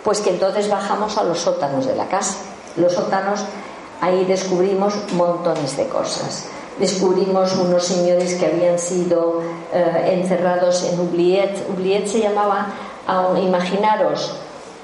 Pues 0.07 0.21
que 0.21 0.29
entonces 0.29 0.69
bajamos 0.69 1.17
a 1.17 1.23
los 1.25 1.39
sótanos 1.39 1.85
de 1.85 1.93
la 1.93 2.07
casa. 2.07 2.37
Los 2.77 2.93
sótanos 2.93 3.43
Ahí 3.99 4.25
descubrimos 4.25 4.93
montones 5.13 5.75
de 5.75 5.87
cosas. 5.87 6.45
Descubrimos 6.79 7.55
unos 7.55 7.83
señores 7.83 8.35
que 8.35 8.45
habían 8.45 8.77
sido 8.77 9.41
eh, 9.73 10.19
encerrados 10.21 10.83
en 10.83 10.99
Oubliette. 10.99 11.67
Oubliette 11.69 12.07
se 12.07 12.19
llamaba, 12.19 12.67
imaginaros, 13.41 14.35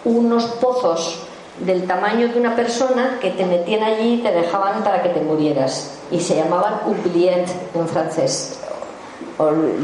unos 0.04 0.46
pozos 0.46 1.20
del 1.60 1.86
tamaño 1.86 2.30
de 2.30 2.40
una 2.40 2.56
persona 2.56 3.20
que 3.22 3.30
te 3.30 3.46
metían 3.46 3.84
allí 3.84 4.16
y 4.16 4.24
te 4.24 4.32
dejaban 4.32 4.84
para 4.84 5.04
que 5.04 5.10
te 5.10 5.22
murieras. 5.22 6.00
Y 6.10 6.20
se 6.20 6.36
llamaban 6.36 6.82
oubliette 6.88 7.50
en 7.76 7.88
francés, 7.88 8.60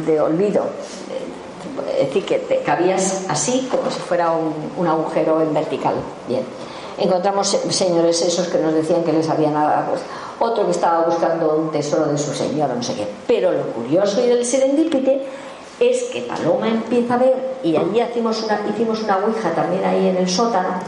de 0.06 0.20
olvido. 0.20 0.66
Es 2.00 2.08
decir, 2.08 2.26
que 2.26 2.62
cabías 2.66 3.26
así 3.30 3.68
como 3.70 3.90
si 3.92 4.00
fuera 4.00 4.32
un, 4.32 4.54
un 4.78 4.88
agujero 4.88 5.42
en 5.42 5.54
vertical. 5.54 5.96
Bien 6.28 6.44
encontramos 7.00 7.48
señores 7.70 8.22
esos 8.22 8.48
que 8.48 8.58
nos 8.60 8.74
decían 8.74 9.04
que 9.04 9.14
les 9.14 9.30
habían 9.30 9.54
pues, 9.90 10.02
otro 10.40 10.66
que 10.66 10.72
estaba 10.72 11.06
buscando 11.06 11.56
un 11.56 11.72
tesoro 11.72 12.06
de 12.06 12.18
su 12.18 12.34
señor, 12.34 12.70
no 12.76 12.84
sé 12.84 12.96
qué. 12.96 13.08
Pero 13.28 13.52
lo 13.52 13.64
curioso 13.68 14.24
y 14.24 14.28
del 14.28 14.46
serendipity 14.46 15.22
es 15.80 16.04
que 16.06 16.22
Paloma 16.22 16.68
empieza 16.68 17.16
a 17.16 17.18
ver, 17.18 17.60
y 17.64 17.76
allí 17.76 18.02
hicimos 18.02 18.44
una, 18.44 18.60
hicimos 18.70 19.02
una 19.02 19.18
ouija 19.18 19.52
también 19.52 19.84
ahí 19.86 20.08
en 20.08 20.18
el 20.18 20.30
sótano, 20.30 20.80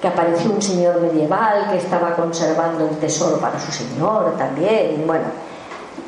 que 0.00 0.08
apareció 0.08 0.50
un 0.50 0.60
señor 0.60 1.00
medieval 1.00 1.68
que 1.70 1.78
estaba 1.78 2.14
conservando 2.14 2.84
un 2.86 2.96
tesoro 2.96 3.38
para 3.38 3.58
su 3.58 3.72
señor 3.72 4.36
también, 4.36 5.04
bueno. 5.06 5.45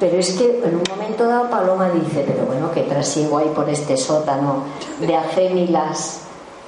Pero 0.00 0.16
es 0.16 0.32
que 0.32 0.62
en 0.64 0.76
un 0.76 0.84
momento 0.88 1.26
dado 1.26 1.50
Paloma 1.50 1.90
dice, 1.90 2.24
pero 2.26 2.46
bueno, 2.46 2.70
¿qué 2.72 2.82
trasiego 2.82 3.38
hay 3.38 3.48
por 3.48 3.68
este 3.68 3.96
sótano 3.96 4.62
de 5.00 5.16
acémilas 5.16 6.20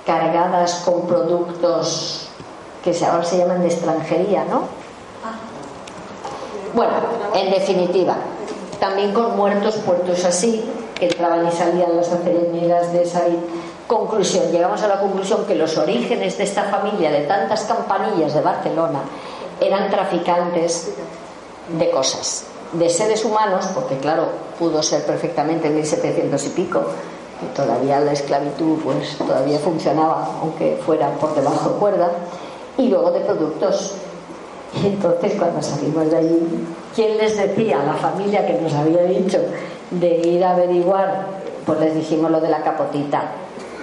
cargadas 0.05 0.83
con 0.85 1.07
productos 1.07 2.28
que 2.83 2.97
ahora 3.05 3.24
se 3.24 3.39
llaman 3.39 3.61
de 3.61 3.68
extranjería, 3.68 4.45
¿no? 4.45 4.62
Bueno, 6.74 6.93
en 7.35 7.51
definitiva, 7.51 8.16
también 8.78 9.12
con 9.12 9.37
muertos 9.37 9.76
puertos 9.76 10.24
así, 10.24 10.64
que 10.95 11.07
entraban 11.07 11.47
y 11.47 11.53
salían 11.53 11.97
las 11.97 12.11
aceleras 12.11 12.93
de 12.93 13.03
esa 13.03 13.22
conclusión. 13.87 14.51
Llegamos 14.51 14.83
a 14.83 14.89
la 14.89 15.01
conclusión 15.01 15.45
que 15.47 15.55
los 15.55 15.76
orígenes 15.76 16.39
de 16.39 16.45
esta 16.45 16.64
familia 16.64 17.11
de 17.11 17.22
tantas 17.22 17.62
campanillas 17.64 18.35
de 18.35 18.41
Barcelona 18.41 19.01
eran 19.61 19.91
traficantes 19.91 20.93
de 21.76 21.91
cosas, 21.91 22.47
de 22.73 22.89
seres 22.89 23.25
humanos, 23.25 23.66
porque 23.75 23.99
claro, 23.99 24.29
pudo 24.59 24.83
ser 24.83 25.05
perfectamente 25.05 25.68
en 25.68 25.77
1700 25.77 26.47
y 26.47 26.49
pico, 26.51 26.83
y 27.43 27.55
todavía 27.57 28.01
la 28.01 28.12
esclavitud 28.12 28.79
pues 28.83 29.16
todavía 29.16 29.59
funcionaba, 29.59 30.39
aunque 30.41 30.79
fuera 30.85 31.11
por 31.14 31.35
debajo 31.35 31.71
de 31.71 31.77
cuerda, 31.77 32.11
y 32.77 32.89
luego 32.89 33.11
de 33.11 33.21
productos. 33.21 33.95
Y 34.83 34.87
entonces 34.87 35.33
cuando 35.39 35.61
salimos 35.62 36.11
de 36.11 36.16
allí, 36.16 36.66
¿quién 36.95 37.18
les 37.18 37.37
decía 37.37 37.81
a 37.81 37.87
la 37.87 37.95
familia 37.95 38.47
que 38.47 38.55
nos 38.55 38.73
había 38.75 39.03
dicho 39.03 39.39
de 39.91 40.09
ir 40.09 40.45
a 40.45 40.53
averiguar? 40.53 41.27
Pues 41.66 41.81
les 41.81 41.95
dijimos 41.95 42.31
lo 42.31 42.41
de 42.41 42.49
la 42.49 42.62
capotita 42.62 43.33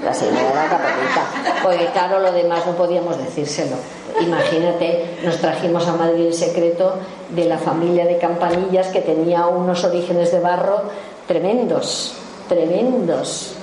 la 0.04 0.14
señora 0.14 0.50
de 0.50 0.56
la 0.56 0.68
capotita. 0.70 1.62
Porque 1.64 1.86
claro, 1.88 2.20
lo 2.20 2.32
demás 2.32 2.66
no 2.66 2.74
podíamos 2.74 3.18
decírselo. 3.18 3.76
Imagínate, 4.22 5.18
nos 5.24 5.38
trajimos 5.38 5.88
a 5.88 5.94
Madrid 5.94 6.28
el 6.28 6.34
secreto 6.34 6.96
de 7.30 7.46
la 7.46 7.58
familia 7.58 8.06
de 8.06 8.18
campanillas 8.18 8.88
que 8.88 9.02
tenía 9.02 9.48
unos 9.48 9.84
orígenes 9.84 10.32
de 10.32 10.40
barro 10.40 10.84
tremendos, 11.28 12.14
tremendos. 12.48 13.56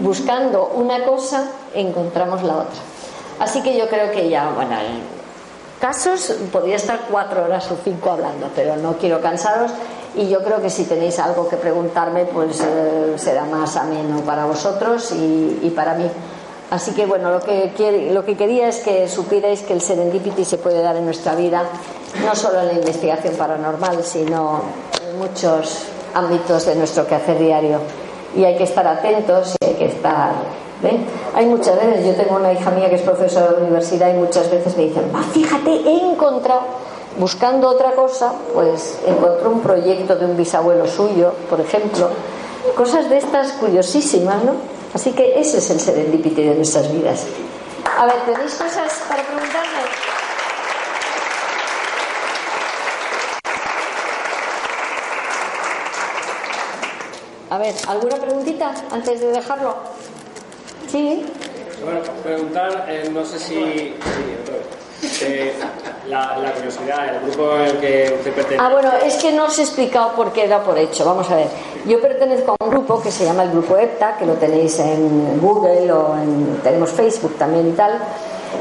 Buscando 0.00 0.72
una 0.74 1.04
cosa, 1.04 1.50
encontramos 1.74 2.42
la 2.42 2.56
otra. 2.56 2.80
Así 3.38 3.62
que 3.62 3.76
yo 3.76 3.88
creo 3.88 4.10
que 4.10 4.28
ya, 4.28 4.50
bueno, 4.50 4.76
casos 5.80 6.34
podría 6.52 6.76
estar 6.76 7.00
cuatro 7.10 7.44
horas 7.44 7.70
o 7.70 7.76
cinco 7.82 8.10
hablando, 8.10 8.48
pero 8.54 8.76
no 8.76 8.96
quiero 8.96 9.20
cansaros 9.20 9.70
y 10.16 10.28
yo 10.28 10.42
creo 10.44 10.62
que 10.62 10.70
si 10.70 10.84
tenéis 10.84 11.18
algo 11.18 11.48
que 11.48 11.56
preguntarme, 11.56 12.24
pues 12.24 12.60
eh, 12.60 13.14
será 13.16 13.44
más 13.44 13.76
ameno 13.76 14.20
para 14.20 14.44
vosotros 14.44 15.12
y, 15.12 15.72
para 15.74 15.94
mí. 15.94 16.08
Así 16.70 16.92
que 16.92 17.06
bueno, 17.06 17.30
lo 17.30 17.40
que, 17.40 18.10
lo 18.12 18.24
que 18.24 18.36
quería 18.36 18.68
es 18.68 18.78
que 18.78 19.08
supierais 19.08 19.62
que 19.62 19.74
el 19.74 19.80
serendipity 19.80 20.44
se 20.44 20.58
puede 20.58 20.82
dar 20.82 20.96
en 20.96 21.04
nuestra 21.04 21.34
vida, 21.34 21.62
no 22.24 22.34
solo 22.34 22.60
en 22.60 22.68
la 22.68 22.72
investigación 22.74 23.34
paranormal, 23.34 24.02
sino 24.02 24.62
en 25.06 25.18
muchos 25.18 25.84
ámbitos 26.14 26.66
de 26.66 26.74
nuestro 26.76 27.06
quehacer 27.06 27.38
diario. 27.38 27.78
Y 28.36 28.44
hay 28.44 28.56
que 28.56 28.64
estar 28.64 28.86
atentos 28.86 29.54
y 29.60 29.64
hay 29.64 29.74
que 29.74 29.86
estar. 29.86 30.32
Hay 31.34 31.46
muchas 31.46 31.76
veces, 31.76 32.04
yo 32.04 32.14
tengo 32.14 32.36
una 32.36 32.52
hija 32.52 32.70
mía 32.70 32.90
que 32.90 32.96
es 32.96 33.02
profesora 33.02 33.52
de 33.52 33.62
universidad 33.62 34.12
y 34.12 34.18
muchas 34.18 34.50
veces 34.50 34.76
me 34.76 34.84
dicen, 34.84 35.04
fíjate, 35.32 35.70
he 35.70 36.10
encontrado 36.10 36.62
buscando 37.18 37.68
otra 37.68 37.92
cosa, 37.92 38.32
pues 38.52 38.98
encontró 39.06 39.50
un 39.50 39.60
proyecto 39.60 40.16
de 40.16 40.26
un 40.26 40.36
bisabuelo 40.36 40.86
suyo, 40.86 41.32
por 41.48 41.60
ejemplo, 41.60 42.08
cosas 42.76 43.08
de 43.08 43.18
estas 43.18 43.52
curiosísimas, 43.52 44.44
¿no? 44.44 44.52
Así 44.94 45.10
que 45.12 45.38
ese 45.38 45.58
es 45.58 45.70
el 45.70 45.80
serendipity 45.80 46.42
de 46.42 46.54
nuestras 46.54 46.90
vidas. 46.92 47.26
A 47.98 48.06
ver, 48.06 48.14
¿tenéis 48.24 48.54
cosas 48.54 49.02
para 49.08 49.24
preguntarme? 49.24 49.82
A 57.50 57.58
ver, 57.58 57.74
¿alguna 57.88 58.16
preguntita 58.16 58.74
antes 58.90 59.20
de 59.20 59.26
dejarlo? 59.26 59.76
Sí. 60.90 61.26
Bueno, 61.84 62.00
preguntar, 62.22 62.86
eh, 62.88 63.10
no 63.12 63.24
sé 63.24 63.38
si 63.38 63.94
eh, 65.22 65.52
la, 66.08 66.52
curiosidad, 66.54 67.20
grupo 67.22 67.50
que 67.80 68.14
usted 68.16 68.32
pertenece. 68.34 68.58
Ah, 68.58 68.70
bueno, 68.70 68.90
es 69.04 69.16
que 69.16 69.32
no 69.32 69.44
os 69.44 69.58
he 69.58 69.62
explicado 69.62 70.12
por 70.12 70.32
qué 70.32 70.48
da 70.48 70.62
por 70.62 70.78
hecho. 70.78 71.04
Vamos 71.04 71.30
a 71.30 71.36
ver. 71.36 71.48
Yo 71.86 72.00
pertenezco 72.00 72.56
a 72.58 72.64
un 72.64 72.70
grupo 72.70 73.02
que 73.02 73.10
se 73.10 73.24
llama 73.24 73.42
el 73.42 73.50
Grupo 73.50 73.76
EPTA, 73.76 74.16
que 74.18 74.26
lo 74.26 74.34
tenéis 74.34 74.78
en 74.78 75.40
Google 75.40 75.92
o 75.92 76.16
en, 76.16 76.60
tenemos 76.62 76.90
Facebook 76.90 77.36
también 77.36 77.68
y 77.68 77.72
tal, 77.72 77.98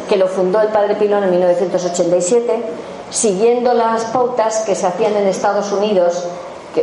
que 0.10 0.18
lo 0.18 0.28
fundó 0.28 0.62
el 0.62 0.70
padre 0.70 0.96
Pilón 0.96 1.24
en 1.24 1.32
1987, 1.32 2.64
siguiendo 3.10 3.74
las 3.74 4.06
pautas 4.06 4.64
que 4.66 4.76
se 4.76 4.88
hacían 4.88 5.16
en 5.16 5.28
Estados 5.28 5.72
Unidos 5.72 6.26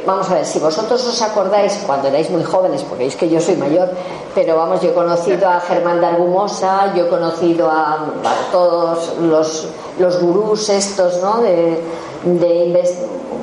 vamos 0.07 0.31
a 0.31 0.35
ver, 0.35 0.47
si 0.47 0.59
vosotros 0.59 1.05
os 1.05 1.23
acordáis 1.23 1.83
cuando 1.87 2.09
erais 2.09 2.31
muy 2.31 2.45
jóvenes, 2.45 2.85
porque 2.85 3.07
es 3.07 3.17
que 3.17 3.29
yo 3.29 3.41
soy 3.41 3.57
mayor, 3.57 3.91
pero 4.35 4.57
vamos, 4.57 4.81
yo 4.81 4.91
he 4.91 4.95
conocido 4.95 5.49
a 5.49 5.61
Germán 5.61 6.01
de 6.01 6.07
Argumosa, 6.07 6.95
yo 6.95 7.07
he 7.07 7.09
conocido 7.09 7.69
a, 7.69 8.07
todos 8.53 9.17
los, 9.21 9.69
los 9.99 10.21
gurús 10.21 10.69
estos, 10.69 11.21
¿no? 11.21 11.41
De, 11.43 11.81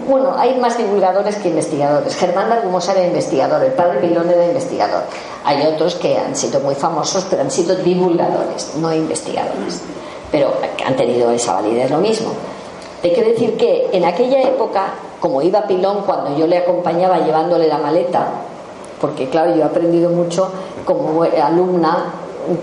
bueno, 0.08 0.34
hay 0.38 0.58
más 0.58 0.78
divulgadores 0.78 1.36
que 1.36 1.50
investigadores. 1.50 2.16
Germán 2.16 2.50
de 2.50 2.56
Argumosa 2.56 2.94
era 2.94 3.06
investigador, 3.06 3.64
el 3.64 3.74
padre 3.74 4.00
Pilón 4.00 4.30
era 4.30 4.46
investigador. 4.46 5.04
Hay 5.44 5.66
otros 5.66 5.96
que 5.96 6.18
han 6.18 6.36
sido 6.36 6.62
muy 6.62 6.76
famosos, 6.76 7.26
pero 7.30 7.42
han 7.42 7.52
sido 7.52 7.76
divulgadores, 7.76 8.74
no 8.78 8.94
investigadores. 8.94 9.82
Pero 10.32 10.54
han 10.86 10.96
tenido 10.96 11.30
esa 11.32 11.56
validez 11.56 11.92
lo 11.92 11.98
mismo. 11.98 12.30
Te 13.02 13.12
quiero 13.12 13.30
decir 13.30 13.58
que 13.58 13.90
en 13.92 14.06
aquella 14.06 14.42
época 14.44 14.94
como 15.20 15.42
iba 15.42 15.64
Pilón 15.64 16.04
cuando 16.06 16.38
yo 16.38 16.48
le 16.48 16.58
acompañaba 16.58 17.20
llevándole 17.20 17.68
la 17.68 17.78
maleta, 17.78 18.28
porque 19.02 19.30
claro, 19.30 19.56
yo 19.56 19.62
he 19.62 19.64
aprendido 19.64 20.10
mucho 20.10 20.50
como 20.86 21.24
alumna 21.24 22.06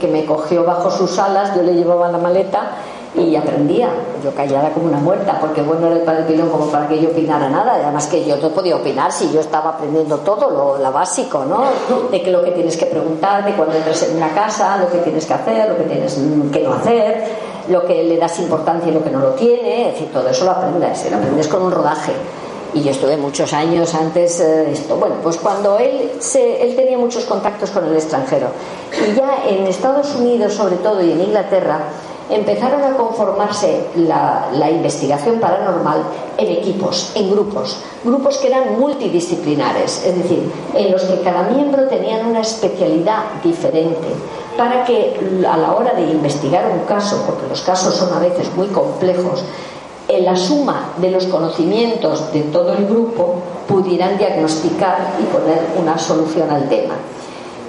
que 0.00 0.08
me 0.08 0.24
cogió 0.24 0.64
bajo 0.64 0.90
sus 0.90 1.18
alas, 1.18 1.54
yo 1.54 1.62
le 1.62 1.74
llevaba 1.74 2.10
la 2.10 2.18
maleta 2.18 2.70
y 3.14 3.36
aprendía, 3.36 3.88
yo 4.24 4.34
callada 4.34 4.70
como 4.70 4.86
una 4.86 4.98
muerta, 4.98 5.38
porque 5.40 5.62
bueno 5.62 5.86
era 5.86 5.96
el 5.96 6.02
padre 6.02 6.24
Pilón 6.24 6.48
como 6.48 6.66
para 6.66 6.88
que 6.88 7.00
yo 7.00 7.10
opinara 7.10 7.48
nada, 7.48 7.74
además 7.74 8.06
que 8.06 8.24
yo 8.24 8.36
no 8.38 8.48
podía 8.48 8.76
opinar 8.76 9.12
si 9.12 9.30
yo 9.30 9.40
estaba 9.40 9.70
aprendiendo 9.70 10.18
todo 10.18 10.50
lo, 10.50 10.92
básico, 10.92 11.44
¿no? 11.44 11.64
De 12.10 12.22
que 12.22 12.30
lo 12.30 12.42
que 12.42 12.50
tienes 12.52 12.76
que 12.76 12.86
preguntar, 12.86 13.44
de 13.44 13.52
cuando 13.52 13.76
entres 13.76 14.02
en 14.10 14.16
una 14.16 14.30
casa, 14.30 14.76
lo 14.78 14.90
que 14.90 14.98
tienes 14.98 15.26
que 15.26 15.34
hacer, 15.34 15.68
lo 15.68 15.76
que 15.76 15.84
tienes 15.84 16.18
que 16.52 16.60
no 16.62 16.74
hacer, 16.74 17.24
lo 17.68 17.84
que 17.84 18.02
le 18.02 18.16
das 18.16 18.38
importancia 18.40 18.90
y 18.90 18.94
lo 18.94 19.02
que 19.02 19.10
no 19.10 19.20
lo 19.20 19.30
tiene, 19.30 19.88
es 19.88 19.94
decir, 19.94 20.12
todo 20.12 20.28
eso 20.28 20.44
lo 20.44 20.52
aprendes, 20.52 21.10
lo 21.10 21.16
aprendes 21.16 21.48
con 21.48 21.62
un 21.62 21.70
rodaje 21.70 22.12
y 22.74 22.82
yo 22.82 22.90
estuve 22.90 23.16
muchos 23.16 23.52
años 23.52 23.94
antes 23.94 24.38
de 24.38 24.72
esto. 24.72 24.96
Bueno, 24.96 25.16
pues 25.22 25.36
cuando 25.36 25.78
él, 25.78 26.10
él 26.34 26.76
tenía 26.76 26.98
muchos 26.98 27.24
contactos 27.24 27.70
con 27.70 27.86
el 27.86 27.94
extranjero 27.94 28.48
y 28.92 29.14
ya 29.14 29.44
en 29.48 29.66
Estados 29.66 30.14
Unidos 30.16 30.54
sobre 30.54 30.76
todo 30.76 31.02
y 31.02 31.12
en 31.12 31.20
Inglaterra 31.20 31.80
empezaron 32.30 32.82
a 32.82 32.96
conformarse 32.96 33.86
la, 33.96 34.48
la, 34.52 34.70
investigación 34.70 35.38
paranormal 35.40 36.02
en 36.38 36.52
equipos, 36.52 37.12
en 37.14 37.30
grupos, 37.30 37.76
grupos 38.02 38.38
que 38.38 38.46
eran 38.46 38.80
multidisciplinares, 38.80 40.04
es 40.06 40.16
decir, 40.16 40.50
en 40.74 40.90
los 40.90 41.02
que 41.02 41.20
cada 41.20 41.42
miembro 41.50 41.86
tenía 41.86 42.18
una 42.26 42.40
especialidad 42.40 43.24
diferente, 43.42 44.08
para 44.56 44.84
que 44.84 45.20
a 45.46 45.56
la 45.56 45.74
hora 45.74 45.92
de 45.92 46.02
investigar 46.02 46.64
un 46.72 46.86
caso, 46.86 47.22
porque 47.26 47.46
los 47.46 47.60
casos 47.60 47.94
son 47.94 48.14
a 48.14 48.20
veces 48.20 48.50
muy 48.56 48.68
complejos, 48.68 49.44
en 50.14 50.24
la 50.24 50.36
suma 50.36 50.92
de 50.96 51.10
los 51.10 51.26
conocimientos 51.26 52.32
de 52.32 52.42
todo 52.44 52.72
el 52.72 52.86
grupo 52.86 53.36
pudieran 53.68 54.16
diagnosticar 54.18 55.14
y 55.20 55.24
poner 55.24 55.60
una 55.80 55.98
solución 55.98 56.50
al 56.50 56.68
tema. 56.68 56.94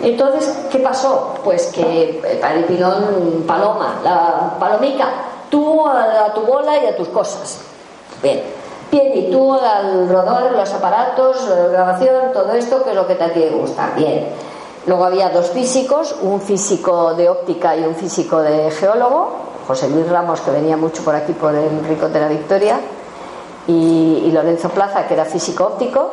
Entonces, 0.04 0.68
¿qué 0.72 0.80
pasó? 0.80 1.36
Pues 1.44 1.68
que 1.68 2.22
el 2.30 2.38
padre 2.38 2.64
Pilón, 2.64 3.44
Paloma, 3.48 4.00
la 4.04 4.56
palomica, 4.60 5.08
tú 5.50 5.86
a, 5.86 6.32
tu 6.34 6.42
bola 6.42 6.84
y 6.84 6.86
a 6.86 6.96
tus 6.96 7.08
cosas. 7.10 7.60
Bien. 8.22 8.44
Bien, 8.92 9.12
y 9.16 9.32
tú 9.32 9.54
al 9.54 10.08
rodar, 10.08 10.52
los 10.52 10.72
aparatos, 10.74 11.50
grabación, 11.72 12.32
todo 12.34 12.54
esto, 12.54 12.84
que 12.84 12.92
es 12.92 12.96
lo 12.96 13.08
que 13.08 13.16
te 13.16 13.30
tiene 13.30 13.50
que 13.50 13.56
gustar. 13.56 13.96
Bien. 13.96 14.28
Luego 14.86 15.06
había 15.06 15.30
dos 15.30 15.50
físicos, 15.50 16.16
un 16.22 16.40
físico 16.40 17.16
de 17.16 17.28
óptica 17.28 17.76
y 17.76 17.84
un 17.84 17.96
físico 17.96 18.42
de 18.42 18.70
geólogo, 18.70 19.32
José 19.68 19.90
Luis 19.90 20.08
Ramos, 20.10 20.42
que 20.42 20.52
venía 20.52 20.78
mucho 20.78 21.04
por 21.04 21.16
aquí 21.16 21.34
por 21.34 21.54
el 21.56 21.84
Rico 21.86 22.10
de 22.10 22.20
la 22.20 22.28
Victoria, 22.28 22.80
y, 23.68 24.30
Lorenzo 24.32 24.70
Plaza, 24.70 25.08
que 25.08 25.14
era 25.16 25.26
físico 25.26 25.66
óptico, 25.66 26.12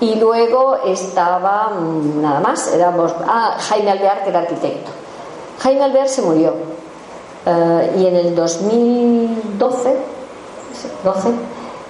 y 0.00 0.14
luego 0.16 0.76
estaba 0.84 1.70
mm, 1.70 2.22
nada 2.22 2.40
más, 2.40 2.68
éramos 2.68 3.14
ah, 3.26 3.56
Jaime 3.58 3.90
Alvear, 3.90 4.22
que 4.22 4.30
era 4.30 4.40
arquitecto. 4.40 4.90
Jaime 5.60 5.84
Alvear 5.84 6.08
se 6.08 6.22
murió 6.22 6.52
eh, 7.46 7.96
y 7.98 8.06
en 8.06 8.16
el 8.16 8.34
2012 8.34 10.16
12, 11.04 11.30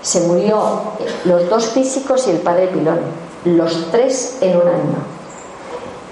se 0.03 0.21
murió 0.21 0.81
los 1.25 1.49
dos 1.49 1.67
físicos 1.67 2.27
y 2.29 2.31
el 2.31 2.39
padre 2.39 2.69
Pilón, 2.69 3.01
los 3.45 3.91
tres 3.91 4.39
en 4.41 4.57
un 4.57 4.69
año. 4.69 5.17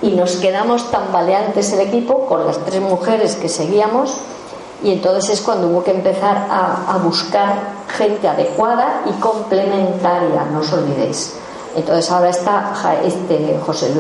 Y 0.03 0.13
nos 0.13 0.37
quedamos 0.37 0.91
tambaleantes 0.91 1.73
el 1.73 1.81
equipo 1.81 2.27
con 2.27 2.47
las 2.47 2.59
tres 2.59 2.81
mujeres 2.81 3.37
que 3.37 3.49
seguíamos 3.49 4.19
y 4.85 4.93
entonces 4.93 5.31
es 5.31 5.41
cuando 5.41 5.69
hubo 5.69 5.83
que 5.83 5.93
empezar 5.93 6.47
a, 6.51 6.99
buscar 6.99 7.55
gente 7.89 8.29
adecuada 8.29 9.01
y 9.07 9.13
complementaria, 9.19 10.45
no 10.53 10.61
os 10.61 10.73
olvidéis. 10.75 11.37
Entonces 11.75 12.11
ahora 12.11 12.29
está 12.29 12.75
este 13.03 13.59
José, 13.65 13.91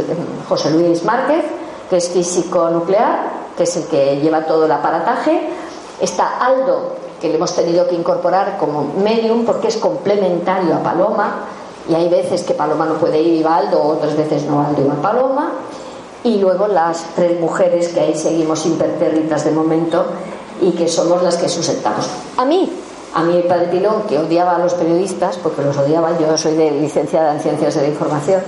José 0.46 0.70
Luis 0.70 1.02
Márquez, 1.02 1.44
que 1.88 1.96
es 1.96 2.08
físico 2.10 2.68
nuclear, 2.68 3.30
que 3.56 3.62
es 3.62 3.76
el 3.78 3.86
que 3.86 4.20
lleva 4.20 4.44
todo 4.44 4.66
el 4.66 4.72
aparataje. 4.72 5.48
Está 5.98 6.36
Aldo, 6.38 6.96
que 7.18 7.28
le 7.28 7.36
hemos 7.36 7.54
tenido 7.56 7.88
que 7.88 7.94
incorporar 7.94 8.58
como 8.58 8.92
medium 9.02 9.46
porque 9.46 9.68
es 9.68 9.78
complementario 9.78 10.74
a 10.74 10.82
Paloma. 10.82 11.46
Y 11.88 11.94
hay 11.94 12.10
veces 12.10 12.42
que 12.42 12.52
Paloma 12.52 12.84
no 12.84 12.94
puede 12.94 13.22
ir 13.22 13.40
y 13.40 13.42
va 13.42 13.56
Aldo, 13.56 13.82
otras 13.82 14.14
veces 14.16 14.44
no 14.44 14.60
Aldo 14.60 14.82
y 14.82 14.84
va 14.84 14.94
Paloma. 14.96 15.52
Y 16.24 16.38
luego 16.38 16.68
las 16.68 17.04
tres 17.14 17.40
mujeres 17.40 17.88
que 17.88 18.00
ahí 18.00 18.14
seguimos 18.14 18.64
impertérritas 18.66 19.44
de 19.44 19.50
momento, 19.50 20.06
y 20.64 20.70
que 20.72 20.88
somos 20.88 21.22
las 21.22 21.36
que 21.36 21.48
sustentamos. 21.48 22.06
A 22.36 22.44
mí, 22.44 22.70
a 23.14 23.22
mí 23.22 23.36
el 23.36 23.44
padre 23.44 23.68
Pilón, 23.68 24.02
que 24.08 24.18
odiaba 24.18 24.56
a 24.56 24.58
los 24.58 24.74
periodistas, 24.74 25.36
porque 25.38 25.62
los 25.62 25.76
odiaba, 25.76 26.18
yo 26.18 26.36
soy 26.36 26.54
de 26.54 26.70
licenciada 26.70 27.34
en 27.34 27.40
Ciencias 27.40 27.74
de 27.74 27.82
la 27.82 27.88
Información, 27.88 28.42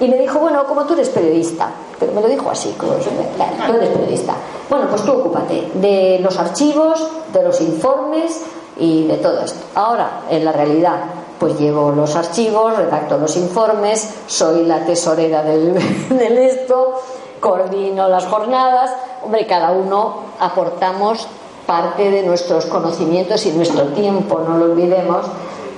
y 0.00 0.08
me 0.08 0.18
dijo, 0.18 0.38
bueno, 0.38 0.64
como 0.66 0.84
tú 0.84 0.92
eres 0.94 1.08
periodista, 1.08 1.70
pero 1.98 2.12
me 2.12 2.20
lo 2.20 2.28
dijo 2.28 2.50
así, 2.50 2.74
como, 2.76 2.92
tú 2.92 3.72
eres 3.72 3.88
periodista, 3.88 4.34
bueno, 4.68 4.86
pues 4.90 5.02
tú 5.02 5.12
ocúpate 5.12 5.70
de 5.74 6.18
los 6.20 6.36
archivos, 6.38 7.06
de 7.32 7.42
los 7.42 7.60
informes 7.60 8.42
y 8.78 9.06
de 9.06 9.16
todo 9.16 9.40
esto. 9.40 9.58
Ahora, 9.74 10.22
en 10.28 10.44
la 10.44 10.52
realidad, 10.52 11.04
pues 11.38 11.58
llevo 11.58 11.90
los 11.92 12.14
archivos, 12.16 12.76
redacto 12.76 13.16
los 13.16 13.36
informes, 13.36 14.10
soy 14.26 14.64
la 14.64 14.84
tesorera 14.84 15.42
del, 15.42 15.74
del 16.10 16.38
esto, 16.38 17.00
coordino 17.40 18.08
las 18.08 18.26
jornadas, 18.26 18.90
hombre, 19.24 19.46
cada 19.46 19.72
uno 19.72 20.16
aportamos 20.38 21.26
parte 21.66 22.10
de 22.10 22.22
nuestros 22.22 22.66
conocimientos 22.66 23.44
y 23.46 23.52
nuestro 23.52 23.84
tiempo, 23.88 24.40
no 24.40 24.56
lo 24.56 24.66
olvidemos, 24.66 25.26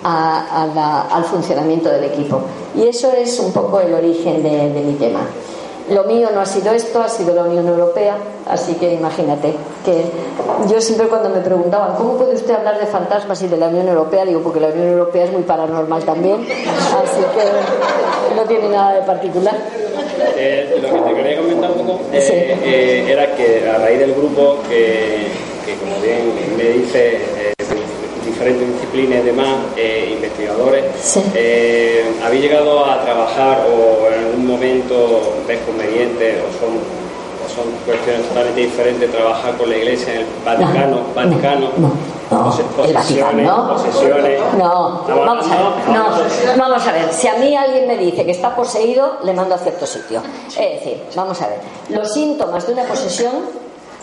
al 0.05 1.25
funcionamiento 1.25 1.89
del 1.89 2.05
equipo. 2.05 2.41
Y 2.77 2.87
eso 2.87 3.11
es 3.13 3.39
un 3.41 3.53
poco 3.53 3.81
el 3.81 3.93
origen 3.93 4.43
de, 4.43 4.71
de 4.71 4.81
mi 4.81 4.95
tema. 4.95 5.21
Lo 5.91 6.05
mío 6.05 6.29
no 6.35 6.43
ha 6.43 6.47
sido 6.47 6.73
esto, 6.73 7.01
ha 7.01 7.09
sido 7.09 7.35
la 7.35 7.45
Unión 7.45 7.67
Europea, 7.67 8.19
así 8.47 8.75
que 8.75 8.93
imagínate 8.93 9.55
que 9.87 10.05
yo 10.69 10.83
siempre 10.83 11.09
cuando 11.09 11.31
me 11.31 11.41
preguntaban, 11.41 11.97
¿cómo 11.97 12.13
puede 12.19 12.35
usted 12.35 12.55
hablar 12.55 12.79
de 12.79 12.85
fantasmas 12.85 13.41
y 13.41 13.49
de 13.49 13.57
la 13.57 13.69
Unión 13.69 13.89
Europea? 13.89 14.27
Digo, 14.27 14.43
porque 14.43 14.61
la 14.61 14.69
Unión 14.69 14.89
Europea 14.89 15.25
es 15.25 15.33
muy 15.33 15.43
paranormal 15.43 16.05
también, 16.05 16.43
así 16.43 17.21
que 17.35 18.37
no 18.37 18.43
tiene 18.43 18.69
nada 18.69 18.93
de 18.95 19.03
particular. 19.03 19.57
Eh, 20.37 20.79
lo 20.81 20.89
que 20.89 21.11
te 21.11 21.15
quería 21.15 21.39
comentar 21.39 21.71
un 21.71 21.79
poco 21.79 22.01
eh, 22.13 22.57
eh, 22.65 23.07
era 23.09 23.35
que 23.37 23.69
a 23.69 23.79
raíz 23.79 23.99
del 23.99 24.15
grupo 24.15 24.59
que, 24.69 25.27
que 25.67 25.75
como 25.81 26.01
bien 26.01 26.33
me 26.57 26.65
dice 26.81 27.19
diferentes 28.39 28.73
disciplinas 28.73 29.21
y 29.21 29.27
demás, 29.27 29.57
eh, 29.77 30.11
investigadores, 30.13 30.85
eh, 31.35 32.05
¿habéis 32.23 32.43
llegado 32.43 32.85
a 32.85 33.03
trabajar 33.03 33.67
o 33.67 34.07
en 34.07 34.25
algún 34.27 34.47
momento 34.47 35.43
ves 35.49 35.59
conveniente 35.67 36.39
o 36.43 36.47
son, 36.61 36.79
son 37.59 37.73
cuestiones 37.85 38.29
totalmente 38.29 38.61
diferentes 38.61 39.11
trabajar 39.11 39.57
con 39.57 39.69
la 39.69 39.77
Iglesia 39.77 40.15
en 40.15 40.21
el 40.21 40.27
Vaticano? 40.45 40.97
No, 40.97 41.15
Vaticano 41.15 41.69
no, 41.79 41.93
no, 42.31 42.85
el 42.85 42.95
Vaticano. 42.95 43.69
Posesiones. 43.69 44.41
No, 44.57 45.05
vamos 45.09 45.47
a 45.47 45.57
ver. 45.57 46.57
No, 46.57 46.59
vamos 46.59 46.87
a 46.87 46.93
ver. 46.93 47.13
Si 47.13 47.27
a 47.27 47.35
mí 47.35 47.57
alguien 47.57 47.89
me 47.89 47.97
dice 47.97 48.25
que 48.25 48.33
está 48.33 48.55
poseído, 48.55 49.19
le 49.25 49.33
mando 49.33 49.55
a 49.55 49.59
cierto 49.59 49.87
sitio. 49.87 50.23
Es 50.49 50.55
decir, 50.55 51.03
vamos 51.17 51.41
a 51.43 51.49
ver. 51.49 51.61
Los 51.89 52.13
síntomas 52.13 52.67
de 52.67 52.75
una 52.75 52.85
posesión 52.85 53.33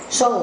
son 0.09 0.33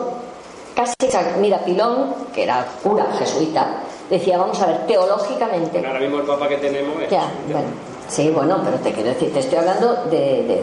casi 0.74 0.94
mira 1.38 1.58
Pilón 1.58 2.14
que 2.34 2.44
era 2.44 2.66
cura 2.82 3.06
jesuita 3.18 3.82
decía 4.08 4.38
vamos 4.38 4.60
a 4.60 4.66
ver 4.66 4.86
teológicamente 4.86 5.84
ahora 5.86 6.00
mismo 6.00 6.18
el 6.18 6.24
papa 6.24 6.48
que 6.48 6.56
tenemos 6.56 7.00
es 7.02 7.10
ya, 7.10 7.30
bueno, 7.50 7.68
sí 8.08 8.30
bueno 8.30 8.60
pero 8.64 8.78
te 8.78 8.92
quiero 8.92 9.10
decir 9.10 9.32
te 9.32 9.40
estoy 9.40 9.58
hablando 9.58 10.04
de, 10.10 10.62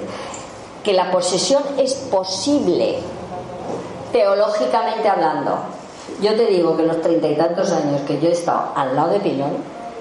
que 0.83 0.93
la 0.93 1.11
posesión 1.11 1.63
es 1.77 1.93
posible 1.93 2.99
teológicamente 4.11 5.07
hablando 5.07 5.57
yo 6.21 6.35
te 6.35 6.45
digo 6.47 6.75
que 6.75 6.83
en 6.83 6.87
los 6.89 7.01
treinta 7.01 7.27
y 7.27 7.35
tantos 7.35 7.71
años 7.71 8.01
que 8.07 8.19
yo 8.19 8.29
he 8.29 8.33
estado 8.33 8.71
al 8.75 8.95
lado 8.95 9.11
de 9.11 9.19
Pilón 9.19 9.57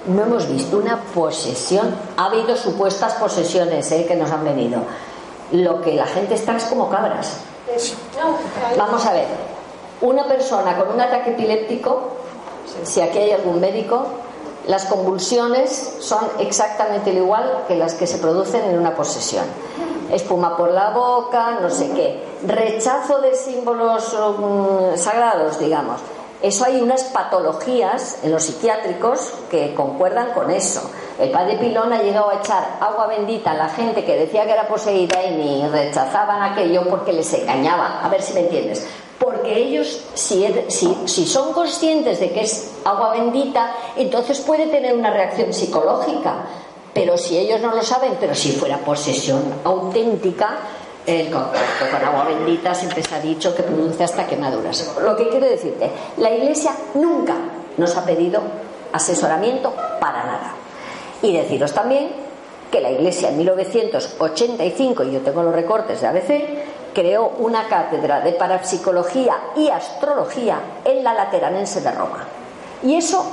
no 0.07 0.23
hemos 0.23 0.49
visto 0.49 0.79
una 0.79 1.03
posesión 1.15 1.95
ha 2.17 2.27
habido 2.27 2.57
supuestas 2.57 3.15
posesiones 3.15 3.91
¿eh? 3.93 4.07
que 4.07 4.17
nos 4.17 4.31
han 4.31 4.45
venido 4.45 4.81
lo 5.53 5.81
que 5.83 5.95
la 5.95 6.07
gente 6.07 6.35
está 6.35 6.57
es 6.57 6.65
como 6.65 6.89
cabras 6.89 7.39
vamos 8.77 9.05
a 9.05 9.13
ver 9.13 9.59
una 10.01 10.27
persona 10.27 10.77
con 10.77 10.95
un 10.95 11.01
ataque 11.01 11.31
epiléptico, 11.31 12.01
si 12.85 13.01
aquí 13.01 13.19
hay 13.19 13.33
algún 13.33 13.61
médico, 13.61 14.07
las 14.67 14.85
convulsiones 14.85 15.97
son 16.01 16.21
exactamente 16.39 17.13
igual 17.13 17.65
que 17.67 17.75
las 17.75 17.95
que 17.95 18.07
se 18.07 18.19
producen 18.19 18.63
en 18.65 18.79
una 18.79 18.95
posesión. 18.95 19.45
Espuma 20.13 20.57
por 20.57 20.71
la 20.71 20.91
boca, 20.91 21.59
no 21.61 21.71
sé 21.71 21.91
qué. 21.93 22.25
Rechazo 22.47 23.21
de 23.21 23.35
símbolos 23.35 24.15
mm, 24.15 24.97
sagrados, 24.97 25.59
digamos. 25.59 26.01
Eso 26.41 26.65
hay 26.65 26.81
unas 26.81 27.03
patologías 27.05 28.21
en 28.23 28.31
los 28.31 28.45
psiquiátricos 28.45 29.33
que 29.51 29.75
concuerdan 29.75 30.33
con 30.35 30.51
eso. 30.51 30.89
El 31.19 31.33
padre 31.33 31.57
Pilón 31.57 31.93
ha 31.93 32.01
llegado 32.01 32.31
a 32.31 32.37
echar 32.37 32.79
agua 32.81 33.09
bendita 33.09 33.51
a 33.51 33.55
la 33.55 33.69
gente 33.69 34.05
que 34.05 34.17
decía 34.17 34.45
que 34.45 34.53
era 34.53 34.69
poseída 34.69 35.21
y 35.25 35.35
ni 35.35 35.69
rechazaban 35.69 36.43
aquello 36.43 36.89
porque 36.89 37.13
les 37.13 37.33
engañaba. 37.35 38.01
A 38.05 38.09
ver 38.09 38.23
si 38.23 38.35
me 38.35 38.41
entiendes 38.41 38.87
porque 39.19 39.57
ellos, 39.57 40.01
si, 40.15 40.47
si, 40.69 41.27
son 41.27 41.53
conscientes 41.53 42.21
de 42.21 42.31
que 42.31 42.43
es 42.43 42.73
agua 42.85 43.13
bendita, 43.13 43.75
entonces 43.97 44.41
puede 44.41 44.69
tener 44.69 44.95
una 44.95 45.11
reacción 45.11 45.53
psicológica. 45.53 46.45
Pero 46.95 47.17
si 47.17 47.39
ellos 47.39 47.61
no 47.61 47.75
lo 47.75 47.83
saben, 47.83 48.17
pero 48.19 48.35
si 48.35 48.53
fuera 48.53 48.79
posesión 48.79 49.43
auténtica, 49.65 50.57
el 51.07 51.31
contacto 51.31 51.87
con 51.91 52.05
agua 52.05 52.25
bendita 52.25 52.75
siempre 52.75 53.03
se 53.03 53.15
ha 53.15 53.21
dicho 53.21 53.55
que 53.55 53.63
produce 53.63 54.05
hasta 54.05 54.27
quemaduras. 54.27 54.95
Lo 55.03 55.17
que 55.17 55.29
quiero 55.29 55.47
decirte, 55.47 55.91
la 56.19 56.31
Iglesia 56.31 56.73
nunca 56.95 57.35
nos 57.77 57.97
ha 57.97 58.05
pedido 58.05 58.43
asesoramiento 58.93 59.73
para 60.01 60.25
nada. 60.25 60.53
Y 61.23 61.33
deciros 61.33 61.73
también 61.73 62.11
que 62.71 62.81
la 62.81 62.91
Iglesia 62.91 63.31
en 63.31 63.39
1985, 63.39 65.05
y 65.05 65.13
yo 65.13 65.21
tengo 65.21 65.43
los 65.43 65.55
recortes 65.55 66.01
de 66.01 66.07
ABC, 66.07 66.93
creó 66.93 67.33
una 67.39 67.69
cátedra 67.69 68.21
de 68.21 68.33
parapsicología 68.33 69.37
y 69.57 69.69
astrología 69.69 70.61
en 70.85 71.03
la 71.03 71.15
Lateranense 71.15 71.81
de 71.81 71.91
Roma. 71.93 72.27
Y 72.83 72.97
eso, 72.97 73.25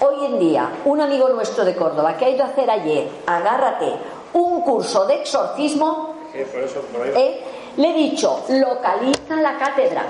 hoy 0.00 0.26
en 0.26 0.38
día, 0.38 0.70
un 0.84 1.00
amigo 1.00 1.28
nuestro 1.28 1.64
de 1.64 1.74
Córdoba 1.74 2.16
que 2.16 2.24
ha 2.24 2.30
ido 2.30 2.44
a 2.44 2.48
hacer 2.48 2.70
ayer, 2.70 3.08
agárrate, 3.26 3.92
un 4.34 4.62
curso 4.62 5.06
de 5.06 5.16
exorcismo, 5.16 6.14
eh, 6.34 7.44
le 7.76 7.90
he 7.90 7.94
dicho, 7.94 8.44
localiza 8.48 9.36
la 9.36 9.56
cátedra. 9.56 10.04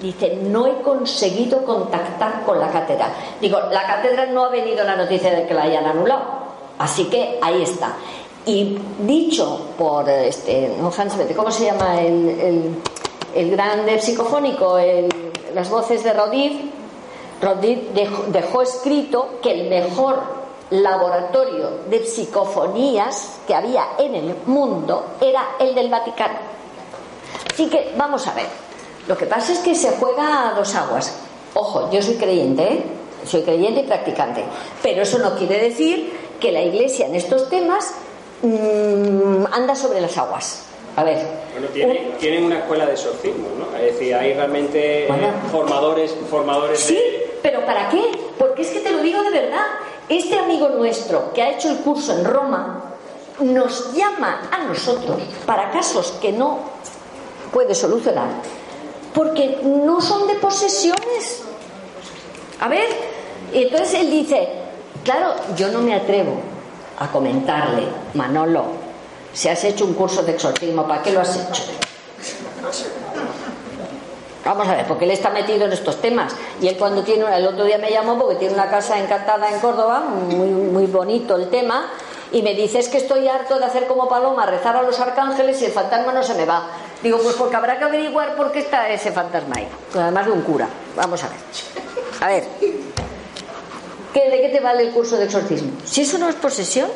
Dice, 0.00 0.36
no 0.36 0.66
he 0.66 0.80
conseguido 0.80 1.62
contactar 1.64 2.42
con 2.44 2.58
la 2.58 2.68
cátedra. 2.70 3.12
Digo, 3.38 3.60
la 3.70 3.86
cátedra 3.86 4.26
no 4.26 4.46
ha 4.46 4.48
venido 4.48 4.82
la 4.84 4.96
noticia 4.96 5.30
de 5.30 5.46
que 5.46 5.52
la 5.52 5.64
hayan 5.64 5.84
anulado. 5.84 6.22
Así 6.78 7.04
que 7.04 7.38
ahí 7.42 7.62
está. 7.62 7.96
Y 8.46 8.78
dicho 9.00 9.66
por 9.76 10.08
este, 10.08 10.74
no 10.80 10.90
Hans 10.96 11.14
¿cómo 11.36 11.50
se 11.50 11.66
llama 11.66 12.00
el, 12.00 12.80
el, 13.34 13.50
grande 13.50 14.00
psicofónico? 14.00 14.78
las 15.54 15.68
voces 15.68 16.02
de 16.02 16.12
Rodin. 16.14 16.72
Rodin 17.40 17.88
dejó, 17.94 18.62
escrito 18.62 19.38
que 19.42 19.52
el 19.52 19.68
mejor 19.68 20.40
laboratorio 20.70 21.80
de 21.88 22.04
psicofonías 22.04 23.40
que 23.46 23.54
había 23.54 23.88
en 23.98 24.14
el 24.14 24.36
mundo 24.46 25.16
era 25.20 25.56
el 25.58 25.74
del 25.74 25.88
Vaticano. 25.88 26.38
Así 27.52 27.68
que 27.68 27.92
vamos 27.96 28.26
a 28.26 28.34
ver. 28.34 28.46
Lo 29.08 29.16
que 29.16 29.26
pasa 29.26 29.52
es 29.52 29.58
que 29.60 29.74
se 29.74 29.90
juega 29.92 30.50
a 30.50 30.54
dos 30.54 30.74
aguas. 30.74 31.16
Ojo, 31.54 31.90
yo 31.90 32.00
soy 32.02 32.14
creyente, 32.14 32.62
¿eh? 32.62 32.84
soy 33.24 33.42
creyente 33.42 33.80
y 33.80 33.84
practicante. 33.84 34.44
Pero 34.82 35.02
eso 35.02 35.18
no 35.18 35.34
quiere 35.36 35.58
decir 35.58 36.12
que 36.38 36.52
la 36.52 36.62
Iglesia 36.62 37.06
en 37.06 37.16
estos 37.16 37.48
temas 37.48 37.94
Mm, 38.42 39.44
anda 39.52 39.74
sobre 39.74 40.00
las 40.00 40.16
aguas. 40.16 40.66
A 40.96 41.04
ver. 41.04 41.18
Bueno, 41.52 41.68
tienen, 42.18 42.44
una 42.44 42.58
escuela 42.58 42.86
de 42.86 42.92
exorcismo, 42.92 43.48
¿no? 43.58 43.76
Es 43.76 43.92
decir, 43.92 44.14
hay 44.14 44.34
realmente 44.34 45.06
formadores, 45.52 46.16
formadores. 46.28 46.80
Sí, 46.80 46.98
pero 47.50 47.66
¿para 47.66 47.88
qué? 47.88 48.12
Porque 48.38 48.62
es 48.62 48.68
que 48.68 48.78
te 48.78 48.92
lo 48.92 49.02
digo 49.02 49.22
de 49.24 49.30
verdad. 49.30 49.66
Este 50.08 50.38
amigo 50.38 50.68
nuestro 50.68 51.32
que 51.32 51.42
ha 51.42 51.50
hecho 51.50 51.68
el 51.70 51.78
curso 51.78 52.16
en 52.16 52.24
Roma 52.24 52.84
nos 53.40 53.92
llama 53.92 54.48
a 54.52 54.58
nosotros 54.64 55.20
para 55.46 55.70
casos 55.70 56.12
que 56.20 56.30
no 56.30 56.58
puede 57.52 57.74
solucionar, 57.74 58.28
porque 59.12 59.60
no 59.64 60.00
son 60.00 60.28
de 60.28 60.34
posesiones. 60.34 61.42
A 62.60 62.68
ver, 62.68 62.88
y 63.52 63.64
entonces 63.64 63.94
él 63.94 64.10
dice, 64.10 64.48
claro, 65.02 65.34
yo 65.56 65.68
no 65.68 65.80
me 65.80 65.94
atrevo 65.94 66.34
a 66.98 67.10
comentarle, 67.10 67.84
Manolo, 68.14 68.64
si 69.32 69.48
has 69.48 69.64
hecho 69.64 69.86
un 69.86 69.94
curso 69.94 70.22
de 70.22 70.32
exorcismo, 70.32 70.86
¿para 70.86 71.02
qué 71.02 71.12
lo 71.12 71.20
has 71.20 71.34
hecho? 71.36 71.62
Vamos 74.50 74.66
a 74.66 74.74
ver, 74.74 74.84
porque 74.88 75.04
él 75.04 75.12
está 75.12 75.30
metido 75.30 75.66
en 75.66 75.72
estos 75.72 76.00
temas. 76.00 76.34
Y 76.60 76.66
él 76.66 76.76
cuando 76.76 77.04
tiene, 77.04 77.24
el 77.36 77.46
otro 77.46 77.64
día 77.64 77.78
me 77.78 77.88
llamó 77.88 78.18
porque 78.18 78.34
tiene 78.34 78.54
una 78.54 78.68
casa 78.68 78.98
encantada 78.98 79.48
en 79.48 79.60
Córdoba, 79.60 80.00
muy, 80.00 80.48
muy 80.48 80.86
bonito 80.86 81.36
el 81.36 81.48
tema, 81.48 81.86
y 82.32 82.42
me 82.42 82.52
dice, 82.56 82.80
es 82.80 82.88
que 82.88 82.98
estoy 82.98 83.28
harto 83.28 83.60
de 83.60 83.66
hacer 83.66 83.86
como 83.86 84.08
paloma, 84.08 84.46
rezar 84.46 84.74
a 84.74 84.82
los 84.82 84.98
arcángeles 84.98 85.62
y 85.62 85.66
el 85.66 85.70
fantasma 85.70 86.12
no 86.12 86.24
se 86.24 86.34
me 86.34 86.46
va. 86.46 86.66
Digo, 87.00 87.18
pues 87.18 87.36
porque 87.36 87.54
habrá 87.54 87.78
que 87.78 87.84
averiguar 87.84 88.34
por 88.34 88.50
qué 88.50 88.58
está 88.58 88.88
ese 88.88 89.12
fantasma 89.12 89.54
ahí. 89.56 89.68
Además 89.94 90.26
de 90.26 90.32
un 90.32 90.42
cura. 90.42 90.68
Vamos 90.96 91.22
a 91.22 91.28
ver. 91.28 91.38
A 92.20 92.26
ver, 92.26 92.44
¿De 94.12 94.40
qué 94.40 94.48
te 94.48 94.58
vale 94.58 94.82
el 94.82 94.90
curso 94.90 95.16
de 95.16 95.26
exorcismo? 95.26 95.70
Si 95.84 96.02
eso 96.02 96.18
no 96.18 96.28
es 96.28 96.34
posesión. 96.34 96.90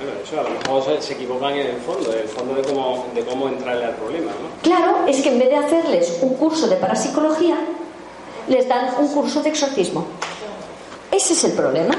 Bueno, 0.00 0.18
eso 0.24 0.40
a 0.40 0.44
lo 0.44 0.50
mejor 0.50 1.02
se 1.02 1.12
equivocan 1.12 1.52
en 1.52 1.66
el 1.66 1.76
fondo, 1.76 2.10
en 2.10 2.20
el 2.20 2.28
fondo 2.28 2.54
de 2.54 2.62
cómo, 2.62 3.06
de 3.14 3.22
cómo 3.22 3.48
entrarle 3.48 3.84
al 3.84 3.96
problema, 3.96 4.32
¿no? 4.32 4.62
Claro, 4.62 5.06
es 5.06 5.20
que 5.20 5.28
en 5.28 5.38
vez 5.38 5.50
de 5.50 5.56
hacerles 5.56 6.18
un 6.22 6.36
curso 6.36 6.66
de 6.68 6.76
parapsicología, 6.76 7.56
les 8.48 8.66
dan 8.66 8.94
un 8.98 9.08
curso 9.08 9.42
de 9.42 9.50
exorcismo. 9.50 10.06
Ese 11.12 11.34
es 11.34 11.44
el 11.44 11.52
problema. 11.52 11.94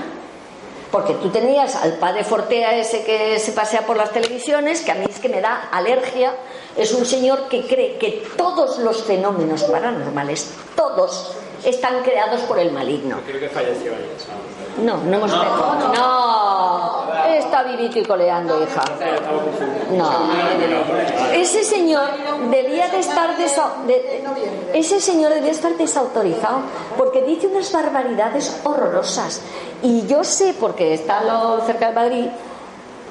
Porque 0.92 1.14
tú 1.14 1.30
tenías 1.30 1.76
al 1.76 1.94
padre 1.94 2.26
Fortea 2.26 2.78
ese 2.78 3.04
que 3.04 3.40
se 3.40 3.54
pasea 3.54 3.86
por 3.86 3.96
las 3.96 4.12
televisiones, 4.12 4.82
que 4.82 4.92
a 4.92 4.96
mí 4.96 5.06
es 5.08 5.20
que 5.20 5.30
me 5.30 5.40
da 5.40 5.70
alergia, 5.72 6.36
es 6.76 6.92
un 6.94 7.06
señor 7.06 7.48
que 7.48 7.66
cree 7.66 7.98
que 7.98 8.28
todos 8.36 8.78
los 8.80 9.04
fenómenos 9.04 9.64
paranormales, 9.64 10.52
todos, 10.76 11.32
están 11.64 12.04
creados 12.04 12.42
por 12.42 12.60
el 12.60 12.72
maligno. 12.72 13.20
Creo 13.26 13.40
que 13.40 13.48
falleció 13.48 13.94
ayer. 13.94 14.10
No, 14.78 14.98
no 14.98 15.18
hemos 15.18 15.32
no, 15.32 15.94
no, 15.94 17.14
está 17.34 17.64
vivito 17.64 18.00
y 18.00 18.06
coleando, 18.06 18.64
hija. 18.64 18.84
No. 19.92 20.10
Ese 21.34 21.64
señor 21.64 22.10
debía 22.50 22.88
de 22.88 23.00
estar 23.00 23.36
ese 24.74 25.02
señor 25.02 25.34
debía 25.34 25.52
estar 25.52 25.76
desautorizado 25.76 26.60
porque 26.98 27.22
dice 27.24 27.48
unas 27.48 27.72
barbaridades 27.72 28.62
horrorosas. 28.64 29.42
Y 29.84 30.08
yo 30.08 30.24
sé, 30.24 30.56
porque 30.60 30.94
está 30.94 31.24
lo 31.24 31.62
cerca 31.66 31.90
de 31.90 31.96
Madrid, 31.96 32.26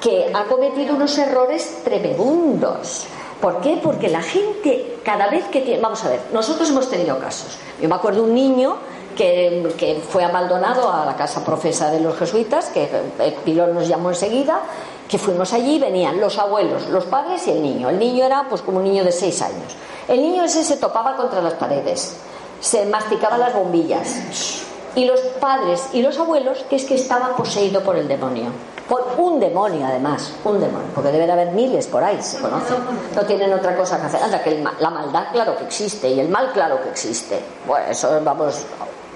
que 0.01 0.31
ha 0.33 0.45
cometido 0.45 0.95
unos 0.95 1.17
errores 1.17 1.81
tremendos. 1.83 3.05
¿Por 3.39 3.59
qué? 3.61 3.79
Porque 3.81 4.07
la 4.07 4.21
gente, 4.21 4.97
cada 5.03 5.27
vez 5.27 5.45
que 5.45 5.61
tiene. 5.61 5.81
Vamos 5.81 6.03
a 6.05 6.09
ver, 6.09 6.21
nosotros 6.31 6.69
hemos 6.69 6.89
tenido 6.89 7.17
casos. 7.19 7.57
Yo 7.81 7.89
me 7.89 7.95
acuerdo 7.95 8.23
de 8.23 8.29
un 8.29 8.35
niño 8.35 8.75
que, 9.15 9.73
que, 9.77 9.95
fue 9.95 10.23
a 10.23 10.29
Maldonado 10.29 10.91
a 10.91 11.05
la 11.05 11.15
casa 11.15 11.43
profesa 11.43 11.91
de 11.91 11.99
los 11.99 12.17
jesuitas, 12.17 12.69
que 12.69 12.89
el 13.19 13.33
Pilón 13.33 13.73
nos 13.73 13.87
llamó 13.87 14.09
enseguida, 14.09 14.61
que 15.07 15.17
fuimos 15.17 15.53
allí, 15.53 15.79
venían 15.79 16.19
los 16.19 16.37
abuelos, 16.37 16.87
los 16.89 17.05
padres 17.05 17.45
y 17.47 17.51
el 17.51 17.61
niño. 17.61 17.89
El 17.89 17.99
niño 17.99 18.25
era 18.25 18.45
pues 18.49 18.61
como 18.61 18.77
un 18.77 18.85
niño 18.85 19.03
de 19.03 19.11
seis 19.11 19.41
años. 19.41 19.75
El 20.07 20.21
niño 20.21 20.43
ese 20.43 20.63
se 20.63 20.77
topaba 20.77 21.15
contra 21.15 21.41
las 21.41 21.53
paredes, 21.53 22.17
se 22.59 22.85
masticaba 22.85 23.37
las 23.37 23.53
bombillas. 23.53 24.63
Y 24.93 25.05
los 25.05 25.19
padres 25.39 25.87
y 25.93 26.01
los 26.01 26.19
abuelos, 26.19 26.65
que 26.69 26.75
es 26.75 26.83
que 26.83 26.95
estaba 26.95 27.35
poseído 27.35 27.81
por 27.81 27.95
el 27.95 28.09
demonio 28.09 28.51
por 28.91 29.07
un 29.17 29.39
demonio 29.39 29.85
además, 29.85 30.33
un 30.43 30.59
demonio, 30.59 30.89
porque 30.93 31.13
debe 31.13 31.25
de 31.25 31.31
haber 31.31 31.51
miles 31.51 31.87
por 31.87 32.03
ahí, 32.03 32.21
se 32.21 32.41
conocen, 32.41 32.75
no 33.15 33.21
tienen 33.21 33.53
otra 33.53 33.73
cosa 33.77 33.97
que 33.97 34.07
hacer. 34.07 34.21
Anda, 34.21 34.43
que 34.43 34.61
la 34.79 34.89
maldad 34.89 35.31
claro 35.31 35.55
que 35.57 35.63
existe 35.63 36.09
y 36.09 36.19
el 36.19 36.27
mal 36.27 36.51
claro 36.51 36.81
que 36.83 36.89
existe. 36.89 37.39
Bueno, 37.65 37.85
eso 37.89 38.19
vamos 38.21 38.65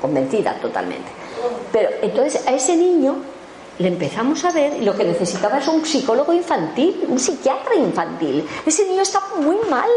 convencida 0.05 0.53
totalmente. 0.61 1.09
Pero 1.71 1.89
entonces 2.01 2.45
a 2.47 2.53
ese 2.53 2.77
niño 2.77 3.15
le 3.79 3.87
empezamos 3.89 4.45
a 4.45 4.51
ver 4.51 4.77
y 4.77 4.85
lo 4.85 4.95
que 4.95 5.03
necesitaba 5.03 5.57
es 5.57 5.67
un 5.67 5.83
psicólogo 5.83 6.31
infantil, 6.31 7.05
un 7.09 7.19
psiquiatra 7.19 7.75
infantil. 7.75 8.47
Ese 8.65 8.85
niño 8.85 9.01
está 9.01 9.19
muy 9.37 9.57
mal. 9.69 9.89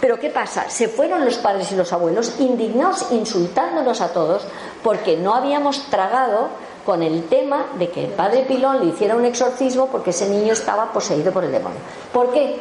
Pero 0.00 0.18
¿qué 0.18 0.30
pasa? 0.30 0.68
Se 0.68 0.88
fueron 0.88 1.24
los 1.24 1.36
padres 1.36 1.70
y 1.70 1.76
los 1.76 1.92
abuelos 1.92 2.40
indignados, 2.40 3.06
insultándonos 3.12 4.00
a 4.00 4.12
todos, 4.12 4.42
porque 4.82 5.16
no 5.16 5.34
habíamos 5.34 5.84
tragado 5.90 6.48
con 6.84 7.02
el 7.02 7.24
tema 7.28 7.66
de 7.78 7.90
que 7.90 8.04
el 8.04 8.10
padre 8.12 8.44
Pilón 8.48 8.80
le 8.80 8.86
hiciera 8.86 9.14
un 9.14 9.24
exorcismo 9.24 9.86
porque 9.86 10.10
ese 10.10 10.28
niño 10.28 10.54
estaba 10.54 10.92
poseído 10.92 11.30
por 11.30 11.44
el 11.44 11.52
demonio. 11.52 11.78
¿Por 12.12 12.32
qué? 12.32 12.56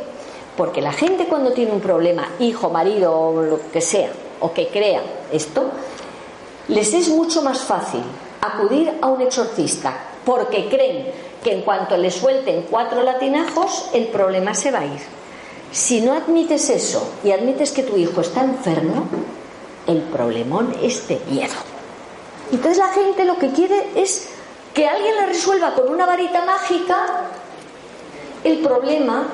Porque 0.55 0.81
la 0.81 0.91
gente 0.91 1.25
cuando 1.25 1.53
tiene 1.53 1.71
un 1.71 1.79
problema, 1.79 2.27
hijo, 2.39 2.69
marido 2.69 3.17
o 3.17 3.41
lo 3.41 3.71
que 3.71 3.81
sea, 3.81 4.11
o 4.41 4.53
que 4.53 4.67
crea 4.67 5.01
esto, 5.31 5.71
les 6.69 6.93
es 6.93 7.09
mucho 7.09 7.41
más 7.41 7.59
fácil 7.59 8.01
acudir 8.41 8.93
a 9.01 9.07
un 9.07 9.21
exorcista 9.21 9.93
porque 10.23 10.69
creen 10.69 11.11
que 11.43 11.53
en 11.53 11.61
cuanto 11.61 11.97
le 11.97 12.11
suelten 12.11 12.65
cuatro 12.69 13.01
latinajos, 13.03 13.89
el 13.93 14.07
problema 14.07 14.53
se 14.53 14.71
va 14.71 14.79
a 14.79 14.85
ir. 14.85 15.01
Si 15.71 16.01
no 16.01 16.13
admites 16.13 16.69
eso 16.69 17.11
y 17.23 17.31
admites 17.31 17.71
que 17.71 17.83
tu 17.83 17.97
hijo 17.97 18.21
está 18.21 18.43
enfermo, 18.43 19.05
el 19.87 20.01
problemón 20.03 20.75
es 20.81 21.07
de 21.07 21.19
miedo. 21.29 21.53
Entonces 22.51 22.77
la 22.77 22.89
gente 22.89 23.25
lo 23.25 23.37
que 23.37 23.51
quiere 23.51 23.91
es 23.95 24.29
que 24.73 24.87
alguien 24.87 25.15
le 25.15 25.25
resuelva 25.27 25.73
con 25.73 25.89
una 25.89 26.05
varita 26.05 26.45
mágica 26.45 27.25
el 28.43 28.59
problema. 28.59 29.27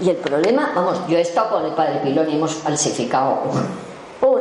Y 0.00 0.10
el 0.10 0.16
problema, 0.16 0.72
vamos, 0.74 1.00
yo 1.08 1.18
he 1.18 1.22
estado 1.22 1.50
con 1.50 1.64
el 1.64 1.72
padre 1.72 2.00
Pilón 2.04 2.30
y 2.30 2.36
hemos 2.36 2.54
falsificado 2.54 3.42
un, 4.22 4.40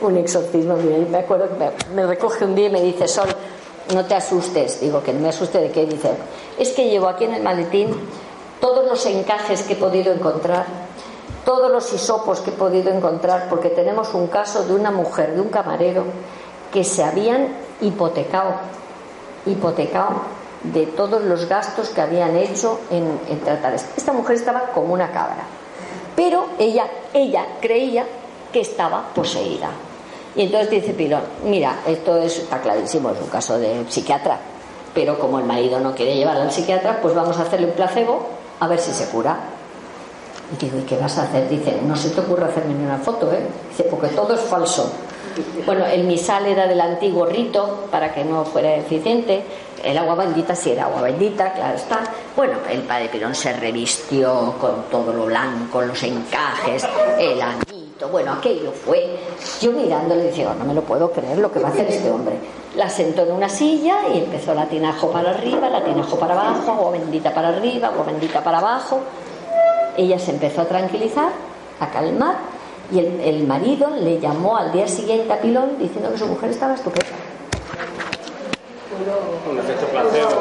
un 0.00 0.16
exorcismo. 0.16 0.76
Me 0.76 1.18
acuerdo 1.18 1.48
que 1.48 1.94
me, 1.94 2.06
recoge 2.06 2.44
un 2.44 2.54
día 2.54 2.66
y 2.66 2.70
me 2.70 2.82
dice, 2.82 3.08
Sol, 3.08 3.28
no 3.94 4.04
te 4.04 4.14
asustes. 4.14 4.80
Digo, 4.80 5.02
que 5.02 5.12
no 5.12 5.20
me 5.20 5.28
asuste 5.28 5.58
de 5.58 5.70
qué. 5.70 5.86
Dice, 5.86 6.10
es 6.58 6.70
que 6.70 6.88
llevo 6.88 7.08
aquí 7.08 7.24
en 7.24 7.34
el 7.34 7.42
maletín 7.42 7.90
todos 8.60 8.84
los 8.86 9.04
encajes 9.06 9.62
que 9.62 9.74
he 9.74 9.76
podido 9.76 10.12
encontrar, 10.12 10.66
todos 11.44 11.70
los 11.70 11.92
hisopos 11.92 12.40
que 12.40 12.50
he 12.50 12.54
podido 12.54 12.90
encontrar, 12.90 13.46
porque 13.48 13.70
tenemos 13.70 14.12
un 14.14 14.26
caso 14.26 14.64
de 14.64 14.74
una 14.74 14.90
mujer, 14.90 15.34
de 15.34 15.40
un 15.40 15.48
camarero, 15.48 16.04
que 16.72 16.84
se 16.84 17.02
habían 17.02 17.48
hipotecado, 17.80 18.54
hipotecado 19.46 20.38
de 20.62 20.86
todos 20.86 21.22
los 21.22 21.48
gastos 21.48 21.90
que 21.90 22.00
habían 22.00 22.36
hecho 22.36 22.80
en, 22.90 23.40
tratar 23.40 23.74
esto. 23.74 23.90
Esta 23.96 24.12
mujer 24.12 24.36
estaba 24.36 24.72
como 24.74 24.92
una 24.92 25.10
cabra, 25.12 25.44
pero 26.16 26.46
ella, 26.58 26.86
ella 27.14 27.46
creía 27.60 28.04
que 28.52 28.60
estaba 28.60 29.08
poseída. 29.14 29.70
Y 30.36 30.42
entonces 30.42 30.70
dice 30.70 30.92
Pilón, 30.92 31.22
mira, 31.44 31.80
esto 31.86 32.16
está 32.18 32.60
clarísimo, 32.60 33.10
es 33.10 33.20
un 33.20 33.28
caso 33.28 33.58
de 33.58 33.84
psiquiatra, 33.88 34.38
pero 34.94 35.18
como 35.18 35.38
el 35.38 35.44
marido 35.44 35.80
no 35.80 35.94
quiere 35.94 36.14
llevarla 36.14 36.44
al 36.44 36.52
psiquiatra, 36.52 37.00
pues 37.00 37.14
vamos 37.14 37.38
a 37.38 37.42
hacerle 37.42 37.66
un 37.66 37.72
placebo 37.72 38.26
a 38.60 38.68
ver 38.68 38.78
si 38.78 38.92
se 38.92 39.08
cura. 39.08 39.36
Y 40.52 40.64
digo, 40.64 40.78
¿y 40.78 40.82
qué 40.82 40.96
vas 40.96 41.18
a 41.18 41.24
hacer? 41.24 41.48
Dice, 41.48 41.78
no 41.82 41.94
se 41.96 42.10
te 42.10 42.20
ocurre 42.20 42.46
hacerme 42.46 42.74
una 42.74 42.98
foto, 42.98 43.30
¿eh? 43.32 43.46
Dice, 43.70 43.84
porque 43.84 44.08
todo 44.08 44.34
es 44.34 44.40
falso. 44.40 44.90
Bueno, 45.66 45.86
el 45.86 46.04
misal 46.04 46.46
era 46.46 46.66
del 46.66 46.80
antiguo 46.80 47.26
rito 47.26 47.86
para 47.90 48.12
que 48.12 48.24
no 48.24 48.44
fuera 48.44 48.74
eficiente. 48.74 49.42
El 49.84 49.96
agua 49.98 50.16
bendita 50.16 50.54
sí 50.54 50.72
era 50.72 50.84
agua 50.84 51.02
bendita, 51.02 51.52
claro 51.52 51.76
está. 51.76 52.00
Bueno, 52.34 52.58
el 52.68 52.82
padre 52.82 53.08
Pirón 53.08 53.34
se 53.34 53.52
revistió 53.52 54.54
con 54.60 54.84
todo 54.90 55.12
lo 55.12 55.26
blanco, 55.26 55.82
los 55.82 56.02
encajes, 56.02 56.86
el 57.18 57.40
Bueno, 58.06 58.32
aquello 58.32 58.70
fue. 58.70 59.18
Yo 59.60 59.72
mirándole 59.72 60.24
decía, 60.24 60.50
oh, 60.50 60.54
no 60.54 60.64
me 60.64 60.74
lo 60.74 60.82
puedo 60.82 61.10
creer 61.10 61.38
lo 61.38 61.50
que 61.50 61.58
va 61.58 61.68
a 61.68 61.70
hacer 61.72 61.88
este 61.88 62.10
hombre. 62.10 62.36
La 62.76 62.88
sentó 62.88 63.22
en 63.22 63.32
una 63.32 63.48
silla 63.48 64.08
y 64.14 64.18
empezó 64.18 64.54
latinajo 64.54 65.10
para 65.10 65.30
arriba, 65.30 65.68
latinajo 65.68 66.16
para 66.16 66.34
abajo, 66.34 66.72
agua 66.72 66.92
bendita 66.92 67.34
para 67.34 67.48
arriba, 67.48 67.88
agua 67.88 68.04
bendita 68.04 68.42
para 68.42 68.58
abajo. 68.58 69.00
Ella 69.96 70.18
se 70.18 70.30
empezó 70.30 70.60
a 70.60 70.64
tranquilizar, 70.66 71.32
a 71.80 71.90
calmar 71.90 72.36
y 72.90 73.00
el, 73.00 73.46
marido 73.46 73.90
le 73.90 74.18
llamó 74.18 74.56
al 74.56 74.72
día 74.72 74.86
siguiente 74.86 75.32
a 75.32 75.40
Pilón 75.40 75.78
diciendo 75.78 76.10
que 76.10 76.18
su 76.18 76.26
mujer 76.26 76.50
estaba 76.50 76.74
estupenda. 76.74 77.16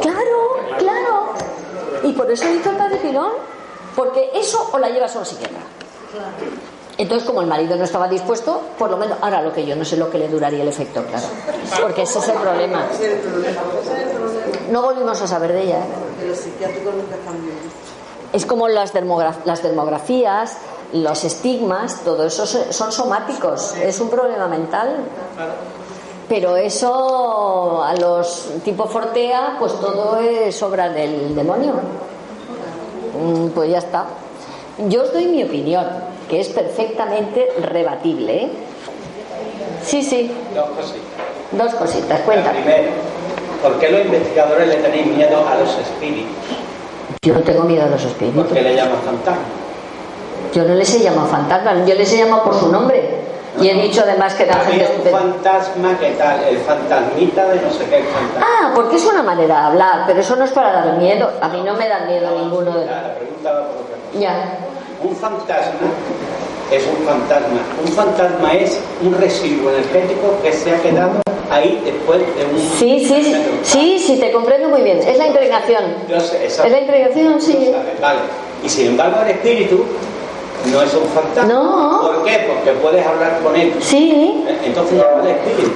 Claro, 0.02 0.78
claro. 0.78 1.34
Y 2.04 2.14
por 2.14 2.30
eso 2.32 2.48
hizo 2.50 2.70
el 2.70 2.78
padre 2.78 2.98
Pilón, 2.98 3.32
porque 3.96 4.30
eso 4.34 4.70
o 4.72 4.78
la 4.78 4.90
lleva 4.90 5.08
solo 5.08 5.26
psiquiatra. 5.26 5.60
Entonces, 6.98 7.28
como 7.28 7.42
el 7.42 7.48
marido 7.48 7.76
no 7.76 7.84
estaba 7.84 8.08
dispuesto, 8.08 8.62
por 8.78 8.90
lo 8.90 8.98
menos, 8.98 9.20
ahora 9.22 9.42
lo 9.42 9.54
que 9.54 9.66
yo 9.66 9.76
no 9.76 9.86
sé 9.86 9.98
lo 9.98 10.10
que 10.10 10.18
le 10.18 10.28
duraría 10.28 10.64
el 10.64 10.68
efecto, 10.68 11.04
claro. 11.06 11.28
Porque 11.82 12.02
ese 12.02 12.18
es 12.20 12.28
el 12.30 12.38
problema. 12.38 12.88
No 14.72 14.82
volvimos 14.82 15.22
a 15.22 15.28
saber 15.28 15.54
de 15.54 15.64
ella. 15.64 15.78
¿eh? 15.78 16.28
Es 18.34 18.46
como 18.48 18.68
las, 18.68 18.94
las 19.46 19.64
dermografías, 19.64 20.58
los 20.94 21.24
estigmas, 21.24 22.02
todo 22.04 22.26
eso 22.26 22.46
son 22.46 22.92
somáticos, 22.92 23.76
es 23.76 24.00
un 24.00 24.10
problema 24.10 24.48
mental. 24.48 24.98
Pero 26.28 26.58
eso 26.58 27.84
a 27.84 27.96
los 27.96 28.50
tipo 28.66 28.86
Fortea, 28.88 29.56
pues 29.60 29.74
todo 29.80 30.18
es 30.20 30.62
obra 30.62 30.90
del 30.90 31.34
demonio. 31.36 31.74
Mm, 33.18 33.50
pues 33.50 33.70
ya 33.72 33.78
está. 33.78 34.06
Yo 34.90 35.04
os 35.04 35.14
doy 35.14 35.26
mi 35.26 35.44
opinión, 35.44 35.88
que 36.30 36.40
es 36.42 36.50
perfectamente 36.50 37.48
rebatible. 37.62 38.44
¿eh? 38.44 38.50
Sí, 39.84 40.04
sí. 40.04 40.32
Dos 40.54 40.70
cositas. 40.70 41.02
Dos 41.52 41.76
cositas, 41.76 42.20
cuéntame. 42.22 42.60
Primero, 42.60 42.92
¿por 43.64 43.80
qué 43.80 43.90
los 43.90 44.02
investigadores 44.02 44.68
le 44.68 44.76
tenéis 44.76 45.08
miedo 45.08 45.48
a 45.48 45.56
los 45.58 45.78
espíritus? 45.78 46.36
Yo 47.22 47.34
no 47.34 47.40
tengo 47.42 47.64
miedo 47.64 47.86
a 47.86 47.90
los 47.90 48.04
espíritus. 48.04 48.44
¿Por 48.46 48.54
qué 48.54 48.62
le 48.62 48.76
llaman 48.76 49.00
fantasma? 49.06 49.42
Yo 50.54 50.64
no 50.64 50.76
les 50.76 50.94
he 50.96 51.00
llamado 51.00 51.28
fantasma, 51.28 51.86
yo 51.86 51.96
les 51.96 52.12
he 52.14 52.18
llamado 52.18 52.44
por 52.44 52.56
su 52.56 52.72
nombre. 52.72 53.28
Y 53.60 53.70
he 53.70 53.74
dicho 53.74 54.02
además 54.04 54.36
que 54.36 54.46
la 54.46 54.54
gente. 54.56 55.12
un 55.12 55.12
fantasma, 55.12 55.98
¿qué 56.00 56.12
tal? 56.12 56.44
El 56.44 56.58
fantasmita 56.60 57.48
de 57.48 57.62
no 57.62 57.72
sé 57.72 57.86
qué 57.86 58.04
fantasma. 58.04 58.46
Ah, 58.46 58.72
porque 58.76 58.98
es 58.98 59.06
una 59.06 59.24
manera 59.24 59.56
de 59.62 59.66
hablar, 59.68 60.04
pero 60.06 60.20
eso 60.20 60.36
no 60.36 60.46
es 60.46 60.52
para 60.52 60.72
dar 60.72 60.98
miedo. 60.98 61.32
A 61.42 61.48
mí 61.48 61.62
no 61.66 61.74
me 61.74 61.88
da 61.90 62.00
miedo 62.02 62.40
ninguno 62.40 62.78
de 62.78 62.86
La 62.86 63.16
pregunta 63.16 63.52
va 63.52 63.68
por 63.68 63.78
otra 63.78 64.20
Ya. 64.20 64.60
Un 65.04 65.16
fantasma 65.16 65.90
es 66.72 66.84
un 66.86 67.06
fantasma. 67.06 67.62
Un 67.86 67.92
fantasma 67.94 68.54
es 68.54 68.80
un 69.02 69.14
residuo 69.14 69.72
energético 69.72 70.38
que 70.42 70.52
se 70.52 70.72
ha 70.72 70.82
quedado 70.82 71.22
ahí 71.50 71.82
después 71.86 72.20
de 72.20 72.46
un. 72.46 72.60
Sí, 72.60 73.06
sí, 73.06 73.24
sí, 73.24 73.36
sí, 73.64 74.00
sí, 74.00 74.18
te 74.20 74.32
comprendo 74.32 74.70
muy 74.70 74.82
bien. 74.82 75.00
Es 75.00 75.18
la 75.18 75.28
impregnación. 75.28 75.84
Yo 76.10 76.20
sé, 76.20 76.46
es 76.46 76.58
la 76.58 76.80
impregnación, 76.80 77.42
sí. 77.42 77.72
Vale. 78.02 78.20
Y 78.64 78.70
sin 78.70 78.88
embargo, 78.88 79.22
el 79.24 79.32
espíritu 79.32 79.86
no 80.72 80.82
es 80.82 80.94
un 80.94 81.08
fantasma. 81.10 81.54
No. 81.54 82.02
¿Por 82.02 82.24
qué? 82.24 82.48
Porque 82.48 82.72
puedes 82.80 83.06
hablar 83.06 83.40
con 83.44 83.56
él. 83.56 83.74
Sí. 83.80 84.44
Entonces 84.66 84.98
ya 84.98 85.16
no 85.16 85.28
espíritu. 85.28 85.72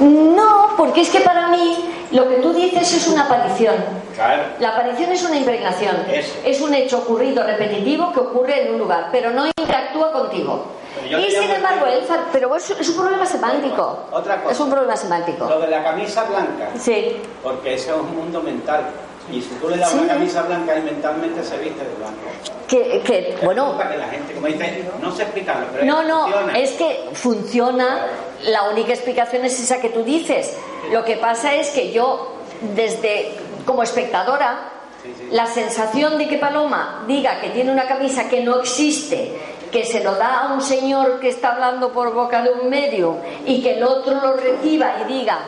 No, 0.00 0.70
porque 0.76 1.00
es 1.00 1.10
que 1.10 1.20
para 1.20 1.48
mí 1.48 1.91
Lo 2.12 2.28
que 2.28 2.36
tú 2.36 2.52
dices 2.52 2.92
es 2.94 3.08
una 3.08 3.22
aparición. 3.24 3.74
Claro. 4.14 4.42
La 4.60 4.70
aparición 4.70 5.10
es 5.12 5.24
una 5.24 5.36
impregnación. 5.36 5.96
Eso. 6.12 6.34
Es 6.44 6.60
un 6.60 6.74
hecho 6.74 6.98
ocurrido, 6.98 7.42
repetitivo, 7.44 8.12
que 8.12 8.20
ocurre 8.20 8.66
en 8.66 8.74
un 8.74 8.78
lugar, 8.80 9.08
pero 9.10 9.30
no 9.30 9.46
interactúa 9.46 10.12
contigo. 10.12 10.66
Y 11.08 11.30
sin 11.30 11.50
embargo, 11.50 11.86
fa- 12.06 12.26
pero 12.32 12.54
es, 12.54 12.68
es 12.70 12.88
un 12.90 12.96
problema 12.96 13.24
semántico. 13.26 13.98
Otra 14.12 14.42
cosa. 14.42 14.52
Es 14.52 14.60
un 14.60 14.70
problema 14.70 14.96
semántico. 14.96 15.46
Lo 15.48 15.60
de 15.60 15.68
la 15.68 15.82
camisa 15.82 16.24
blanca, 16.24 16.68
Sí. 16.78 17.16
porque 17.42 17.74
eso 17.74 17.94
es 17.94 18.00
un 18.02 18.14
mundo 18.16 18.42
mental. 18.42 18.82
Y 19.30 19.40
si 19.40 19.48
tú 19.54 19.68
le 19.70 19.78
das 19.78 19.90
Sí. 19.90 19.98
una 19.98 20.14
camisa 20.14 20.42
blanca, 20.42 20.74
él 20.74 20.82
mentalmente 20.82 21.42
se 21.42 21.56
viste 21.58 21.82
de 21.82 21.94
blanco. 21.94 22.28
Que, 22.72 23.02
que, 23.04 23.36
bueno, 23.44 23.76
Para 23.76 23.90
que 23.90 23.98
la 23.98 24.06
gente, 24.08 24.32
como 24.32 24.46
dice, 24.46 24.88
no 25.02 25.12
sé 25.14 25.24
explicarlo, 25.24 25.66
pero 25.72 25.84
No, 25.84 26.02
no, 26.02 26.22
funciona. 26.22 26.58
es 26.58 26.70
que 26.72 27.04
funciona, 27.12 28.06
la 28.44 28.62
única 28.70 28.94
explicación 28.94 29.44
es 29.44 29.60
esa 29.60 29.78
que 29.78 29.90
tú 29.90 30.02
dices. 30.02 30.56
Lo 30.90 31.04
que 31.04 31.16
pasa 31.16 31.54
es 31.54 31.68
que 31.68 31.92
yo, 31.92 32.32
desde 32.74 33.32
como 33.66 33.82
espectadora, 33.82 34.68
Sí, 35.02 35.12
sí. 35.18 35.28
la 35.32 35.46
sensación 35.46 36.16
de 36.16 36.28
que 36.28 36.38
Paloma 36.38 37.04
diga 37.06 37.40
que 37.42 37.50
tiene 37.50 37.70
una 37.72 37.86
camisa 37.86 38.28
que 38.30 38.40
no 38.42 38.60
existe, 38.60 39.32
que 39.70 39.84
se 39.84 40.02
lo 40.02 40.14
da 40.14 40.44
a 40.48 40.54
un 40.54 40.62
señor 40.62 41.20
que 41.20 41.28
está 41.28 41.52
hablando 41.52 41.92
por 41.92 42.14
boca 42.14 42.40
de 42.42 42.52
un 42.52 42.70
medio 42.70 43.16
y 43.44 43.62
que 43.62 43.74
el 43.74 43.82
otro 43.84 44.14
lo 44.14 44.32
reciba 44.34 44.94
y 45.02 45.12
diga 45.12 45.40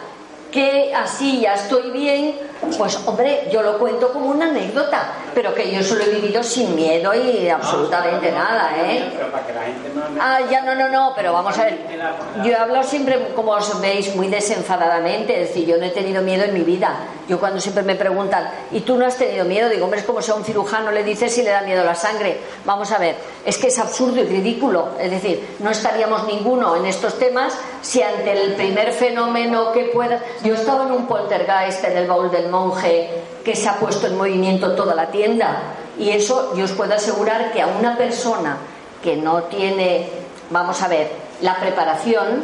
que 0.52 0.92
así 0.94 1.40
ya 1.40 1.54
estoy 1.54 1.90
bien, 1.90 2.36
pues 2.76 2.98
hombre, 3.06 3.48
yo 3.52 3.62
lo 3.62 3.78
cuento 3.78 4.12
como 4.12 4.26
una 4.26 4.46
anécdota, 4.46 5.12
pero 5.34 5.54
que 5.54 5.70
yo 5.70 5.82
solo 5.82 6.04
he 6.04 6.10
vivido 6.10 6.42
sin 6.42 6.74
miedo 6.74 7.12
y 7.14 7.48
absolutamente 7.48 8.30
nada, 8.32 8.70
¿eh? 8.76 9.10
Pero 9.16 9.30
para 9.30 9.46
que 9.46 9.52
la 9.52 9.62
gente 9.62 9.90
no... 9.94 10.02
Ah, 10.20 10.40
ya 10.50 10.62
no, 10.62 10.74
no, 10.74 10.88
no, 10.88 11.12
pero 11.14 11.32
vamos 11.32 11.58
a 11.58 11.64
ver. 11.64 11.78
Yo 12.44 12.50
he 12.50 12.54
hablado 12.54 12.84
siempre, 12.84 13.32
como 13.34 13.52
os 13.52 13.80
veis, 13.80 14.14
muy 14.14 14.28
desenfadadamente. 14.28 15.42
Es 15.42 15.48
decir, 15.48 15.66
yo 15.66 15.76
no 15.78 15.84
he 15.84 15.90
tenido 15.90 16.22
miedo 16.22 16.44
en 16.44 16.54
mi 16.54 16.60
vida. 16.60 16.96
Yo 17.28 17.38
cuando 17.40 17.60
siempre 17.60 17.82
me 17.82 17.94
preguntan, 17.94 18.48
¿y 18.70 18.80
tú 18.80 18.96
no 18.96 19.06
has 19.06 19.16
tenido 19.16 19.44
miedo? 19.44 19.68
Digo, 19.68 19.84
hombre, 19.84 20.00
es 20.00 20.06
como 20.06 20.20
si 20.20 20.30
a 20.30 20.34
un 20.34 20.44
cirujano 20.44 20.90
le 20.90 21.02
dices 21.02 21.34
si 21.34 21.42
le 21.42 21.50
da 21.50 21.62
miedo 21.62 21.84
la 21.84 21.94
sangre. 21.94 22.38
Vamos 22.64 22.92
a 22.92 22.98
ver, 22.98 23.16
es 23.44 23.58
que 23.58 23.68
es 23.68 23.78
absurdo 23.78 24.20
y 24.20 24.24
ridículo. 24.24 24.90
Es 24.98 25.10
decir, 25.10 25.56
no 25.60 25.70
estaríamos 25.70 26.26
ninguno 26.26 26.76
en 26.76 26.86
estos 26.86 27.18
temas 27.18 27.58
si 27.82 28.02
ante 28.02 28.32
el 28.32 28.54
primer 28.54 28.92
fenómeno 28.92 29.72
que 29.72 29.84
pueda. 29.84 30.20
Yo 30.42 30.54
estaba 30.54 30.84
en 30.84 30.92
un 30.92 31.06
poltergeist 31.06 31.84
en 31.84 31.96
el 31.96 32.06
baúl 32.06 32.30
del 32.30 32.48
monje 32.54 33.10
que 33.44 33.54
se 33.56 33.68
ha 33.68 33.74
puesto 33.76 34.06
en 34.06 34.16
movimiento 34.16 34.74
toda 34.74 34.94
la 34.94 35.10
tienda. 35.10 35.74
Y 35.98 36.10
eso 36.10 36.54
yo 36.56 36.64
os 36.64 36.72
puedo 36.72 36.94
asegurar 36.94 37.52
que 37.52 37.60
a 37.62 37.66
una 37.66 37.96
persona 37.96 38.56
que 39.02 39.16
no 39.16 39.42
tiene, 39.44 40.08
vamos 40.50 40.80
a 40.82 40.88
ver, 40.88 41.10
la 41.40 41.56
preparación, 41.60 42.42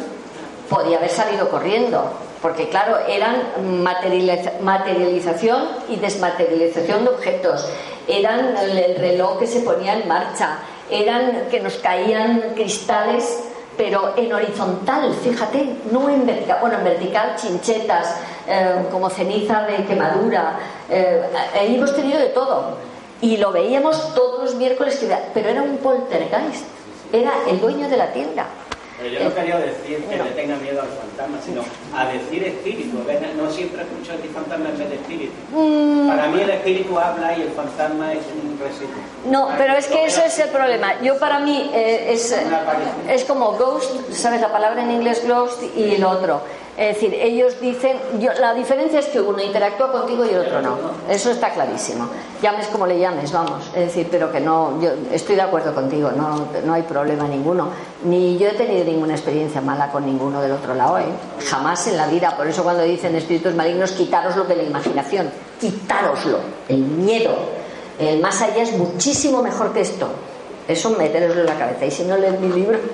podía 0.69 0.97
haber 0.97 1.09
salido 1.09 1.49
corriendo. 1.49 2.11
Porque 2.41 2.69
claro, 2.69 2.97
eran 3.07 3.35
materializa- 3.83 4.59
materialización 4.61 5.67
y 5.89 5.95
desmaterialización 5.97 7.03
de 7.05 7.09
objetos, 7.11 7.67
eran 8.07 8.57
el 8.57 8.95
reloj 8.95 9.37
que 9.39 9.47
se 9.47 9.59
ponía 9.61 9.93
en 9.93 10.07
marcha, 10.07 10.57
eran 10.89 11.47
que 11.51 11.59
nos 11.59 11.75
caían 11.75 12.53
cristales 12.55 13.43
pero 13.81 14.13
en 14.15 14.31
horizontal, 14.31 15.11
fíjate, 15.11 15.77
no 15.91 16.07
en 16.07 16.23
vertical, 16.23 16.59
bueno, 16.61 16.77
en 16.77 16.83
vertical 16.83 17.35
chinchetas, 17.35 18.15
eh, 18.47 18.75
como 18.91 19.09
ceniza 19.09 19.63
de 19.63 19.83
quemadura, 19.85 20.59
eh, 20.87 21.23
ahí 21.59 21.77
hemos 21.77 21.95
tenido 21.95 22.19
de 22.19 22.27
todo. 22.27 22.77
Y 23.21 23.37
lo 23.37 23.51
veíamos 23.51 24.13
todos 24.13 24.43
los 24.43 24.53
miércoles, 24.53 25.03
pero 25.33 25.49
era 25.49 25.63
un 25.63 25.77
poltergeist, 25.77 26.63
era 27.11 27.31
el 27.49 27.59
dueño 27.59 27.89
de 27.89 27.97
la 27.97 28.13
tienda. 28.13 28.45
Pero 29.01 29.15
yo 29.15 29.23
no 29.23 29.33
quería 29.33 29.57
decir 29.57 30.03
que 30.05 30.15
le 30.15 30.29
tenga 30.31 30.55
miedo 30.57 30.79
al 30.79 30.87
fantasma, 30.87 31.39
sino 31.43 31.63
a 31.95 32.05
decir 32.05 32.43
espíritu. 32.43 32.99
No 33.35 33.49
siempre 33.49 33.81
escucho 33.81 34.11
decir 34.11 34.29
fantasma 34.31 34.69
en 34.69 34.77
vez 34.77 34.89
de 34.89 34.95
espíritu. 34.95 35.33
Mm. 35.51 36.07
Para 36.07 36.27
mí 36.27 36.41
el 36.41 36.49
espíritu 36.51 36.99
habla 36.99 37.35
y 37.35 37.41
el 37.41 37.49
fantasma 37.49 38.13
es 38.13 38.19
un 38.43 38.59
residuo. 38.59 38.93
No, 39.25 39.49
pero 39.57 39.73
es 39.73 39.87
que 39.87 40.05
eso 40.05 40.21
es 40.23 40.37
el 40.37 40.49
problema. 40.49 41.01
Yo 41.01 41.17
para 41.17 41.39
mí 41.39 41.71
eh, 41.73 42.11
es, 42.13 42.35
es 43.09 43.25
como 43.25 43.53
ghost, 43.53 44.11
¿sabes 44.11 44.39
la 44.39 44.51
palabra 44.51 44.83
en 44.83 44.91
inglés 44.91 45.27
ghost 45.27 45.63
y 45.75 45.95
el 45.95 46.03
otro? 46.03 46.41
Es 46.81 46.95
decir, 46.95 47.13
ellos 47.13 47.61
dicen, 47.61 47.95
la 48.39 48.55
diferencia 48.55 49.01
es 49.01 49.05
que 49.05 49.21
uno 49.21 49.39
interactúa 49.39 49.91
contigo 49.91 50.25
y 50.25 50.29
el 50.29 50.39
otro 50.39 50.63
no. 50.63 50.77
Eso 51.07 51.29
está 51.29 51.51
clarísimo. 51.51 52.09
Llames 52.41 52.65
como 52.69 52.87
le 52.87 52.97
llames, 52.97 53.31
vamos. 53.31 53.67
Es 53.67 53.85
decir, 53.85 54.07
pero 54.09 54.31
que 54.31 54.39
no, 54.39 54.81
yo 54.81 54.89
estoy 55.11 55.35
de 55.35 55.43
acuerdo 55.43 55.75
contigo, 55.75 56.09
no, 56.11 56.47
no 56.65 56.73
hay 56.73 56.81
problema 56.81 57.27
ninguno. 57.27 57.69
Ni 58.03 58.35
yo 58.39 58.47
he 58.47 58.53
tenido 58.53 58.83
ninguna 58.83 59.13
experiencia 59.13 59.61
mala 59.61 59.91
con 59.91 60.07
ninguno 60.07 60.41
del 60.41 60.53
otro 60.53 60.73
lado, 60.73 60.97
¿eh? 60.97 61.05
Jamás 61.47 61.85
en 61.85 61.97
la 61.97 62.07
vida. 62.07 62.35
Por 62.35 62.47
eso 62.47 62.63
cuando 62.63 62.81
dicen 62.81 63.15
espíritus 63.15 63.53
malignos, 63.53 63.91
quitároslo 63.91 64.45
de 64.45 64.55
la 64.55 64.63
imaginación. 64.63 65.29
Quitároslo. 65.59 66.39
El 66.67 66.79
miedo. 66.79 67.35
El 67.99 68.21
más 68.21 68.41
allá 68.41 68.63
es 68.63 68.75
muchísimo 68.75 69.43
mejor 69.43 69.71
que 69.71 69.81
esto. 69.81 70.07
Eso 70.67 70.89
meteroslo 70.89 71.41
en 71.41 71.45
la 71.45 71.59
cabeza. 71.59 71.85
Y 71.85 71.91
si 71.91 72.05
no 72.05 72.17
lees 72.17 72.39
mi 72.39 72.51
libro. 72.51 72.79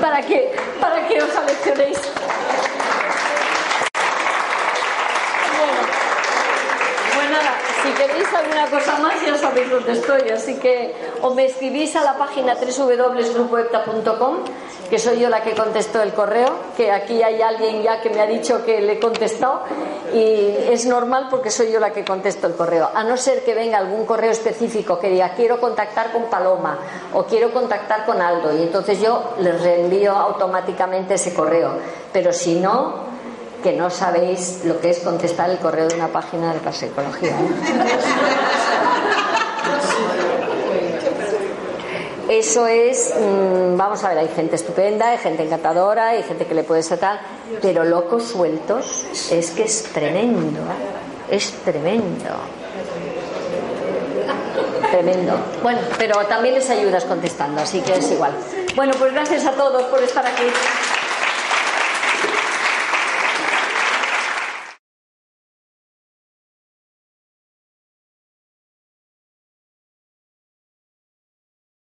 para 0.00 0.22
para 0.22 0.59
que 1.10 1.22
os 1.22 1.36
aleccionéis. 1.36 1.98
Bueno, 5.56 5.80
pues 7.14 7.30
nada, 7.30 7.52
si 7.82 7.90
queréis 7.92 8.32
alguna 8.32 8.66
cosa 8.66 8.96
más 8.98 9.20
ya 9.26 9.36
sabéis 9.36 9.70
dónde 9.70 9.92
estoy, 9.92 10.30
así 10.30 10.54
que 10.60 10.94
o 11.22 11.34
me 11.34 11.46
escribís 11.46 11.96
a 11.96 12.04
la 12.04 12.16
página 12.16 12.54
www.grupoepta.com, 12.54 14.34
que 14.90 14.98
soy 14.98 15.20
yo 15.20 15.28
la 15.28 15.42
que 15.42 15.54
contestó 15.54 16.02
el 16.02 16.12
correo, 16.12 16.48
que 16.76 16.90
aquí 16.90 17.22
hay 17.22 17.40
alguien 17.40 17.82
ya 17.82 18.00
que 18.00 18.10
me 18.10 18.20
ha 18.20 18.26
dicho 18.26 18.64
que 18.64 18.80
le 18.80 18.94
he 18.94 19.00
contestado 19.00 19.62
y 20.12 20.56
es 20.68 20.84
normal 20.86 21.28
porque 21.30 21.50
soy 21.52 21.70
yo 21.70 21.78
la 21.78 21.92
que 21.92 22.04
contesto 22.04 22.48
el 22.48 22.54
correo, 22.54 22.90
a 22.92 23.04
no 23.04 23.16
ser 23.16 23.44
que 23.44 23.54
venga 23.54 23.78
algún 23.78 24.04
correo 24.04 24.32
específico 24.32 24.98
que 24.98 25.08
diga 25.08 25.34
quiero 25.36 25.60
contactar 25.60 26.10
con 26.10 26.24
Paloma 26.24 26.76
o 27.14 27.22
quiero 27.22 27.52
contactar 27.52 28.04
con 28.04 28.20
Aldo 28.20 28.56
y 28.58 28.62
entonces 28.62 29.00
yo 29.00 29.34
les 29.38 29.62
reenvío 29.62 30.12
automáticamente 30.12 31.14
ese 31.14 31.32
correo, 31.32 31.70
pero 32.12 32.32
si 32.32 32.56
no 32.56 33.08
que 33.62 33.72
no 33.74 33.90
sabéis 33.90 34.62
lo 34.64 34.80
que 34.80 34.90
es 34.90 35.00
contestar 35.00 35.50
el 35.50 35.58
correo 35.58 35.86
de 35.86 35.94
una 35.94 36.08
página 36.08 36.52
de 36.52 36.60
parapsicología. 36.60 37.30
¿eh? 37.30 37.34
Eso 42.30 42.68
es, 42.68 43.12
mm, 43.12 43.76
vamos 43.76 44.04
a 44.04 44.10
ver, 44.10 44.18
hay 44.18 44.28
gente 44.28 44.54
estupenda, 44.54 45.08
hay 45.08 45.18
gente 45.18 45.42
encantadora, 45.42 46.10
hay 46.10 46.22
gente 46.22 46.46
que 46.46 46.54
le 46.54 46.62
puede 46.62 46.80
tratar, 46.84 47.18
pero 47.60 47.82
locos 47.82 48.22
sueltos 48.22 49.04
es 49.32 49.50
que 49.50 49.64
es 49.64 49.82
tremendo, 49.92 50.60
¿eh? 50.60 51.34
es 51.34 51.50
tremendo. 51.64 52.30
Tremendo. 54.92 55.40
Bueno, 55.60 55.80
pero 55.98 56.24
también 56.26 56.54
les 56.54 56.70
ayudas 56.70 57.04
contestando, 57.04 57.62
así 57.62 57.80
que 57.80 57.94
es 57.94 58.12
igual. 58.12 58.32
Bueno, 58.76 58.92
pues 58.96 59.12
gracias 59.12 59.44
a 59.46 59.50
todos 59.50 59.82
por 59.86 60.00
estar 60.00 60.24
aquí. 60.24 60.44